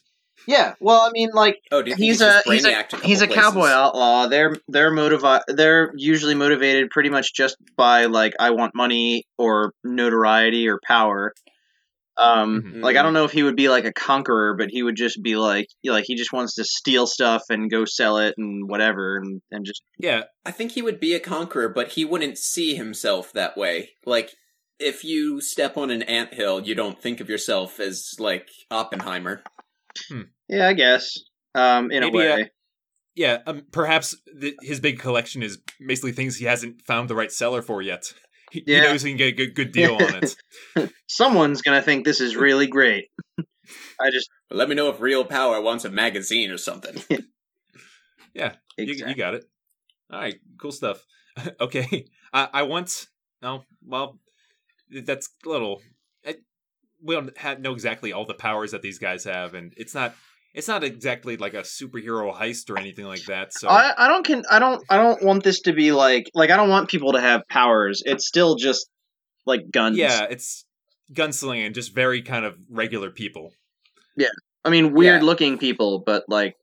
Yeah, 0.47 0.75
well, 0.79 1.01
I 1.01 1.09
mean, 1.11 1.29
like 1.33 1.59
Oh, 1.71 1.81
do 1.81 1.89
you 1.89 1.95
think 1.95 2.05
he's 2.05 2.19
he's, 2.19 2.27
a 2.27 2.41
he's 2.45 2.65
a 2.65 2.69
brainiacked 2.69 2.93
a, 2.93 3.05
he's 3.05 3.21
a 3.21 3.27
cowboy 3.27 3.67
outlaw. 3.67 4.27
They're 4.27 4.55
they're 4.67 4.91
motivi- 4.91 5.43
They're 5.47 5.91
usually 5.95 6.35
motivated 6.35 6.89
pretty 6.91 7.09
much 7.09 7.33
just 7.33 7.57
by 7.75 8.05
like 8.05 8.35
I 8.39 8.51
want 8.51 8.75
money 8.75 9.25
or 9.37 9.73
notoriety 9.83 10.67
or 10.69 10.79
power. 10.85 11.33
Um, 12.19 12.61
Mhm. 12.63 12.83
like 12.83 12.97
I 12.97 13.01
don't 13.01 13.13
know 13.13 13.23
if 13.23 13.31
he 13.31 13.43
would 13.43 13.55
be 13.55 13.69
like 13.69 13.85
a 13.85 13.93
conqueror, 13.93 14.53
but 14.57 14.69
he 14.69 14.83
would 14.83 14.97
just 14.97 15.23
be 15.23 15.35
like 15.37 15.67
like 15.85 16.03
he 16.05 16.15
just 16.15 16.33
wants 16.33 16.55
to 16.55 16.65
steal 16.65 17.07
stuff 17.07 17.43
and 17.49 17.71
go 17.71 17.85
sell 17.85 18.17
it 18.17 18.35
and 18.37 18.67
whatever 18.69 19.17
and 19.17 19.41
and 19.51 19.65
just 19.65 19.81
Yeah, 19.97 20.23
I 20.45 20.51
think 20.51 20.73
he 20.73 20.81
would 20.81 20.99
be 20.99 21.13
a 21.15 21.19
conqueror, 21.21 21.69
but 21.69 21.89
he 21.93 22.03
wouldn't 22.03 22.37
see 22.37 22.75
himself 22.75 23.31
that 23.33 23.55
way. 23.55 23.91
Like, 24.05 24.31
if 24.79 25.03
you 25.05 25.39
step 25.41 25.77
on 25.77 25.91
an 25.91 26.03
anthill, 26.03 26.61
you 26.61 26.75
don't 26.75 27.01
think 27.01 27.19
of 27.21 27.29
yourself 27.29 27.79
as, 27.79 28.15
like, 28.19 28.47
Oppenheimer. 28.71 29.43
yeah, 30.49 30.67
I 30.67 30.73
guess 30.73 31.17
um 31.55 31.91
in 31.91 32.01
Maybe, 32.01 32.19
a 32.19 32.33
uh, 32.33 32.35
way. 32.37 32.51
Yeah, 33.15 33.39
um, 33.47 33.63
perhaps 33.71 34.15
th- 34.39 34.55
his 34.61 34.79
big 34.79 34.99
collection 34.99 35.43
is 35.43 35.57
basically 35.85 36.13
things 36.13 36.37
he 36.37 36.45
hasn't 36.45 36.85
found 36.85 37.09
the 37.09 37.15
right 37.15 37.31
seller 37.31 37.61
for 37.61 37.81
yet. 37.81 38.13
He, 38.51 38.63
he 38.65 38.73
Yeah. 38.73 38.81
knows 38.83 39.01
he 39.01 39.11
can 39.11 39.17
get 39.17 39.27
a 39.27 39.31
good, 39.31 39.55
good 39.55 39.71
deal 39.71 39.95
on 39.95 40.23
it. 40.75 40.91
Someone's 41.07 41.61
gonna 41.61 41.81
think 41.81 42.05
this 42.05 42.21
is 42.21 42.35
really 42.35 42.67
great. 42.67 43.09
I 43.99 44.09
just 44.11 44.29
But 44.49 44.57
let 44.57 44.69
me 44.69 44.75
know 44.75 44.89
if 44.89 44.99
Real 45.01 45.25
Power 45.25 45.61
wants 45.61 45.85
a 45.85 45.89
magazine 45.89 46.51
or 46.51 46.57
something. 46.57 47.01
yeah, 48.33 48.53
exactly. 48.77 49.09
you 49.11 49.15
got 49.15 49.35
it. 49.35 49.45
All 50.11 50.19
right, 50.19 50.35
cool 50.57 50.71
stuff. 50.71 51.05
okay, 51.61 52.05
I, 52.33 52.49
I 52.53 52.63
want. 52.63 53.07
No, 53.41 53.63
well, 53.85 54.19
that's 54.89 55.29
a 55.45 55.49
little. 55.49 55.81
I, 56.25 56.35
we 57.01 57.15
don't 57.15 57.37
ha 57.37 57.55
know 57.59 57.73
exactly 57.73 58.11
all 58.11 58.25
the 58.25 58.33
powers 58.33 58.71
that 58.71 58.81
these 58.81 58.99
guys 58.99 59.23
have, 59.25 59.53
and 59.53 59.73
it's 59.77 59.93
not. 59.93 60.15
It's 60.53 60.67
not 60.67 60.83
exactly 60.83 61.37
like 61.37 61.53
a 61.53 61.61
superhero 61.61 62.33
heist 62.35 62.69
or 62.69 62.77
anything 62.79 63.05
like 63.05 63.23
that. 63.25 63.53
So 63.53 63.67
I, 63.69 63.93
I 63.97 64.07
don't 64.07 64.25
can 64.25 64.43
I 64.49 64.59
don't 64.59 64.83
I 64.89 64.97
don't 64.97 65.21
want 65.23 65.43
this 65.43 65.61
to 65.61 65.73
be 65.73 65.91
like 65.91 66.29
like 66.33 66.49
I 66.49 66.57
don't 66.57 66.69
want 66.69 66.89
people 66.89 67.13
to 67.13 67.21
have 67.21 67.47
powers. 67.47 68.01
It's 68.05 68.27
still 68.27 68.55
just 68.55 68.89
like 69.45 69.69
guns. 69.71 69.97
yeah, 69.97 70.25
it's 70.29 70.65
gunslinging 71.13 71.65
and 71.67 71.75
just 71.75 71.93
very 71.93 72.21
kind 72.21 72.45
of 72.45 72.55
regular 72.69 73.11
people. 73.11 73.51
Yeah. 74.17 74.27
I 74.65 74.69
mean 74.69 74.93
weird 74.93 75.21
Yeah. 75.21 75.25
looking 75.25 75.57
people, 75.57 75.99
but 76.05 76.23
like 76.27 76.55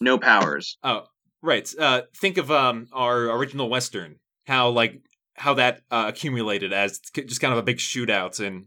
no 0.00 0.18
powers. 0.18 0.76
Oh, 0.82 1.04
right. 1.42 1.68
Uh, 1.78 2.02
think 2.16 2.36
of 2.38 2.50
um 2.50 2.88
our 2.92 3.30
original 3.30 3.68
western. 3.70 4.16
How 4.46 4.68
like 4.68 5.00
how 5.34 5.54
that 5.54 5.80
uh, 5.90 6.04
accumulated 6.08 6.72
as 6.74 6.98
just 7.14 7.40
kind 7.40 7.52
of 7.52 7.58
a 7.58 7.62
big 7.62 7.78
shootout 7.78 8.44
and 8.44 8.66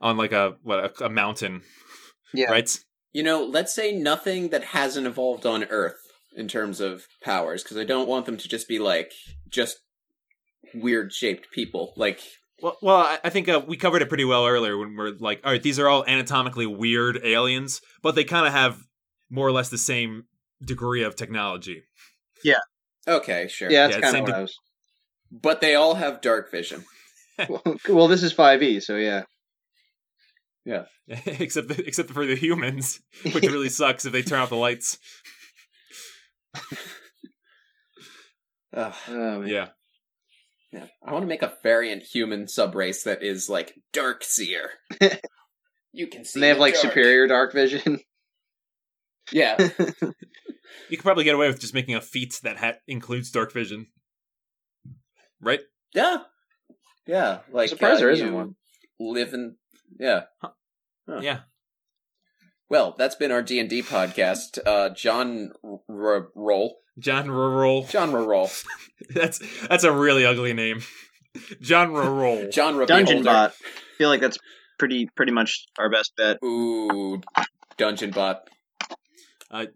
on 0.00 0.16
like 0.16 0.32
a 0.32 0.56
what 0.62 1.00
a, 1.00 1.04
a 1.04 1.10
mountain. 1.10 1.62
Yeah. 2.32 2.50
Right. 2.50 2.78
You 3.12 3.22
know, 3.22 3.44
let's 3.44 3.74
say 3.74 3.92
nothing 3.96 4.48
that 4.50 4.64
hasn't 4.64 5.06
evolved 5.06 5.46
on 5.46 5.64
Earth 5.64 5.98
in 6.36 6.46
terms 6.48 6.80
of 6.80 7.06
powers, 7.22 7.62
because 7.62 7.76
I 7.76 7.84
don't 7.84 8.08
want 8.08 8.26
them 8.26 8.36
to 8.36 8.48
just 8.48 8.68
be, 8.68 8.78
like, 8.78 9.12
just 9.48 9.78
weird 10.74 11.12
shaped 11.12 11.50
people. 11.50 11.92
Like, 11.96 12.20
Well, 12.62 12.76
well, 12.82 12.96
I, 12.96 13.18
I 13.24 13.30
think 13.30 13.48
uh, 13.48 13.62
we 13.66 13.76
covered 13.76 14.02
it 14.02 14.08
pretty 14.08 14.24
well 14.24 14.46
earlier 14.46 14.76
when 14.76 14.94
we're 14.94 15.12
like, 15.18 15.40
all 15.44 15.52
right, 15.52 15.62
these 15.62 15.78
are 15.78 15.88
all 15.88 16.04
anatomically 16.06 16.66
weird 16.66 17.18
aliens, 17.24 17.80
but 18.02 18.14
they 18.14 18.24
kind 18.24 18.46
of 18.46 18.52
have 18.52 18.78
more 19.30 19.46
or 19.46 19.52
less 19.52 19.68
the 19.70 19.78
same 19.78 20.24
degree 20.62 21.02
of 21.02 21.16
technology. 21.16 21.84
Yeah. 22.44 22.58
Okay, 23.06 23.48
sure. 23.48 23.70
Yeah, 23.70 23.88
that's 23.88 23.96
Yeah, 23.96 24.00
kind 24.02 24.16
of 24.16 24.22
what 24.22 24.30
to- 24.30 24.36
I 24.36 24.40
was. 24.42 24.54
But 25.30 25.60
they 25.60 25.74
all 25.74 25.94
have 25.94 26.20
dark 26.20 26.50
vision. 26.50 26.84
well, 27.88 28.08
this 28.08 28.22
is 28.22 28.32
five 28.32 28.62
E, 28.62 28.80
so 28.80 28.96
yeah. 28.96 29.24
except 31.08 31.70
except 31.78 32.10
for 32.10 32.26
the 32.26 32.36
humans, 32.36 33.00
which 33.22 33.44
really 33.44 33.68
sucks 33.70 34.04
if 34.04 34.12
they 34.12 34.22
turn 34.22 34.40
off 34.40 34.50
the 34.50 34.56
lights. 34.56 34.98
Ugh. 38.74 38.94
Oh, 39.08 39.40
man. 39.40 39.48
Yeah. 39.48 39.68
Yeah. 40.72 40.86
I 41.04 41.12
want 41.12 41.22
to 41.22 41.28
make 41.28 41.42
a 41.42 41.54
variant 41.62 42.02
human 42.02 42.44
subrace 42.44 43.04
that 43.04 43.22
is 43.22 43.48
like 43.48 43.72
dark 43.92 44.22
seer. 44.22 44.70
you 45.92 46.06
can 46.06 46.24
see. 46.24 46.38
And 46.38 46.42
they 46.42 46.48
have 46.48 46.58
the 46.58 46.62
like 46.62 46.74
dark. 46.74 46.86
superior 46.86 47.26
dark 47.26 47.52
vision. 47.54 48.00
Yeah. 49.32 49.56
You 50.88 50.96
could 50.96 51.04
probably 51.04 51.24
get 51.24 51.34
away 51.34 51.48
with 51.48 51.60
just 51.60 51.74
making 51.74 51.94
a 51.94 52.00
feat 52.00 52.40
that 52.42 52.58
ha- 52.58 52.78
includes 52.86 53.30
dark 53.30 53.52
vision. 53.52 53.86
Right? 55.40 55.60
Yeah. 55.94 56.18
Yeah. 57.06 57.40
Like 57.50 57.70
surprised 57.70 57.96
uh, 57.96 58.00
there 58.00 58.10
isn't 58.10 58.28
you 58.28 58.34
one. 58.34 58.56
Live 59.00 59.32
in 59.34 59.56
yeah. 59.98 60.22
Huh. 60.42 60.50
Yeah. 61.20 61.40
Well, 62.70 62.94
that's 62.98 63.14
been 63.14 63.32
our 63.32 63.42
D 63.42 63.58
and 63.60 63.68
D 63.70 63.82
podcast. 63.82 64.58
Uh, 64.64 64.90
John 64.90 65.52
R- 65.64 65.78
R- 65.88 66.28
Roll. 66.34 66.76
John 66.98 67.30
Roll. 67.30 67.84
John 67.86 68.14
R- 68.14 68.22
Roll. 68.24 68.50
That's 69.10 69.40
that's 69.68 69.84
a 69.84 69.92
really 69.92 70.26
ugly 70.26 70.52
name. 70.52 70.80
John 71.60 71.92
Roll. 71.92 72.48
John 72.50 72.74
R- 72.78 72.84
Dungeon 72.84 73.22
Beholder. 73.22 73.24
bot. 73.48 73.50
I 73.52 73.96
feel 73.96 74.08
like 74.08 74.20
that's 74.20 74.38
pretty 74.78 75.08
pretty 75.14 75.30
much 75.32 75.66
our 75.78 75.88
best 75.88 76.12
bet. 76.16 76.38
Ooh, 76.44 77.20
Dungeon 77.76 78.10
Bot. 78.10 78.48
Uh, 79.50 79.66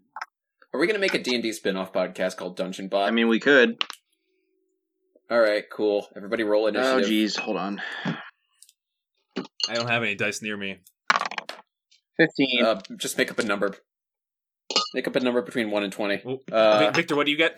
Are 0.73 0.79
we 0.79 0.85
gonna 0.87 0.99
make 0.99 1.13
a 1.13 1.23
D 1.23 1.33
and 1.33 1.41
D 1.41 1.53
spin-off 1.53 1.93
podcast 1.93 2.35
called 2.35 2.57
Dungeon 2.57 2.89
Bot? 2.89 3.07
I 3.07 3.11
mean, 3.11 3.29
we 3.29 3.39
could. 3.39 3.81
all 5.31 5.39
right, 5.39 5.63
cool. 5.71 6.07
Everybody 6.17 6.43
roll 6.43 6.67
it. 6.67 6.75
Oh, 6.75 6.79
initiative. 6.81 7.07
geez, 7.07 7.35
hold 7.37 7.55
on. 7.57 7.81
I 8.05 9.73
don't 9.73 9.87
have 9.89 10.03
any 10.03 10.15
dice 10.15 10.41
near 10.41 10.57
me. 10.57 10.79
Fifteen. 12.17 12.63
Uh, 12.63 12.81
just 12.97 13.17
make 13.17 13.31
up 13.31 13.39
a 13.39 13.43
number. 13.43 13.75
Make 14.93 15.07
up 15.07 15.15
a 15.15 15.19
number 15.19 15.41
between 15.41 15.71
one 15.71 15.83
and 15.83 15.91
twenty. 15.93 16.21
Uh, 16.51 16.91
Victor, 16.93 17.15
what 17.15 17.25
do 17.25 17.31
you 17.31 17.37
get? 17.37 17.55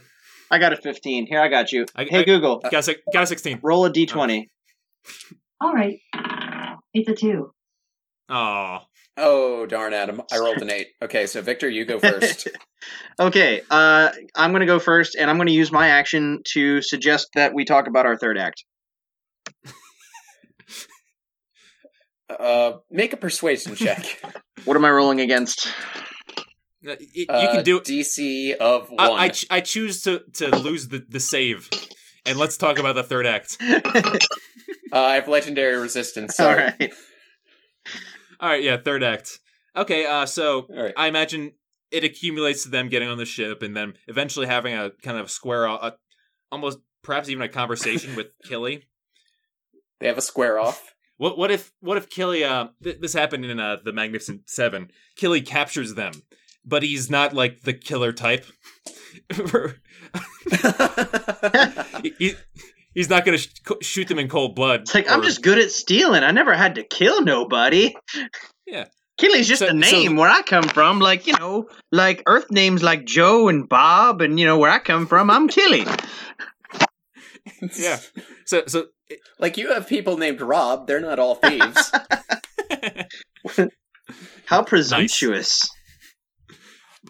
I 0.51 0.60
got 0.60 0.74
a 0.74 0.78
fifteen. 0.78 1.26
Here, 1.28 1.39
I 1.41 1.47
got 1.47 1.72
you. 1.72 1.86
I- 1.95 2.06
hey, 2.06 2.20
I- 2.20 2.24
Google, 2.24 2.60
Got 2.60 2.88
a, 2.88 2.97
got 3.14 3.24
a 3.24 3.28
sixteen. 3.28 3.60
roll 3.64 3.86
a 3.86 3.91
d 3.91 4.06
twenty. 4.06 4.49
All 5.62 5.74
right. 5.74 5.97
It's 6.93 7.10
a 7.10 7.16
two. 7.16 7.51
Oh, 8.30 8.80
Oh 9.18 9.66
darn, 9.66 9.93
Adam! 9.93 10.22
I 10.32 10.39
rolled 10.39 10.62
an 10.62 10.70
eight. 10.70 10.88
Okay, 11.01 11.26
so 11.26 11.41
Victor, 11.41 11.70
you 11.70 11.86
go 11.86 11.99
first. 11.99 12.49
okay, 13.20 13.62
uh, 13.72 14.10
I'm 14.36 14.51
going 14.51 14.60
to 14.60 14.66
go 14.66 14.78
first, 14.80 15.16
and 15.16 15.30
I'm 15.30 15.38
going 15.38 15.47
to 15.47 15.53
use 15.53 15.72
my 15.72 15.88
action 15.88 16.41
to 16.53 16.82
suggest 16.82 17.30
that 17.36 17.53
we 17.53 17.64
talk 17.64 17.88
about 17.88 18.06
our 18.06 18.18
third 18.18 18.38
act. 18.38 18.66
Uh, 22.30 22.73
make 22.91 23.13
a 23.13 23.17
persuasion 23.17 23.76
check. 23.76 24.21
What 24.65 24.78
am 24.78 24.86
I 24.86 24.89
rolling 24.89 25.21
against? 25.21 25.67
Uh, 26.88 26.95
you 27.13 27.26
Uh, 27.30 27.51
can 27.53 27.63
do. 27.63 27.80
DC 27.80 28.55
of 28.57 28.89
one. 28.89 28.99
I, 28.99 29.23
I, 29.26 29.30
ch- 29.30 29.47
I 29.49 29.59
choose 29.61 30.01
to 30.03 30.23
to 30.34 30.55
lose 30.55 30.88
the, 30.89 31.03
the 31.07 31.19
save, 31.19 31.69
and 32.26 32.38
let's 32.38 32.57
talk 32.57 32.78
about 32.80 32.93
the 32.95 33.03
third 33.03 33.26
act. 33.26 33.57
uh, 33.61 34.19
I 34.93 35.15
have 35.15 35.28
legendary 35.28 35.78
resistance. 35.78 36.39
All 36.39 36.45
Sorry. 36.47 36.63
right. 36.80 36.93
All 38.39 38.49
right, 38.49 38.63
yeah, 38.63 38.78
third 38.78 39.03
act. 39.03 39.39
Okay, 39.76 40.05
uh, 40.05 40.26
so 40.26 40.61
All 40.69 40.84
right. 40.84 40.93
I 40.95 41.07
imagine 41.07 41.53
it 41.91 42.03
accumulates 42.03 42.63
to 42.63 42.69
them 42.69 42.89
getting 42.89 43.07
on 43.09 43.17
the 43.17 43.26
ship 43.26 43.61
and 43.61 43.76
then 43.76 43.93
eventually 44.07 44.45
having 44.47 44.73
a 44.73 44.91
kind 45.03 45.17
of 45.17 45.30
square, 45.32 45.65
a, 45.65 45.95
almost 46.51 46.80
perhaps 47.03 47.30
even 47.30 47.43
a 47.43 47.49
conversation 47.49 48.15
with 48.15 48.28
Killy. 48.43 48.84
They 49.99 50.07
have 50.07 50.17
a 50.17 50.21
square 50.21 50.59
off. 50.59 50.95
What 51.18 51.38
what 51.38 51.51
if 51.51 51.72
what 51.80 51.97
if 51.97 52.09
Killy? 52.09 52.43
Uh, 52.43 52.68
th- 52.84 52.99
this 52.99 53.13
happened 53.13 53.45
in 53.45 53.59
uh, 53.59 53.78
the 53.84 53.93
Magnificent 53.93 54.49
Seven. 54.49 54.89
Killy 55.16 55.41
captures 55.41 55.93
them, 55.95 56.11
but 56.66 56.84
he's 56.84 57.09
not 57.09 57.34
like 57.34 57.61
the 57.61 57.74
killer 57.74 58.11
type. 58.11 58.45
He- 62.03 62.13
he- 62.20 62.36
he's 62.93 63.09
not 63.09 63.26
going 63.26 63.38
to 63.38 63.43
sh- 63.43 63.49
shoot 63.82 64.07
them 64.07 64.20
in 64.20 64.28
cold 64.30 64.55
blood. 64.55 64.82
It's 64.82 64.93
like 64.93 65.09
I'm 65.09 65.24
just 65.24 65.41
good 65.41 65.57
at 65.57 65.72
stealing. 65.72 66.24
I 66.24 66.32
never 66.32 66.53
had 66.53 66.76
to 66.76 66.84
kill 66.84 67.22
nobody. 67.24 67.95
Yeah. 68.68 68.86
Killy's 69.18 69.47
just 69.47 69.59
So- 69.59 69.68
a 69.68 69.70
so- 69.70 69.74
name 69.76 70.16
where 70.18 70.30
I 70.30 70.41
come 70.43 70.66
from. 70.66 70.99
Like, 70.99 71.26
you 71.28 71.34
know, 71.39 71.68
like 71.91 72.22
Earth 72.28 72.51
names 72.51 72.84
like 72.84 73.05
Joe 73.05 73.47
and 73.47 73.68
Bob, 73.68 74.22
and, 74.22 74.39
you 74.39 74.45
know, 74.45 74.57
where 74.59 74.70
I 74.72 74.80
come 74.80 75.07
from, 75.07 75.32
I'm 75.32 75.47
Killy. 75.47 75.86
Yeah. 77.78 78.00
So 78.46 78.64
so 78.68 78.88
Like 79.39 79.58
you 79.58 79.74
have 79.74 79.88
people 79.88 80.18
named 80.18 80.39
Rob, 80.41 80.88
they're 80.88 81.00
not 81.02 81.18
all 81.20 81.36
thieves. 81.36 81.91
How 84.46 84.64
presumptuous. 84.64 85.68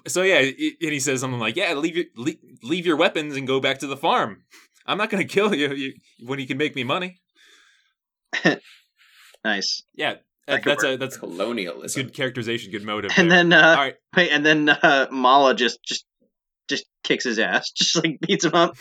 so 0.08 0.22
yeah, 0.22 0.38
i- 0.38 0.56
and 0.82 0.92
he 0.94 1.00
says 1.00 1.20
something 1.22 1.40
like, 1.40 1.56
"Yeah, 1.58 1.74
leave 1.74 1.96
your 1.98 2.06
leave, 2.16 2.38
leave 2.64 2.86
your 2.86 2.96
weapons 2.96 3.36
and 3.36 3.46
go 3.46 3.60
back 3.60 3.80
to 3.80 3.88
the 3.88 3.98
farm. 3.98 4.44
I'm 4.86 4.98
not 4.98 5.10
going 5.10 5.26
to 5.26 5.34
kill 5.34 5.54
you, 5.54 5.74
you 5.74 5.94
when 6.26 6.40
you 6.40 6.48
can 6.48 6.58
make 6.58 6.76
me 6.76 6.84
money." 6.84 7.20
Nice. 9.44 9.84
Yeah, 9.94 10.14
That 10.14 10.22
that, 10.48 10.64
could 10.64 10.72
that's 10.72 10.84
a 10.84 10.98
that's 10.98 11.18
Colonialism. 11.18 12.02
good 12.04 12.14
characterization, 12.16 12.72
good 12.72 12.84
motive. 12.84 13.12
And 13.16 13.30
there. 13.30 13.44
then, 13.44 13.54
uh, 13.54 13.68
all 13.70 13.76
right, 13.76 13.94
wait, 14.18 14.32
and 14.32 14.44
then 14.44 14.70
uh, 14.70 15.06
Mala 15.12 15.54
just, 15.54 15.84
just, 15.84 16.04
just 16.68 16.86
kicks 17.04 17.26
his 17.26 17.38
ass, 17.38 17.70
just 17.70 17.96
like 17.96 18.18
beats 18.22 18.44
him 18.46 18.56
up. 18.56 18.76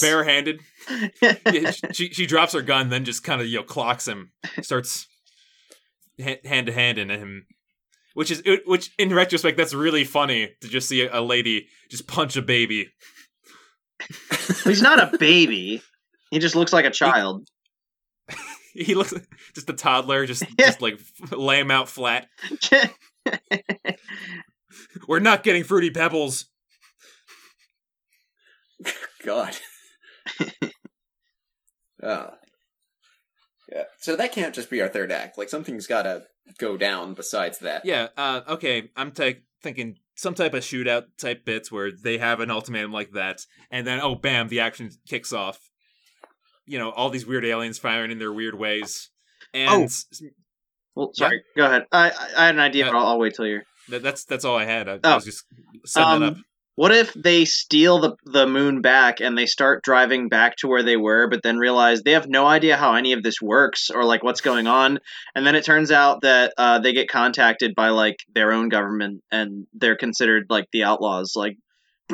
Barehanded. 0.00 0.60
yeah, 1.22 1.72
she 1.92 2.10
she 2.10 2.26
drops 2.26 2.52
her 2.52 2.62
gun, 2.62 2.88
then 2.88 3.04
just 3.04 3.24
kind 3.24 3.40
of 3.40 3.46
you 3.46 3.58
know 3.58 3.64
clocks 3.64 4.06
him, 4.06 4.32
starts 4.62 5.06
hand 6.18 6.66
to 6.66 6.72
hand 6.72 6.98
into 6.98 7.16
him, 7.16 7.46
which 8.14 8.30
is 8.30 8.42
which 8.66 8.92
in 8.98 9.14
retrospect 9.14 9.56
that's 9.56 9.74
really 9.74 10.04
funny 10.04 10.50
to 10.60 10.68
just 10.68 10.88
see 10.88 11.02
a, 11.02 11.20
a 11.20 11.22
lady 11.22 11.68
just 11.90 12.06
punch 12.06 12.36
a 12.36 12.42
baby. 12.42 12.88
He's 14.64 14.82
not 14.82 14.98
a 14.98 15.16
baby. 15.18 15.82
He 16.30 16.38
just 16.38 16.54
looks 16.54 16.72
like 16.72 16.84
a 16.84 16.90
child. 16.90 17.46
He 18.72 18.94
looks 18.94 19.12
just 19.52 19.68
a 19.68 19.72
toddler, 19.72 20.26
just 20.26 20.44
just 20.58 20.80
like 20.80 21.00
lay 21.32 21.58
him 21.58 21.72
out 21.72 21.88
flat. 21.88 22.28
We're 25.08 25.18
not 25.18 25.42
getting 25.42 25.64
fruity 25.64 25.90
pebbles. 25.90 26.46
God. 29.24 29.56
oh. 32.02 32.30
Yeah. 33.70 33.84
So 33.98 34.16
that 34.16 34.32
can't 34.32 34.54
just 34.54 34.70
be 34.70 34.80
our 34.82 34.88
third 34.88 35.12
act. 35.12 35.38
Like 35.38 35.48
something's 35.48 35.86
got 35.86 36.02
to 36.02 36.24
go 36.58 36.76
down 36.76 37.14
besides 37.14 37.58
that. 37.60 37.84
Yeah. 37.84 38.08
Uh, 38.16 38.40
okay. 38.48 38.90
I'm 38.96 39.12
ta 39.12 39.30
thinking 39.62 39.96
some 40.16 40.34
type 40.34 40.54
of 40.54 40.62
shootout 40.62 41.04
type 41.18 41.44
bits 41.44 41.70
where 41.70 41.90
they 41.92 42.18
have 42.18 42.40
an 42.40 42.50
ultimatum 42.50 42.92
like 42.92 43.12
that, 43.12 43.46
and 43.70 43.86
then 43.86 44.00
oh, 44.00 44.14
bam, 44.14 44.48
the 44.48 44.60
action 44.60 44.90
kicks 45.08 45.32
off. 45.32 45.60
You 46.66 46.78
know, 46.78 46.90
all 46.90 47.10
these 47.10 47.26
weird 47.26 47.44
aliens 47.44 47.78
firing 47.78 48.10
in 48.10 48.18
their 48.18 48.32
weird 48.32 48.54
ways, 48.58 49.10
and 49.54 49.70
Oh. 49.70 49.88
well, 50.94 51.10
sorry. 51.14 51.42
Go 51.56 51.64
ahead. 51.66 51.86
I, 51.92 52.10
I 52.10 52.12
I 52.36 52.46
had 52.46 52.54
an 52.56 52.60
idea, 52.60 52.86
Uh, 52.88 52.92
but 52.92 52.98
I'll, 52.98 53.06
I'll 53.06 53.18
wait 53.18 53.34
till 53.34 53.46
you're. 53.46 53.62
that, 53.88 54.02
that's 54.02 54.24
that's 54.24 54.44
all 54.44 54.56
I 54.56 54.64
had. 54.64 54.88
I, 54.88 54.94
I 54.94 54.98
Oh. 55.04 55.14
was 55.16 55.24
just 55.24 55.44
setting 55.86 56.20
that 56.20 56.26
up. 56.32 56.36
What 56.80 56.92
if 56.92 57.12
they 57.12 57.44
steal 57.44 57.98
the 57.98 58.16
the 58.24 58.46
moon 58.46 58.80
back 58.80 59.20
and 59.20 59.36
they 59.36 59.44
start 59.44 59.84
driving 59.84 60.30
back 60.30 60.56
to 60.56 60.66
where 60.66 60.82
they 60.82 60.96
were, 60.96 61.28
but 61.28 61.42
then 61.42 61.58
realize 61.58 62.00
they 62.00 62.12
have 62.12 62.26
no 62.26 62.46
idea 62.46 62.78
how 62.78 62.94
any 62.94 63.12
of 63.12 63.22
this 63.22 63.34
works 63.42 63.90
or 63.90 64.02
like 64.02 64.24
what's 64.24 64.40
going 64.40 64.66
on, 64.66 64.98
and 65.34 65.46
then 65.46 65.54
it 65.54 65.66
turns 65.66 65.90
out 65.90 66.22
that 66.22 66.54
uh, 66.56 66.78
they 66.78 66.94
get 66.94 67.10
contacted 67.10 67.74
by 67.74 67.90
like 67.90 68.16
their 68.34 68.52
own 68.52 68.70
government 68.70 69.22
and 69.30 69.66
they're 69.74 69.94
considered 69.94 70.46
like 70.48 70.68
the 70.72 70.84
outlaws, 70.84 71.34
like 71.36 71.58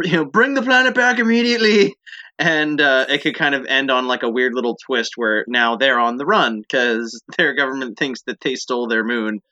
you 0.02 0.10
know, 0.10 0.24
bring 0.24 0.54
the 0.54 0.62
planet 0.62 0.96
back 0.96 1.20
immediately, 1.20 1.94
and 2.36 2.80
uh, 2.80 3.06
it 3.08 3.22
could 3.22 3.36
kind 3.36 3.54
of 3.54 3.66
end 3.66 3.92
on 3.92 4.08
like 4.08 4.24
a 4.24 4.28
weird 4.28 4.52
little 4.52 4.76
twist 4.84 5.12
where 5.14 5.44
now 5.46 5.76
they're 5.76 6.00
on 6.00 6.16
the 6.16 6.26
run 6.26 6.60
because 6.60 7.22
their 7.38 7.54
government 7.54 7.96
thinks 7.96 8.22
that 8.22 8.40
they 8.40 8.56
stole 8.56 8.88
their 8.88 9.04
moon 9.04 9.42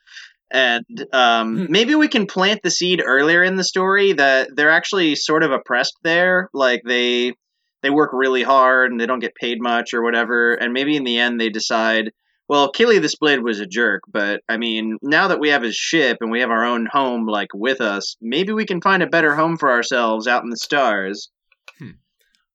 and 0.51 0.85
um, 1.13 1.67
Hmm. 1.67 1.73
maybe 1.73 1.95
we 1.95 2.09
can 2.09 2.27
plant 2.27 2.61
the 2.63 2.71
seed 2.71 3.03
earlier 3.05 3.43
in 3.43 3.57
the 3.57 3.65
story 3.65 4.13
that 4.15 4.51
they're 4.55 4.71
actually 4.71 5.17
sort 5.17 5.43
of 5.43 5.53
oppressed 5.53 5.97
there. 6.03 6.49
Like 6.53 6.83
they 6.87 7.35
they 7.83 7.91
work 7.91 8.11
really 8.13 8.43
hard 8.43 8.91
and 8.91 9.01
they 9.01 9.07
don't 9.07 9.21
get 9.21 9.35
paid 9.35 9.61
much 9.61 9.93
or 9.95 10.03
whatever. 10.03 10.55
And 10.55 10.73
maybe 10.73 10.97
in 10.97 11.05
the 11.05 11.19
end 11.19 11.41
they 11.41 11.51
decide 11.51 12.13
well 12.49 12.71
killy 12.71 12.99
the 12.99 13.09
split 13.09 13.43
was 13.43 13.59
a 13.59 13.67
jerk 13.67 14.03
but 14.07 14.43
i 14.51 14.59
mean 14.59 14.99
now 15.01 15.29
that 15.29 15.41
we 15.41 15.49
have 15.49 15.63
his 15.63 15.75
ship 15.75 16.19
and 16.21 16.31
we 16.31 16.41
have 16.41 16.51
our 16.51 16.65
own 16.65 16.87
home 16.93 17.27
like 17.27 17.49
with 17.55 17.81
us 17.81 18.17
maybe 18.21 18.53
we 18.53 18.67
can 18.67 18.83
find 18.83 19.03
a 19.03 19.07
better 19.07 19.35
home 19.35 19.57
for 19.57 19.71
ourselves 19.71 20.27
out 20.27 20.43
in 20.45 20.51
the 20.51 20.57
stars 20.59 21.31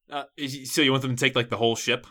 Uh, 0.09 0.23
so 0.65 0.81
you 0.81 0.91
want 0.91 1.03
them 1.03 1.15
to 1.15 1.25
take 1.25 1.35
like 1.35 1.49
the 1.49 1.57
whole 1.57 1.75
ship, 1.75 2.07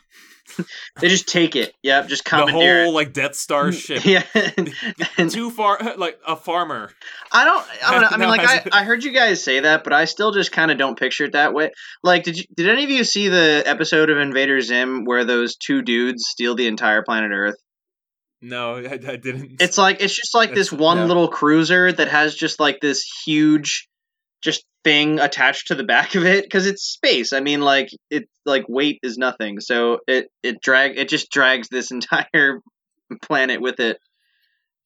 they 1.00 1.08
just 1.08 1.28
take 1.28 1.56
it 1.56 1.74
yep 1.82 2.08
just 2.08 2.24
the 2.24 2.30
commandeer 2.30 2.84
whole 2.84 2.94
like 2.94 3.12
Death 3.12 3.34
Star 3.34 3.72
ship? 3.72 4.04
yeah 4.04 4.22
and, 5.18 5.30
Too 5.30 5.50
far, 5.50 5.78
like 5.96 6.18
a 6.26 6.36
farmer. 6.36 6.90
I 7.32 7.44
don't. 7.44 7.66
I 7.84 7.90
don't 7.92 8.00
know. 8.02 8.08
I 8.10 8.16
mean, 8.16 8.28
like 8.28 8.40
I- 8.40 8.80
I, 8.80 8.84
heard 8.84 9.04
you 9.04 9.12
guys 9.12 9.42
say 9.42 9.60
that, 9.60 9.84
but 9.84 9.92
I 9.92 10.04
still 10.04 10.32
just 10.32 10.52
kind 10.52 10.70
of 10.70 10.78
don't 10.78 10.98
picture 10.98 11.24
it 11.24 11.32
that 11.32 11.52
way. 11.52 11.70
Like, 12.02 12.24
did 12.24 12.38
you? 12.38 12.44
Did 12.56 12.68
any 12.68 12.84
of 12.84 12.90
you 12.90 13.04
see 13.04 13.28
the 13.28 13.62
episode 13.66 14.10
of 14.10 14.18
Invader 14.18 14.60
Zim 14.60 15.04
where 15.04 15.24
those 15.24 15.56
two 15.56 15.82
dudes 15.82 16.26
steal 16.28 16.54
the 16.54 16.66
entire 16.66 17.02
planet 17.02 17.30
Earth? 17.32 17.56
No, 18.40 18.76
I, 18.76 18.92
I 18.92 19.16
didn't. 19.16 19.60
It's 19.60 19.78
like 19.78 20.00
it's 20.00 20.14
just 20.14 20.34
like 20.34 20.54
this 20.54 20.72
one 20.72 20.98
no. 20.98 21.06
little 21.06 21.28
cruiser 21.28 21.90
that 21.90 22.08
has 22.08 22.34
just 22.34 22.60
like 22.60 22.80
this 22.80 23.04
huge, 23.26 23.88
just 24.42 24.64
thing 24.84 25.18
attached 25.18 25.68
to 25.68 25.74
the 25.74 25.84
back 25.84 26.14
of 26.14 26.24
it 26.24 26.44
because 26.44 26.66
it's 26.66 26.82
space. 26.82 27.32
I 27.32 27.40
mean, 27.40 27.60
like 27.60 27.90
it 28.10 28.28
like 28.46 28.64
weight 28.68 29.00
is 29.02 29.18
nothing, 29.18 29.60
so 29.60 29.98
it 30.06 30.28
it 30.42 30.60
drag 30.60 30.96
it 30.98 31.08
just 31.08 31.30
drags 31.30 31.68
this 31.68 31.90
entire 31.90 32.60
planet 33.22 33.60
with 33.60 33.80
it. 33.80 33.98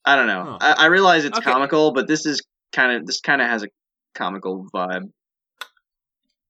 I 0.05 0.15
don't 0.15 0.27
know. 0.27 0.57
Huh. 0.59 0.75
I, 0.77 0.83
I 0.83 0.85
realize 0.87 1.25
it's 1.25 1.37
Okay. 1.37 1.51
comical, 1.51 1.93
but 1.93 2.07
this 2.07 2.25
is 2.25 2.41
kind 2.73 2.91
of 2.91 3.05
this 3.05 3.21
kind 3.21 3.41
of 3.41 3.47
has 3.47 3.63
a 3.63 3.67
comical 4.15 4.65
vibe. 4.73 5.09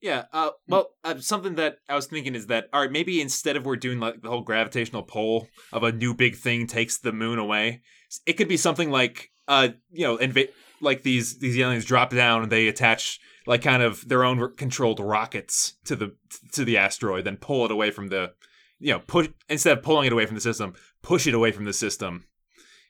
Yeah. 0.02 0.26
Uh, 0.34 0.50
well, 0.68 0.90
uh, 1.06 1.20
something 1.20 1.56
that 1.56 1.78
I 1.88 1.96
was 1.96 2.08
thinking 2.08 2.36
is 2.36 2.48
that 2.48 2.66
all 2.74 2.82
right, 2.82 2.92
maybe 2.92 3.22
instead 3.22 3.56
of 3.56 3.66
we're 3.66 3.78
doing 3.78 4.00
like 4.00 4.22
the 4.22 4.30
whole 4.30 4.42
gravitational 4.42 5.04
pull 5.04 5.48
of 5.72 5.84
a 5.84 5.94
new 5.94 6.14
big 6.14 6.36
thing 6.36 6.68
takes 6.68 6.98
the 6.98 7.14
moon 7.14 7.40
away, 7.40 7.82
it 8.26 8.34
could 8.34 8.50
be 8.50 8.58
something 8.58 8.92
like 8.92 9.30
uh, 9.48 9.70
you 9.92 10.06
know, 10.06 10.18
inva- 10.18 10.50
like 10.84 11.04
these 11.04 11.40
these 11.40 11.58
aliens 11.58 11.86
drop 11.86 12.12
down 12.12 12.44
and 12.44 12.52
they 12.52 12.68
attach 12.68 13.20
like 13.46 13.62
kind 13.62 13.84
of 13.84 14.08
their 14.08 14.24
own 14.24 14.56
controlled 14.56 15.00
rockets 15.00 15.74
to 15.86 15.96
the 15.96 16.16
to 16.52 16.64
the 16.64 16.78
asteroid, 16.78 17.26
then 17.26 17.38
pull 17.38 17.66
it 17.66 17.72
away 17.72 17.92
from 17.92 18.10
the 18.10 18.34
you 18.80 18.92
know 18.92 19.00
push 19.00 19.30
instead 19.50 19.78
of 19.78 19.84
pulling 19.84 20.08
it 20.08 20.14
away 20.14 20.26
from 20.26 20.36
the 20.36 20.42
system, 20.42 20.74
push 21.02 21.28
it 21.28 21.34
away 21.34 21.52
from 21.52 21.66
the 21.66 21.74
system 21.74 22.26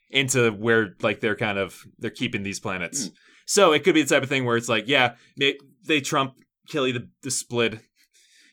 into 0.10 0.52
where 0.52 0.96
like 1.02 1.20
they're 1.22 1.36
kind 1.36 1.58
of 1.58 1.84
they're 1.98 2.10
keeping 2.10 2.44
these 2.44 2.60
planets. 2.60 3.10
So 3.46 3.74
it 3.74 3.84
could 3.84 3.96
be 3.96 4.04
the 4.04 4.10
type 4.10 4.24
of 4.24 4.30
thing 4.30 4.46
where 4.46 4.58
it's 4.58 4.70
like, 4.70 4.88
yeah, 4.88 5.16
they, 5.38 5.58
they 5.86 6.02
trump 6.02 6.36
Killy 6.68 6.92
the, 6.92 7.10
the 7.24 7.32
split, 7.32 7.80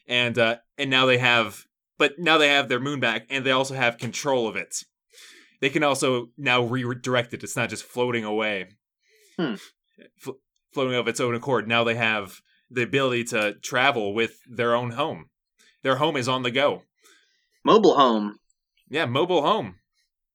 and 0.08 0.36
uh, 0.36 0.56
and 0.76 0.90
now 0.90 1.06
they 1.06 1.18
have, 1.18 1.64
but 1.96 2.18
now 2.18 2.38
they 2.38 2.48
have 2.48 2.68
their 2.68 2.80
moon 2.80 2.98
back, 2.98 3.26
and 3.30 3.46
they 3.46 3.52
also 3.52 3.74
have 3.74 3.98
control 3.98 4.48
of 4.48 4.56
it. 4.56 4.82
They 5.60 5.70
can 5.70 5.84
also 5.84 6.30
now 6.36 6.62
redirect 6.62 7.34
it. 7.34 7.44
It's 7.44 7.56
not 7.56 7.68
just 7.68 7.84
floating 7.84 8.24
away, 8.24 8.70
Hmm. 9.40 9.54
Flo- 10.18 10.38
floating 10.72 10.94
of 10.94 11.08
its 11.08 11.20
own 11.20 11.34
accord. 11.34 11.66
Now 11.66 11.84
they 11.84 11.94
have 11.94 12.40
the 12.70 12.82
ability 12.82 13.24
to 13.24 13.54
travel 13.54 14.14
with 14.14 14.38
their 14.48 14.74
own 14.74 14.92
home. 14.92 15.30
Their 15.82 15.96
home 15.96 16.16
is 16.16 16.28
on 16.28 16.42
the 16.42 16.50
go. 16.50 16.82
Mobile 17.64 17.96
home. 17.96 18.38
Yeah, 18.88 19.06
mobile 19.06 19.42
home. 19.42 19.76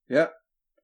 Yep. 0.09 0.33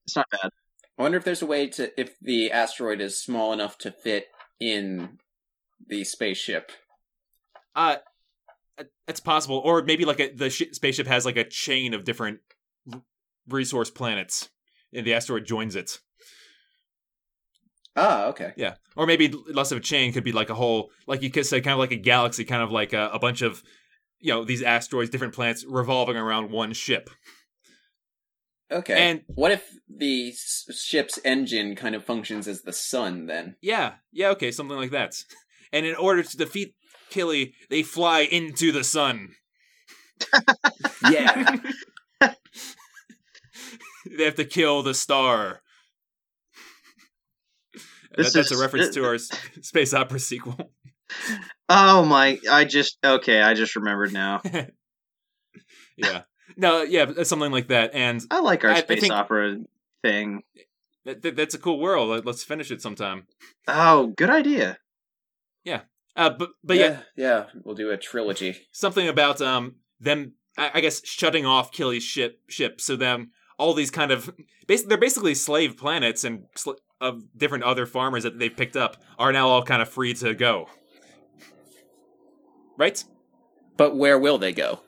It's 0.06 0.16
not 0.16 0.28
bad. 0.32 0.52
I 0.98 1.02
wonder 1.02 1.18
if 1.18 1.24
there's 1.24 1.42
a 1.42 1.48
way 1.48 1.68
to 1.68 2.00
if 2.00 2.20
the 2.20 2.52
asteroid 2.52 3.02
is 3.02 3.20
small 3.20 3.54
enough 3.54 3.78
to 3.80 3.92
fit 3.92 4.28
in 4.60 5.18
the 5.88 6.04
spaceship. 6.04 6.72
Uh, 7.76 7.98
it's 9.08 9.20
possible, 9.20 9.62
or 9.64 9.84
maybe 9.84 10.06
like 10.06 10.20
a, 10.20 10.32
the 10.32 10.50
sh- 10.50 10.74
spaceship 10.74 11.08
has 11.08 11.26
like 11.26 11.38
a 11.38 11.44
chain 11.44 11.94
of 11.94 12.04
different 12.04 12.40
resource 13.48 13.90
planets, 13.90 14.50
and 14.94 15.06
the 15.06 15.14
asteroid 15.14 15.46
joins 15.46 15.76
it. 15.76 16.00
Ah, 17.96 18.28
okay. 18.28 18.54
Yeah, 18.56 18.76
or 18.96 19.06
maybe 19.06 19.34
less 19.50 19.72
of 19.72 19.78
a 19.78 19.82
chain 19.82 20.14
could 20.14 20.24
be 20.24 20.32
like 20.32 20.50
a 20.50 20.56
whole, 20.56 20.92
like 21.08 21.22
you 21.22 21.30
could 21.30 21.46
say, 21.46 21.60
kind 21.62 21.74
of 21.74 21.80
like 21.80 21.92
a 21.92 21.98
galaxy, 21.98 22.46
kind 22.46 22.62
of 22.64 22.72
like 22.72 22.94
a, 22.94 23.10
a 23.14 23.20
bunch 23.20 23.42
of, 23.42 23.62
you 24.20 24.32
know, 24.34 24.46
these 24.46 24.62
asteroids, 24.64 25.10
different 25.10 25.34
planets 25.34 25.66
revolving 25.68 26.16
around 26.16 26.52
one 26.52 26.72
ship. 26.74 27.10
Okay. 28.72 28.94
And- 29.10 29.22
what 29.28 29.52
if 29.52 29.64
the 29.90 30.30
s- 30.30 30.66
ship's 30.82 31.20
engine 31.26 31.76
kind 31.76 31.94
of 31.94 32.06
functions 32.06 32.48
as 32.48 32.62
the 32.62 32.72
sun 32.72 33.26
then? 33.26 33.58
Yeah, 33.62 33.96
yeah, 34.14 34.30
okay, 34.30 34.52
something 34.52 34.78
like 34.78 34.92
that. 34.92 35.16
And 35.74 35.86
in 35.86 35.96
order 35.96 36.22
to 36.22 36.36
defeat 36.38 36.76
Killy, 37.10 37.54
they 37.70 37.82
fly 37.82 38.22
into 38.22 38.72
the 38.74 38.84
sun. 38.84 39.30
Yeah. 41.10 41.56
They 44.18 44.24
have 44.26 44.36
to 44.36 44.46
kill 44.46 44.82
the 44.84 44.94
star. 44.94 45.62
This 48.16 48.34
That- 48.34 48.40
that's 48.40 48.52
is- 48.52 48.60
a 48.60 48.62
reference 48.62 48.94
to 48.96 49.06
our 49.06 49.18
space 49.62 49.94
opera 49.94 50.20
sequel. 50.20 50.72
Oh 51.70 52.06
my! 52.06 52.40
I 52.50 52.66
just 52.66 52.98
okay. 53.04 53.42
I 53.42 53.54
just 53.54 53.76
remembered 53.76 54.14
now. 54.14 54.42
yeah. 55.98 56.22
No, 56.58 56.84
yeah, 56.84 57.24
something 57.24 57.52
like 57.52 57.68
that. 57.70 57.92
And 57.94 58.22
I 58.30 58.40
like 58.42 58.64
our 58.64 58.72
I- 58.72 58.76
I 58.78 58.82
space 58.82 59.02
think- 59.02 59.14
opera 59.14 59.58
thing. 60.04 60.44
that, 61.06 61.22
that- 61.22 61.36
that's 61.36 61.56
a 61.56 61.60
cool 61.60 61.80
world. 61.80 62.10
Let- 62.10 62.26
Let's 62.26 62.44
finish 62.44 62.72
it 62.72 62.82
sometime. 62.82 63.28
Oh, 63.68 64.08
good 64.18 64.30
idea. 64.30 64.78
Yeah. 65.64 65.82
Uh, 66.16 66.30
but 66.30 66.50
but 66.64 66.76
yeah, 66.78 67.00
yeah, 67.16 67.46
we'll 67.64 67.76
do 67.76 67.90
a 67.92 67.98
trilogy. 67.98 68.58
something 68.74 69.08
about 69.08 69.42
um 69.42 69.76
them 70.02 70.34
I, 70.58 70.72
I 70.76 70.82
guess 70.82 71.06
shutting 71.06 71.46
off 71.46 71.72
Killy's 71.72 72.04
ship 72.04 72.40
ship 72.50 72.82
so 72.82 72.98
then 72.98 73.32
all 73.58 73.74
these 73.74 73.92
kind 73.92 74.12
of 74.12 74.30
basically 74.68 74.90
they're 74.90 74.98
basically 74.98 75.36
slave 75.36 75.78
planets 75.78 76.26
and 76.26 76.44
sl- 76.58 76.74
of 77.02 77.24
different 77.36 77.64
other 77.64 77.86
farmers 77.86 78.24
that 78.24 78.40
they've 78.40 78.56
picked 78.56 78.78
up 78.78 78.98
are 79.20 79.34
now 79.34 79.50
all 79.50 79.64
kind 79.64 79.82
of 79.82 79.90
free 79.90 80.14
to 80.14 80.34
go. 80.34 80.70
Right? 82.78 83.04
But 83.76 83.98
where 83.98 84.18
will 84.18 84.38
they 84.38 84.54
go? 84.54 84.82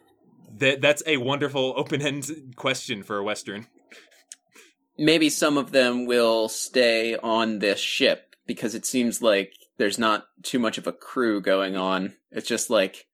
That 0.57 0.82
that's 0.82 1.03
a 1.05 1.18
wonderful 1.18 1.74
open-end 1.76 2.53
question 2.55 3.03
for 3.03 3.18
a 3.18 3.24
western. 3.24 3.68
Maybe 4.97 5.30
some 5.30 5.57
of 5.57 5.72
them 5.72 6.05
will 6.05 6.47
stay 6.47 7.18
on 7.18 7.59
this 7.59 7.80
ship 7.80 8.36
because 8.45 8.76
it 8.76 8.86
seems 8.86 9.22
like 9.22 9.53
there's 9.78 9.97
not 9.97 10.26
too 10.43 10.59
much 10.59 10.78
of 10.78 10.86
a 10.86 10.91
crew 10.91 11.41
going 11.41 11.76
on. 11.76 12.14
It's 12.32 12.47
just 12.47 12.70
like 12.70 13.07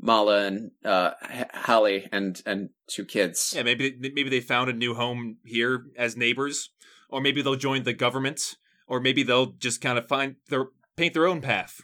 Mala 0.00 0.46
and 0.46 0.70
uh, 0.84 1.10
Hallie 1.52 2.08
and 2.10 2.40
and 2.46 2.70
two 2.86 3.04
kids. 3.04 3.52
Yeah, 3.54 3.64
maybe 3.64 3.94
maybe 3.98 4.30
they 4.30 4.40
found 4.40 4.70
a 4.70 4.72
new 4.72 4.94
home 4.94 5.38
here 5.44 5.84
as 5.96 6.16
neighbors 6.16 6.70
or 7.08 7.20
maybe 7.20 7.42
they'll 7.42 7.56
join 7.56 7.82
the 7.84 7.92
government 7.92 8.56
or 8.86 9.00
maybe 9.00 9.22
they'll 9.22 9.52
just 9.52 9.80
kind 9.80 9.98
of 9.98 10.08
find 10.08 10.36
their 10.48 10.66
paint 10.96 11.14
their 11.14 11.26
own 11.26 11.40
path. 11.40 11.80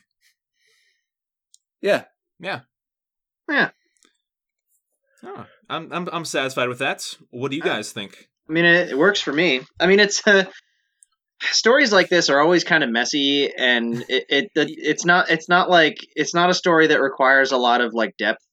Yeah. 1.81 2.05
Yeah. 2.41 2.61
Yeah. 3.49 3.71
Oh, 5.23 5.47
I'm 5.71 5.93
I'm 5.93 6.09
I'm 6.13 6.25
satisfied 6.25 6.69
with 6.69 6.79
that. 6.81 7.17
What 7.31 7.51
do 7.51 7.57
you 7.57 7.63
guys 7.63 7.93
think? 7.93 8.29
I 8.49 8.53
mean, 8.53 8.65
it, 8.65 8.91
it 8.91 8.99
works 8.99 9.21
for 9.21 9.33
me. 9.33 9.63
I 9.81 9.87
mean, 9.87 9.99
it's 10.01 10.27
uh, 10.27 10.45
stories 11.41 11.93
like 11.93 12.09
this 12.11 12.29
are 12.29 12.41
always 12.41 12.65
kind 12.65 12.85
of 12.85 12.91
messy, 12.91 13.51
and 13.55 14.05
it, 14.09 14.25
it 14.29 14.51
it's 14.55 15.05
not 15.05 15.31
it's 15.31 15.49
not 15.49 15.71
like 15.71 15.97
it's 16.15 16.35
not 16.35 16.51
a 16.51 16.55
story 16.55 16.89
that 16.89 17.01
requires 17.01 17.53
a 17.53 17.57
lot 17.57 17.81
of 17.81 17.95
like 17.95 18.17
depth. 18.19 18.45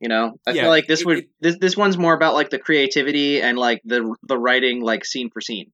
You 0.00 0.08
know, 0.08 0.32
I 0.46 0.52
Yeah, 0.52 0.62
feel 0.62 0.70
like 0.70 0.86
this 0.88 1.00
it- 1.02 1.06
would 1.06 1.18
it- 1.18 1.28
this 1.40 1.58
this 1.60 1.76
one's 1.76 1.96
more 1.96 2.14
about 2.14 2.34
like 2.34 2.50
the 2.50 2.58
creativity 2.58 3.40
and 3.40 3.56
like 3.56 3.80
the 3.84 4.14
the 4.24 4.38
writing 4.38 4.82
like 4.82 5.04
scene 5.04 5.30
for 5.30 5.40
scene. 5.40 5.70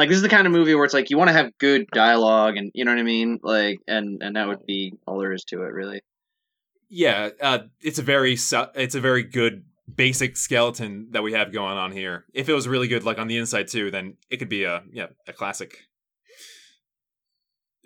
Like 0.00 0.08
this 0.08 0.16
is 0.16 0.22
the 0.22 0.30
kind 0.30 0.46
of 0.46 0.52
movie 0.54 0.74
where 0.74 0.86
it's 0.86 0.94
like 0.94 1.10
you 1.10 1.18
want 1.18 1.28
to 1.28 1.34
have 1.34 1.58
good 1.58 1.86
dialogue 1.92 2.56
and 2.56 2.70
you 2.72 2.86
know 2.86 2.90
what 2.90 2.98
I 2.98 3.02
mean, 3.02 3.38
like 3.42 3.80
and 3.86 4.22
and 4.22 4.34
that 4.34 4.48
would 4.48 4.64
be 4.64 4.94
all 5.06 5.18
there 5.18 5.34
is 5.34 5.44
to 5.48 5.62
it, 5.64 5.74
really. 5.74 6.00
Yeah, 6.88 7.28
uh, 7.38 7.58
it's 7.82 7.98
a 7.98 8.02
very 8.02 8.34
so- 8.36 8.70
it's 8.74 8.94
a 8.94 9.00
very 9.00 9.22
good 9.22 9.62
basic 9.94 10.38
skeleton 10.38 11.08
that 11.10 11.22
we 11.22 11.34
have 11.34 11.52
going 11.52 11.76
on 11.76 11.92
here. 11.92 12.24
If 12.32 12.48
it 12.48 12.54
was 12.54 12.66
really 12.66 12.88
good, 12.88 13.04
like 13.04 13.18
on 13.18 13.28
the 13.28 13.36
inside 13.36 13.68
too, 13.68 13.90
then 13.90 14.16
it 14.30 14.38
could 14.38 14.48
be 14.48 14.64
a 14.64 14.84
yeah 14.90 15.08
a 15.28 15.34
classic. 15.34 15.76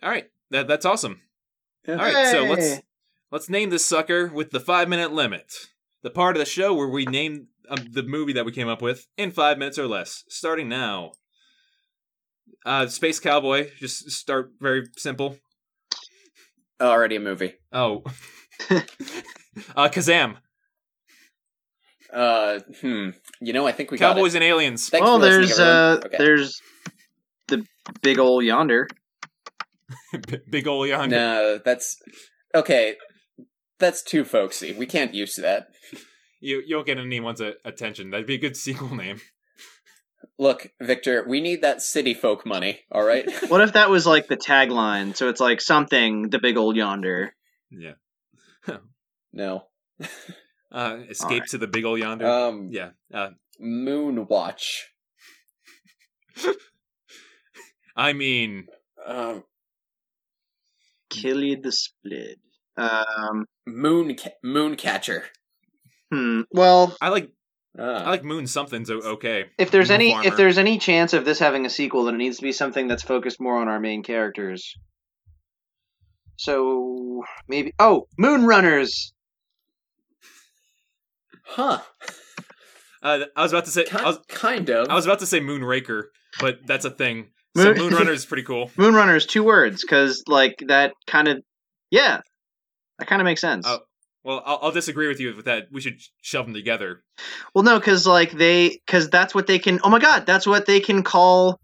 All 0.01 0.09
right, 0.09 0.31
that 0.51 0.69
that's 0.69 0.85
awesome. 0.87 1.21
Yeah. 1.85 1.95
All 1.95 2.05
right, 2.05 2.31
so 2.31 2.45
let's 2.45 2.81
let's 3.33 3.51
name 3.51 3.71
this 3.71 3.85
sucker 3.85 4.29
with 4.29 4.53
the 4.53 4.61
five 4.61 4.89
minute 4.89 5.13
limit. 5.13 5.53
The 6.05 6.11
part 6.11 6.37
of 6.37 6.39
the 6.39 6.47
show 6.47 6.73
where 6.75 6.87
we 6.87 7.07
name 7.07 7.49
um, 7.69 7.89
the 7.91 8.05
movie 8.05 8.35
that 8.35 8.45
we 8.45 8.53
came 8.53 8.69
up 8.69 8.83
with 8.83 9.09
in 9.17 9.33
five 9.33 9.59
minutes 9.59 9.81
or 9.81 9.89
less, 9.89 10.23
starting 10.29 10.69
now. 10.69 11.11
Uh, 12.65 12.87
Space 12.87 13.21
Cowboy, 13.21 13.71
just 13.79 14.11
start 14.11 14.53
very 14.61 14.85
simple. 14.97 15.37
Already 16.81 17.17
a 17.17 17.21
movie. 17.21 17.55
Oh, 17.73 18.03
uh, 18.71 19.89
Kazam, 19.89 20.37
Uh, 22.13 22.61
hmm. 22.81 23.11
You 23.41 23.53
know, 23.53 23.67
I 23.67 23.73
think 23.73 23.91
we 23.91 23.99
got 23.99 24.15
Cowboys 24.17 24.35
it. 24.35 24.39
and 24.39 24.45
Aliens. 24.45 24.89
Thanks 24.89 25.05
well, 25.05 25.19
for 25.19 25.27
listening, 25.27 25.49
there's 25.49 25.59
uh 25.59 26.01
Okay. 26.07 26.17
there's 26.19 26.61
the 27.49 27.65
big 28.03 28.19
old 28.19 28.45
yonder. 28.45 28.89
B- 30.29 30.39
Big 30.49 30.67
ol' 30.67 30.87
yonder. 30.87 31.15
No, 31.17 31.59
that's 31.65 31.97
okay. 32.55 32.97
That's 33.79 34.03
too 34.03 34.25
folksy. 34.25 34.73
We 34.73 34.87
can't 34.87 35.13
use 35.15 35.37
that. 35.37 35.69
You 36.41 36.63
you 36.67 36.77
won't 36.77 36.87
get 36.87 36.99
anyone's 36.99 37.41
uh, 37.41 37.53
attention. 37.65 38.11
That'd 38.11 38.27
be 38.27 38.35
a 38.37 38.39
good 38.39 38.57
sequel 38.57 38.95
name. 38.95 39.21
Look, 40.39 40.69
Victor, 40.81 41.25
we 41.29 41.41
need 41.41 41.63
that 41.63 41.81
city 41.81 42.13
folk 42.15 42.45
money. 42.45 42.81
All 42.91 43.05
right. 43.05 43.29
What 43.49 43.61
if 43.61 43.75
that 43.75 43.89
was 43.91 44.07
like 44.07 44.27
the 44.27 44.37
tagline? 44.37 45.15
So 45.17 45.29
it's 45.29 45.41
like 45.41 45.61
something 45.61 46.29
the 46.31 46.39
big 46.41 46.57
old 46.57 46.77
yonder. 46.77 47.35
Yeah. 47.71 47.95
no. 49.33 49.65
Uh, 50.73 50.97
escape 51.09 51.31
Alright. 51.31 51.49
to 51.51 51.59
the 51.59 51.69
big 51.69 51.85
old 51.85 52.01
yonder. 52.01 52.27
Um. 52.29 52.69
yeah. 52.73 52.91
Uh, 53.13 53.31
Moon 53.61 54.27
Watch. 54.27 54.89
I 57.97 58.13
mean, 58.13 58.67
Um. 59.07 59.45
Killy 61.11 61.55
the 61.55 61.71
Split. 61.71 62.41
Um. 62.77 63.47
Moon 63.67 64.17
ca- 64.17 64.35
Moon 64.43 64.75
Catcher. 64.75 65.25
Hmm. 66.13 66.41
Well, 66.51 66.97
I 67.01 67.11
like 67.11 67.31
I 67.79 67.83
Ah. 67.83 68.11
like 68.11 68.23
Moon. 68.25 68.47
Something's 68.47 68.91
okay. 68.91 69.47
if 69.59 69.71
there's 69.71 69.89
Moon 69.89 69.95
any 70.01 70.11
Farmer. 70.13 70.29
if 70.29 70.37
there's 70.37 70.59
any 70.59 70.79
chance 70.79 71.13
of 71.13 71.25
this 71.25 71.39
having 71.41 71.67
a 71.67 71.71
sequel, 71.71 72.05
then 72.05 72.15
it 72.15 72.19
needs 72.19 72.37
to 72.37 72.43
be 72.43 72.53
something 72.53 72.87
that's 72.89 73.03
focused 73.03 73.41
more 73.41 73.61
on 73.61 73.69
our 73.69 73.81
main 73.81 74.03
characters. 74.03 74.75
So 76.37 77.23
maybe 77.49 77.73
oh, 77.79 78.07
Moon 78.19 78.47
Runners. 78.47 79.13
Huh. 81.45 81.81
Uh, 83.03 83.25
I 83.37 83.43
was 83.43 83.53
about 83.53 83.67
to 83.67 83.71
say 83.71 83.85
Ki- 83.85 83.99
I 83.99 84.05
was, 84.07 84.19
kind 84.29 84.71
of. 84.71 84.89
I 84.89 84.95
was 84.95 85.05
about 85.05 85.19
to 85.19 85.27
say 85.27 85.39
Moonraker, 85.41 86.05
but 86.41 86.59
that's 86.67 86.85
a 86.87 86.91
thing. 86.91 87.29
So 87.57 87.75
Moon- 87.75 87.91
Moonrunner 87.93 88.13
is 88.15 88.25
pretty 88.25 88.43
cool. 88.45 88.71
Moon 88.77 88.95
Runners, 88.95 89.27
two 89.27 89.45
words, 89.45 89.83
because 89.83 90.23
like 90.27 90.55
that 90.69 90.95
kind 91.07 91.29
of 91.29 91.43
yeah, 91.91 92.21
that 92.99 93.07
kind 93.09 93.21
of 93.21 93.25
makes 93.27 93.41
sense. 93.41 93.67
Oh. 93.69 93.81
Well, 94.25 94.43
I'll, 94.45 94.59
I'll 94.63 94.73
disagree 94.73 95.07
with 95.09 95.21
you 95.21 95.37
with 95.37 95.45
that. 95.45 95.67
We 95.71 95.81
should 95.81 96.01
shove 96.23 96.47
them 96.47 96.55
together. 96.55 97.03
Well, 97.55 97.63
no, 97.65 97.79
because 97.79 98.07
like 98.07 98.33
they, 98.33 98.81
because 98.87 99.11
that's 99.11 99.35
what 99.35 99.47
they 99.47 99.59
can. 99.59 99.81
Oh 99.85 99.91
my 99.91 99.99
God, 99.99 100.25
that's 100.27 100.47
what 100.47 100.67
they 100.67 100.81
can 100.81 101.03
call 101.03 101.61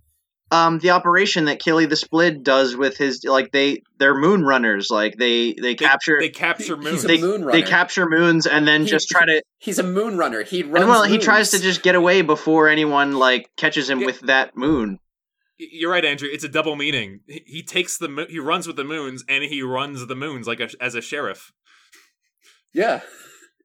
um 0.53 0.81
the 0.81 0.91
operation 0.91 1.45
that 1.45 1.61
Killy 1.61 1.87
the 1.87 1.95
Split 1.95 2.43
does 2.43 2.77
with 2.77 2.97
his 2.97 3.23
like 3.25 3.53
they 3.53 3.83
they're 3.99 4.17
moon 4.19 4.45
runners. 4.45 4.89
Like 4.91 5.17
they 5.17 5.53
they 5.55 5.61
They 5.61 5.75
capture 5.77 6.19
They 6.21 6.29
capture 6.29 6.77
Moon. 6.77 6.93
He's 6.93 7.05
a 7.05 7.07
they, 7.07 7.21
moon 7.21 7.47
they 7.47 7.63
capture 7.63 8.07
moons 8.09 8.47
and 8.47 8.67
then 8.67 8.83
He- 8.83 8.89
just 8.89 9.09
try 9.09 9.25
to. 9.27 9.43
He's 9.59 9.79
a 9.79 9.83
moon 9.85 10.19
runner. 10.19 10.43
He 10.43 10.63
runs. 10.63 10.77
And 10.83 10.89
well, 10.89 11.05
he 11.05 11.19
tries 11.19 11.53
to 11.53 11.61
just 11.61 11.83
get 11.83 11.95
away 11.95 12.23
before 12.23 12.69
anyone 12.69 13.15
like 13.15 13.49
catches 13.57 13.89
him 13.89 14.01
Yeah. 14.01 14.07
with 14.07 14.21
that 14.23 14.57
moon. 14.57 14.99
You're 15.59 15.91
right, 15.91 16.05
Andrew. 16.05 16.29
It's 16.33 16.43
a 16.45 16.49
double 16.49 16.75
meaning. 16.75 17.21
He, 17.27 17.43
he 17.47 17.63
takes 17.63 17.99
the 17.99 18.09
mo- 18.09 18.27
he 18.29 18.39
runs 18.39 18.67
with 18.67 18.77
the 18.77 18.85
moons 18.85 19.23
and 19.29 19.45
he 19.45 19.63
runs 19.63 20.07
the 20.07 20.17
moons 20.17 20.47
like 20.47 20.59
a, 20.59 20.69
as 20.81 20.95
a 20.95 21.03
sheriff. 21.03 21.53
Yeah. 22.73 23.01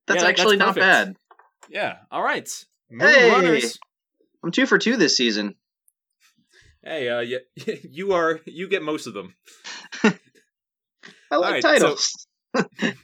That's 0.07 0.23
Yeah, 0.23 0.29
actually 0.29 0.57
that's 0.57 0.75
not 0.75 0.81
bad. 0.81 1.15
Yeah. 1.69 1.97
All 2.11 2.21
right. 2.23 2.49
Moon 2.91 3.07
Hey! 3.09 3.31
runners. 3.31 3.77
I'm 4.43 4.51
two 4.51 4.65
for 4.65 4.77
two 4.77 4.97
this 4.97 5.17
season. 5.17 5.55
Hey, 6.83 7.09
uh, 7.09 7.19
you, 7.21 7.39
you 7.89 8.13
are 8.13 8.39
you 8.45 8.67
get 8.67 8.83
most 8.83 9.07
of 9.07 9.13
them. 9.13 9.35
I 10.03 11.37
like 11.37 11.63
Alright, 11.63 11.63
so- 11.63 11.71
titles. 11.71 12.27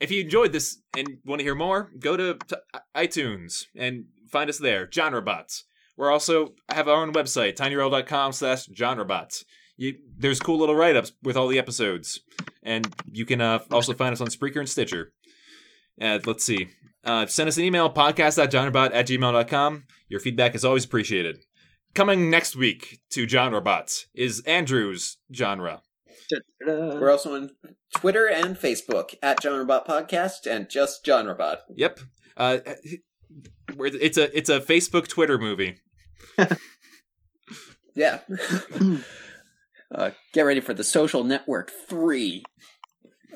If 0.00 0.12
you 0.12 0.20
enjoyed 0.20 0.52
this 0.52 0.80
and 0.96 1.18
want 1.24 1.40
to 1.40 1.44
hear 1.44 1.56
more, 1.56 1.90
go 1.98 2.16
to 2.16 2.38
t- 2.46 2.54
iTunes 2.96 3.64
and 3.74 4.04
find 4.30 4.48
us 4.48 4.58
there, 4.58 4.86
GenreBots. 4.86 5.62
We're 5.96 6.12
also 6.12 6.54
have 6.68 6.86
our 6.86 7.02
own 7.02 7.12
website, 7.12 7.56
tinyurl.com 7.56 8.32
slash 8.32 8.68
genrebots. 8.68 9.42
You, 9.76 9.96
there's 10.16 10.38
cool 10.38 10.58
little 10.58 10.76
write-ups 10.76 11.12
with 11.24 11.36
all 11.36 11.48
the 11.48 11.58
episodes. 11.58 12.20
And 12.68 12.94
you 13.10 13.24
can 13.24 13.40
uh, 13.40 13.60
also 13.70 13.94
find 13.94 14.12
us 14.12 14.20
on 14.20 14.26
Spreaker 14.26 14.58
and 14.58 14.68
Stitcher. 14.68 15.12
Uh, 16.00 16.18
let's 16.26 16.44
see. 16.44 16.68
Uh, 17.02 17.24
send 17.24 17.48
us 17.48 17.56
an 17.56 17.64
email, 17.64 17.90
podcast.genrebot 17.90 18.90
at 18.92 19.06
gmail.com. 19.06 19.84
Your 20.08 20.20
feedback 20.20 20.54
is 20.54 20.66
always 20.66 20.84
appreciated. 20.84 21.38
Coming 21.94 22.28
next 22.28 22.56
week 22.56 23.00
to 23.10 23.26
GenreBots 23.26 24.04
is 24.14 24.40
Andrew's 24.40 25.16
genre. 25.34 25.80
We're 26.66 27.10
also 27.10 27.34
on 27.34 27.50
Twitter 27.96 28.28
and 28.28 28.54
Facebook 28.54 29.14
at 29.22 29.40
GenreBot 29.40 29.86
Podcast 29.86 30.46
and 30.46 30.68
just 30.68 31.06
GenreBot. 31.06 31.60
Yep. 31.74 32.00
Uh, 32.36 32.58
it's 33.78 34.18
a 34.18 34.36
it's 34.36 34.50
a 34.50 34.60
Facebook 34.60 35.08
Twitter 35.08 35.38
movie. 35.38 35.78
Yeah. 37.98 38.20
uh, 39.94 40.10
get 40.32 40.42
ready 40.42 40.60
for 40.60 40.74
the 40.74 40.84
Social 40.84 41.24
Network 41.24 41.70
Three, 41.88 42.44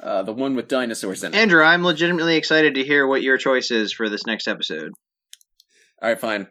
uh, 0.03 0.23
the 0.23 0.33
one 0.33 0.55
with 0.55 0.69
dinosaurs 0.69 1.23
in 1.25 1.33
it. 1.35 1.39
Andrew, 1.39 1.63
I'm 1.63 1.85
legitimately 1.85 2.37
excited 2.37 2.75
to 2.75 2.85
hear 2.85 3.07
what 3.07 3.23
your 3.23 3.39
choice 3.39 3.71
is 3.71 3.93
for 3.93 4.09
this 4.09 4.27
next 4.27 4.47
episode. 4.49 4.91
All 6.03 6.09
right, 6.09 6.21
fine. 6.21 6.49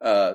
Uh, 0.00 0.34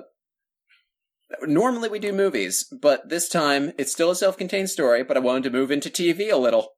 normally 1.42 1.88
we 1.88 1.98
do 1.98 2.12
movies, 2.12 2.64
but 2.80 3.08
this 3.08 3.28
time 3.28 3.72
it's 3.78 3.92
still 3.92 4.10
a 4.10 4.16
self-contained 4.16 4.70
story. 4.70 5.04
But 5.04 5.16
I 5.16 5.20
wanted 5.20 5.44
to 5.44 5.50
move 5.50 5.70
into 5.70 5.90
TV 5.90 6.30
a 6.32 6.36
little, 6.36 6.70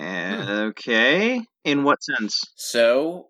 Uh, 0.00 0.70
Okay. 0.70 1.42
In 1.64 1.82
what 1.84 2.02
sense? 2.02 2.40
so 2.56 3.28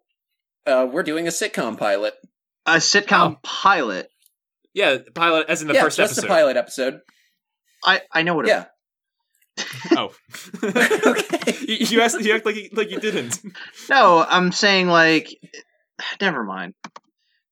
uh, 0.67 0.87
we're 0.91 1.03
doing 1.03 1.27
a 1.27 1.31
sitcom 1.31 1.79
pilot. 1.79 2.15
A 2.67 2.77
sitcom 2.77 3.37
Oh. 3.37 3.41
pilot. 3.43 4.09
Yeah, 4.73 4.99
pilot 5.15 5.47
as 5.49 5.63
in 5.63 5.69
the 5.69 5.75
yeah, 5.75 5.83
first 5.83 5.97
just 5.99 6.13
episode. 6.19 6.27
a 6.27 6.29
pilot 6.29 6.57
episode. 6.57 7.01
I, 7.85 8.01
I 8.13 8.23
know 8.23 8.35
what. 8.35 8.47
Yeah. 8.47 8.67
Oh, 9.97 10.13
Okay. 10.65 11.57
you, 11.69 11.77
you 11.87 12.01
asked. 12.01 12.21
You 12.21 12.35
act 12.35 12.47
like 12.47 12.57
you, 12.57 12.71
like 12.73 12.91
you 12.91 12.99
didn't. 12.99 13.41
No, 13.89 14.25
I'm 14.27 14.51
saying 14.51 14.89
like, 14.89 15.29
never 16.21 16.43
mind. 16.43 16.75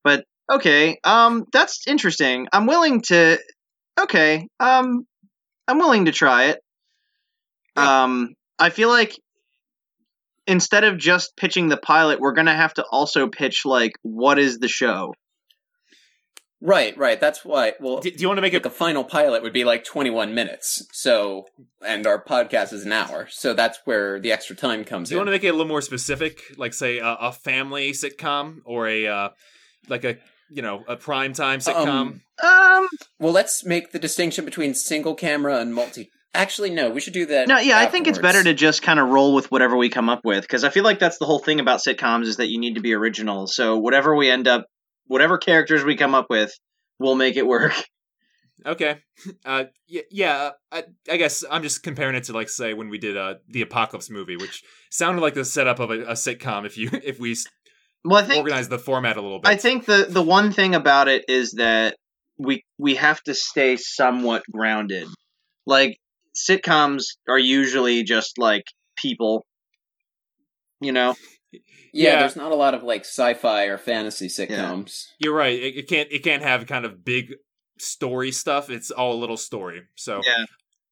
But 0.03 0.25
okay, 0.51 0.99
um, 1.03 1.45
that's 1.53 1.87
interesting. 1.87 2.47
I'm 2.51 2.65
willing 2.65 3.01
to. 3.03 3.39
Okay, 3.99 4.47
um, 4.59 5.05
I'm 5.67 5.77
willing 5.77 6.05
to 6.05 6.11
try 6.11 6.45
it. 6.45 6.59
Um, 7.75 8.33
I 8.59 8.69
feel 8.69 8.89
like 8.89 9.17
instead 10.47 10.83
of 10.83 10.97
just 10.97 11.37
pitching 11.37 11.69
the 11.69 11.77
pilot, 11.77 12.19
we're 12.19 12.33
gonna 12.33 12.55
have 12.55 12.73
to 12.75 12.85
also 12.91 13.27
pitch 13.27 13.61
like 13.65 13.93
what 14.01 14.39
is 14.39 14.57
the 14.57 14.67
show. 14.67 15.13
Right, 16.65 16.97
right. 16.97 17.19
That's 17.19 17.43
why. 17.43 17.73
Well, 17.81 17.99
Do, 17.99 18.09
do 18.09 18.21
you 18.21 18.27
want 18.29 18.37
to 18.37 18.41
make 18.41 18.53
like 18.53 18.61
it? 18.65 18.67
a 18.67 18.69
final 18.69 19.03
pilot 19.03 19.43
would 19.43 19.51
be 19.51 19.65
like 19.65 19.83
21 19.83 20.33
minutes. 20.33 20.87
So, 20.93 21.45
and 21.85 22.07
our 22.07 22.23
podcast 22.23 22.71
is 22.71 22.85
an 22.85 22.93
hour. 22.93 23.27
So 23.29 23.53
that's 23.53 23.79
where 23.83 24.17
the 24.17 24.31
extra 24.31 24.55
time 24.55 24.85
comes 24.85 25.09
in. 25.09 25.15
Do 25.15 25.15
you 25.15 25.21
in. 25.21 25.25
want 25.25 25.27
to 25.27 25.31
make 25.33 25.43
it 25.43 25.49
a 25.49 25.51
little 25.51 25.67
more 25.67 25.81
specific, 25.81 26.39
like 26.57 26.73
say 26.73 26.99
a, 26.99 27.17
a 27.19 27.31
family 27.33 27.91
sitcom 27.91 28.59
or 28.63 28.87
a 28.87 29.07
uh, 29.07 29.29
like 29.89 30.05
a 30.05 30.17
you 30.49 30.61
know 30.61 30.85
a 30.87 30.95
prime 30.95 31.33
time 31.33 31.59
sitcom? 31.59 31.87
Um, 31.87 32.21
Um, 32.41 32.87
well, 33.19 33.33
let's 33.33 33.65
make 33.65 33.91
the 33.91 33.99
distinction 33.99 34.45
between 34.45 34.73
single 34.73 35.15
camera 35.15 35.57
and 35.59 35.75
multi. 35.75 36.11
Actually, 36.33 36.69
no. 36.69 36.89
We 36.89 37.01
should 37.01 37.13
do 37.13 37.25
that. 37.27 37.47
no, 37.49 37.59
yeah, 37.59 37.77
I 37.77 37.87
think 37.87 38.07
it's 38.07 38.17
better 38.19 38.41
to 38.43 38.53
just 38.53 38.81
kind 38.81 38.99
of 38.99 39.09
roll 39.09 39.35
with 39.35 39.51
whatever 39.51 39.75
we 39.75 39.89
come 39.89 40.07
up 40.09 40.21
with 40.23 40.41
because 40.43 40.63
I 40.63 40.69
feel 40.69 40.83
like 40.85 40.97
that's 40.97 41.17
the 41.19 41.25
whole 41.25 41.39
thing 41.39 41.59
about 41.59 41.81
sitcoms 41.81 42.23
is 42.23 42.37
that 42.37 42.49
you 42.49 42.57
need 42.59 42.75
to 42.75 42.81
be 42.81 42.93
original. 42.93 43.47
So 43.47 43.77
whatever 43.77 44.15
we 44.15 44.31
end 44.31 44.47
up, 44.47 44.65
whatever 45.07 45.37
characters 45.37 45.83
we 45.83 45.95
come 45.95 46.15
up 46.15 46.27
with, 46.29 46.51
we'll 46.99 47.15
make 47.15 47.35
it 47.37 47.45
work. 47.47 47.73
Okay. 48.65 48.97
Uh, 49.43 49.65
yeah, 49.87 50.01
yeah. 50.09 50.49
I, 50.71 50.83
I 51.11 51.17
guess 51.17 51.43
I'm 51.49 51.63
just 51.63 51.83
comparing 51.83 52.15
it 52.15 52.23
to 52.25 52.33
like 52.33 52.47
say 52.49 52.73
when 52.73 52.87
we 52.87 52.97
did 52.97 53.17
uh 53.17 53.33
the 53.49 53.61
Apocalypse 53.61 54.09
movie, 54.09 54.37
which 54.37 54.63
sounded 54.89 55.21
like 55.21 55.33
the 55.33 55.43
setup 55.43 55.79
of 55.79 55.89
a, 55.89 56.01
a 56.03 56.13
sitcom. 56.13 56.65
If 56.65 56.77
you 56.77 56.89
if 57.03 57.19
we 57.19 57.31
s- 57.33 57.45
Well, 58.05 58.23
I 58.23 58.25
think 58.25 58.37
organize 58.43 58.69
the 58.69 58.79
format 58.79 59.17
a 59.17 59.21
little 59.21 59.39
bit. 59.39 59.49
I 59.49 59.57
think 59.57 59.85
the 59.85 60.05
the 60.07 60.21
one 60.21 60.53
thing 60.53 60.75
about 60.75 61.09
it 61.09 61.25
is 61.27 61.53
that 61.53 61.97
we 62.37 62.63
we 62.77 62.95
have 62.95 63.21
to 63.23 63.33
stay 63.33 63.75
somewhat 63.75 64.43
grounded. 64.49 65.07
Like 65.65 65.97
sitcoms 66.33 67.03
are 67.27 67.39
usually 67.39 68.03
just 68.03 68.37
like 68.37 68.63
people, 68.97 69.45
you 70.79 70.91
know. 70.93 71.15
Yeah, 71.93 72.13
Yeah. 72.13 72.19
there's 72.19 72.35
not 72.35 72.51
a 72.51 72.55
lot 72.55 72.73
of 72.73 72.83
like 72.83 73.01
sci-fi 73.01 73.65
or 73.65 73.77
fantasy 73.77 74.27
sitcoms. 74.27 75.05
You're 75.19 75.35
right. 75.35 75.53
It, 75.61 75.75
it 75.77 75.87
can't 75.87 76.11
it 76.11 76.23
can't 76.23 76.43
have 76.43 76.65
kind 76.67 76.85
of 76.85 77.03
big 77.05 77.35
story 77.79 78.31
stuff. 78.31 78.69
It's 78.69 78.91
all 78.91 79.13
a 79.13 79.19
little 79.19 79.37
story. 79.37 79.83
So 79.95 80.21
Yeah. 80.25 80.45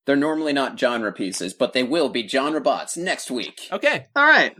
They're 0.05 0.15
normally 0.15 0.51
not 0.53 0.79
genre 0.79 1.11
pieces, 1.13 1.53
but 1.53 1.73
they 1.73 1.83
will 1.83 2.09
be 2.09 2.27
genre 2.27 2.59
bots 2.59 2.97
next 2.97 3.29
week. 3.29 3.67
okay, 3.71 4.07
All 4.15 4.25
right. 4.25 4.55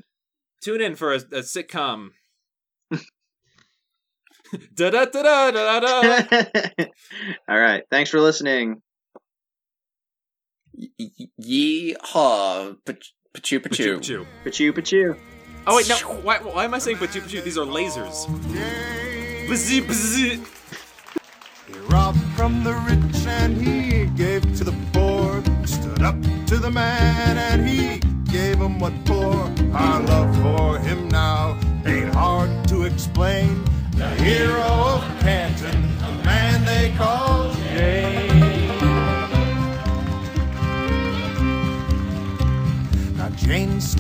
tune 0.64 0.82
in 0.82 0.96
for 0.96 1.14
a, 1.14 1.18
a 1.18 1.42
sitcom. 1.42 2.10
da 4.76 4.90
da 4.92 5.06
da 5.06 5.50
da 5.52 5.52
da 5.52 5.80
da. 5.80 6.86
All 7.50 7.60
right. 7.60 7.84
Thanks 7.90 8.10
for 8.12 8.20
listening. 8.20 8.82
Y- 10.74 10.88
y- 11.00 11.28
Yee-haw, 11.38 12.74
pachu 12.86 13.60
pachu. 13.60 13.98
Pachu. 13.98 14.26
Pachu 14.46 14.72
pachu. 14.74 15.18
Oh 15.68 15.76
wait, 15.76 15.88
no. 15.88 15.96
Why, 15.96 16.40
why 16.40 16.66
am 16.66 16.74
I 16.74 16.80
saying 16.80 16.98
but 17.00 17.10
pachu? 17.10 17.44
These 17.44 17.58
are 17.58 17.66
lasers. 17.66 18.26
Bzz. 19.48 20.48
He 21.68 21.74
robbed 21.88 22.20
from 22.36 22.64
the 22.64 22.74
rich 22.74 23.28
and 23.28 23.56
he 23.56 24.06
gave 24.18 24.42
to 24.58 24.64
the 24.64 24.74
poor. 24.92 25.44
Stood 25.68 26.02
up 26.02 26.20
to 26.48 26.58
the 26.58 26.72
man 26.72 27.38
and 27.38 27.68
he 27.68 28.00
gave 28.32 28.58
him 28.58 28.80
what 28.80 28.94
for. 29.06 29.52
Our 29.76 30.02
love 30.02 30.36
for 30.42 30.80
him 30.80 31.08
now 31.10 31.60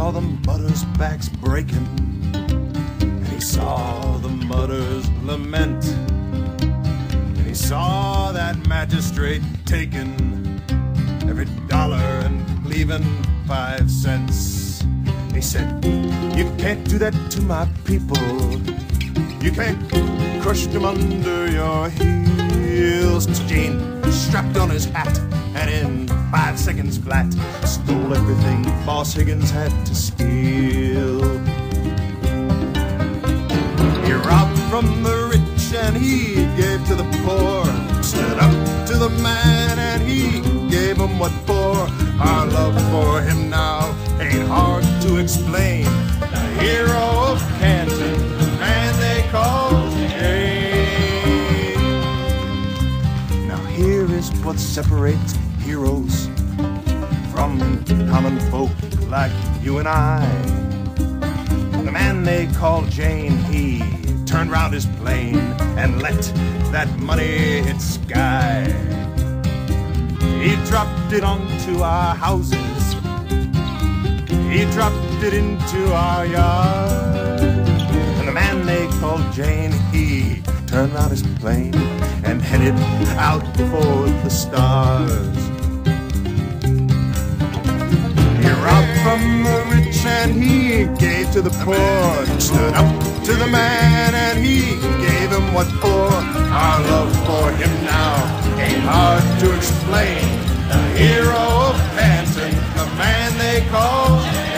saw 0.01 0.09
the 0.09 0.21
mudders' 0.47 0.83
backs 0.97 1.29
breaking, 1.29 1.85
and 3.01 3.27
he 3.27 3.39
saw 3.39 4.17
the 4.17 4.29
mudders 4.29 5.07
lament. 5.21 5.85
And 7.37 7.45
he 7.45 7.53
saw 7.53 8.31
that 8.31 8.55
magistrate 8.67 9.43
taking 9.67 10.59
every 11.29 11.45
dollar 11.67 12.07
and 12.25 12.65
leaving 12.65 13.05
five 13.45 13.91
cents. 13.91 14.83
He 15.35 15.41
said, 15.41 15.85
You 16.35 16.51
can't 16.57 16.83
do 16.89 16.97
that 16.97 17.13
to 17.33 17.41
my 17.43 17.67
people. 17.85 18.17
You 19.39 19.51
can't 19.51 19.79
crush 20.41 20.65
them 20.65 20.85
under 20.85 21.51
your 21.51 21.89
heels. 21.89 23.27
Jayne 23.47 24.01
strapped 24.11 24.57
on 24.57 24.71
his 24.71 24.85
hat 24.85 25.30
and 25.61 25.69
in 25.69 26.07
five 26.31 26.57
seconds 26.57 26.97
flat 26.97 27.31
stole 27.65 28.15
everything 28.15 28.63
Boss 28.85 29.13
Higgins 29.13 29.51
had 29.51 29.71
to 29.85 29.93
steal. 29.93 31.21
He 34.03 34.13
robbed 34.13 34.57
from 34.71 35.03
the 35.03 35.29
rich 35.31 35.73
and 35.75 35.95
he 35.95 36.35
gave 36.59 36.83
to 36.87 36.95
the 36.95 37.07
poor. 37.23 37.65
Stood 38.01 38.39
up 38.39 38.87
to 38.87 38.97
the 38.97 39.09
man 39.21 39.77
and 39.77 40.01
he 40.01 40.41
gave 40.69 40.97
him 40.97 41.19
what 41.19 41.31
for. 41.45 41.75
Our 42.19 42.47
love 42.47 42.75
for 42.91 43.21
him 43.21 43.49
now 43.49 43.95
ain't 44.19 44.47
hard 44.47 44.83
to 45.03 45.17
explain. 45.17 45.83
The 46.19 46.43
hero 46.59 47.31
of 47.31 47.39
Canton, 47.59 48.19
man 48.59 48.99
they 48.99 49.21
call 49.29 49.69
Jayne. 50.09 51.77
Now 53.47 53.63
here 53.65 54.11
is 54.11 54.31
what 54.43 54.59
separates 54.59 55.37
heroes 55.71 56.27
from 57.31 57.57
common 58.09 58.37
folk 58.51 58.75
like 59.07 59.31
you 59.63 59.77
and 59.77 59.87
I. 59.87 60.21
And 61.75 61.87
the 61.87 61.93
man 61.93 62.25
they 62.25 62.47
called 62.47 62.89
Jayne, 62.89 63.37
he 63.45 63.81
turned 64.25 64.51
round 64.51 64.73
his 64.73 64.85
plane 64.99 65.39
and 65.79 66.01
let 66.01 66.21
that 66.73 66.89
money 66.99 67.61
hit 67.67 67.79
sky. 67.79 68.65
He 70.43 70.57
dropped 70.69 71.13
it 71.13 71.23
onto 71.23 71.79
our 71.79 72.15
houses. 72.15 72.83
He 74.51 74.65
dropped 74.75 75.23
it 75.23 75.33
into 75.33 75.81
our 75.93 76.25
yard. 76.25 77.39
And 78.19 78.27
the 78.27 78.33
man 78.33 78.65
they 78.65 78.87
called 78.99 79.25
Jayne, 79.31 79.71
he 79.93 80.41
turned 80.67 80.93
round 80.93 81.11
his 81.11 81.23
plane 81.39 81.75
and 82.25 82.41
headed 82.41 82.75
out 83.17 83.45
for 83.55 83.93
the 84.25 84.29
stars. 84.29 85.50
robbed 88.61 88.97
from 89.01 89.43
the 89.43 89.57
rich 89.73 90.05
and 90.05 90.31
he 90.31 90.85
gave 90.99 91.31
to 91.31 91.41
the 91.41 91.53
poor. 91.65 92.39
Stood 92.39 92.73
up 92.73 92.89
to 93.25 93.33
the 93.33 93.47
man 93.47 94.13
and 94.13 94.37
he 94.39 94.77
gave 95.05 95.29
him 95.31 95.53
what 95.53 95.67
for. 95.81 96.07
Our 96.63 96.79
love 96.91 97.13
for 97.25 97.51
him 97.51 97.73
now 97.85 98.13
ain't 98.59 98.83
hard 98.83 99.23
to 99.41 99.55
explain. 99.55 100.21
The 100.71 100.81
hero 100.97 101.43
of 101.69 101.77
Canton, 101.95 102.53
the 102.77 102.85
man 102.97 103.37
they 103.37 103.67
call. 103.69 104.50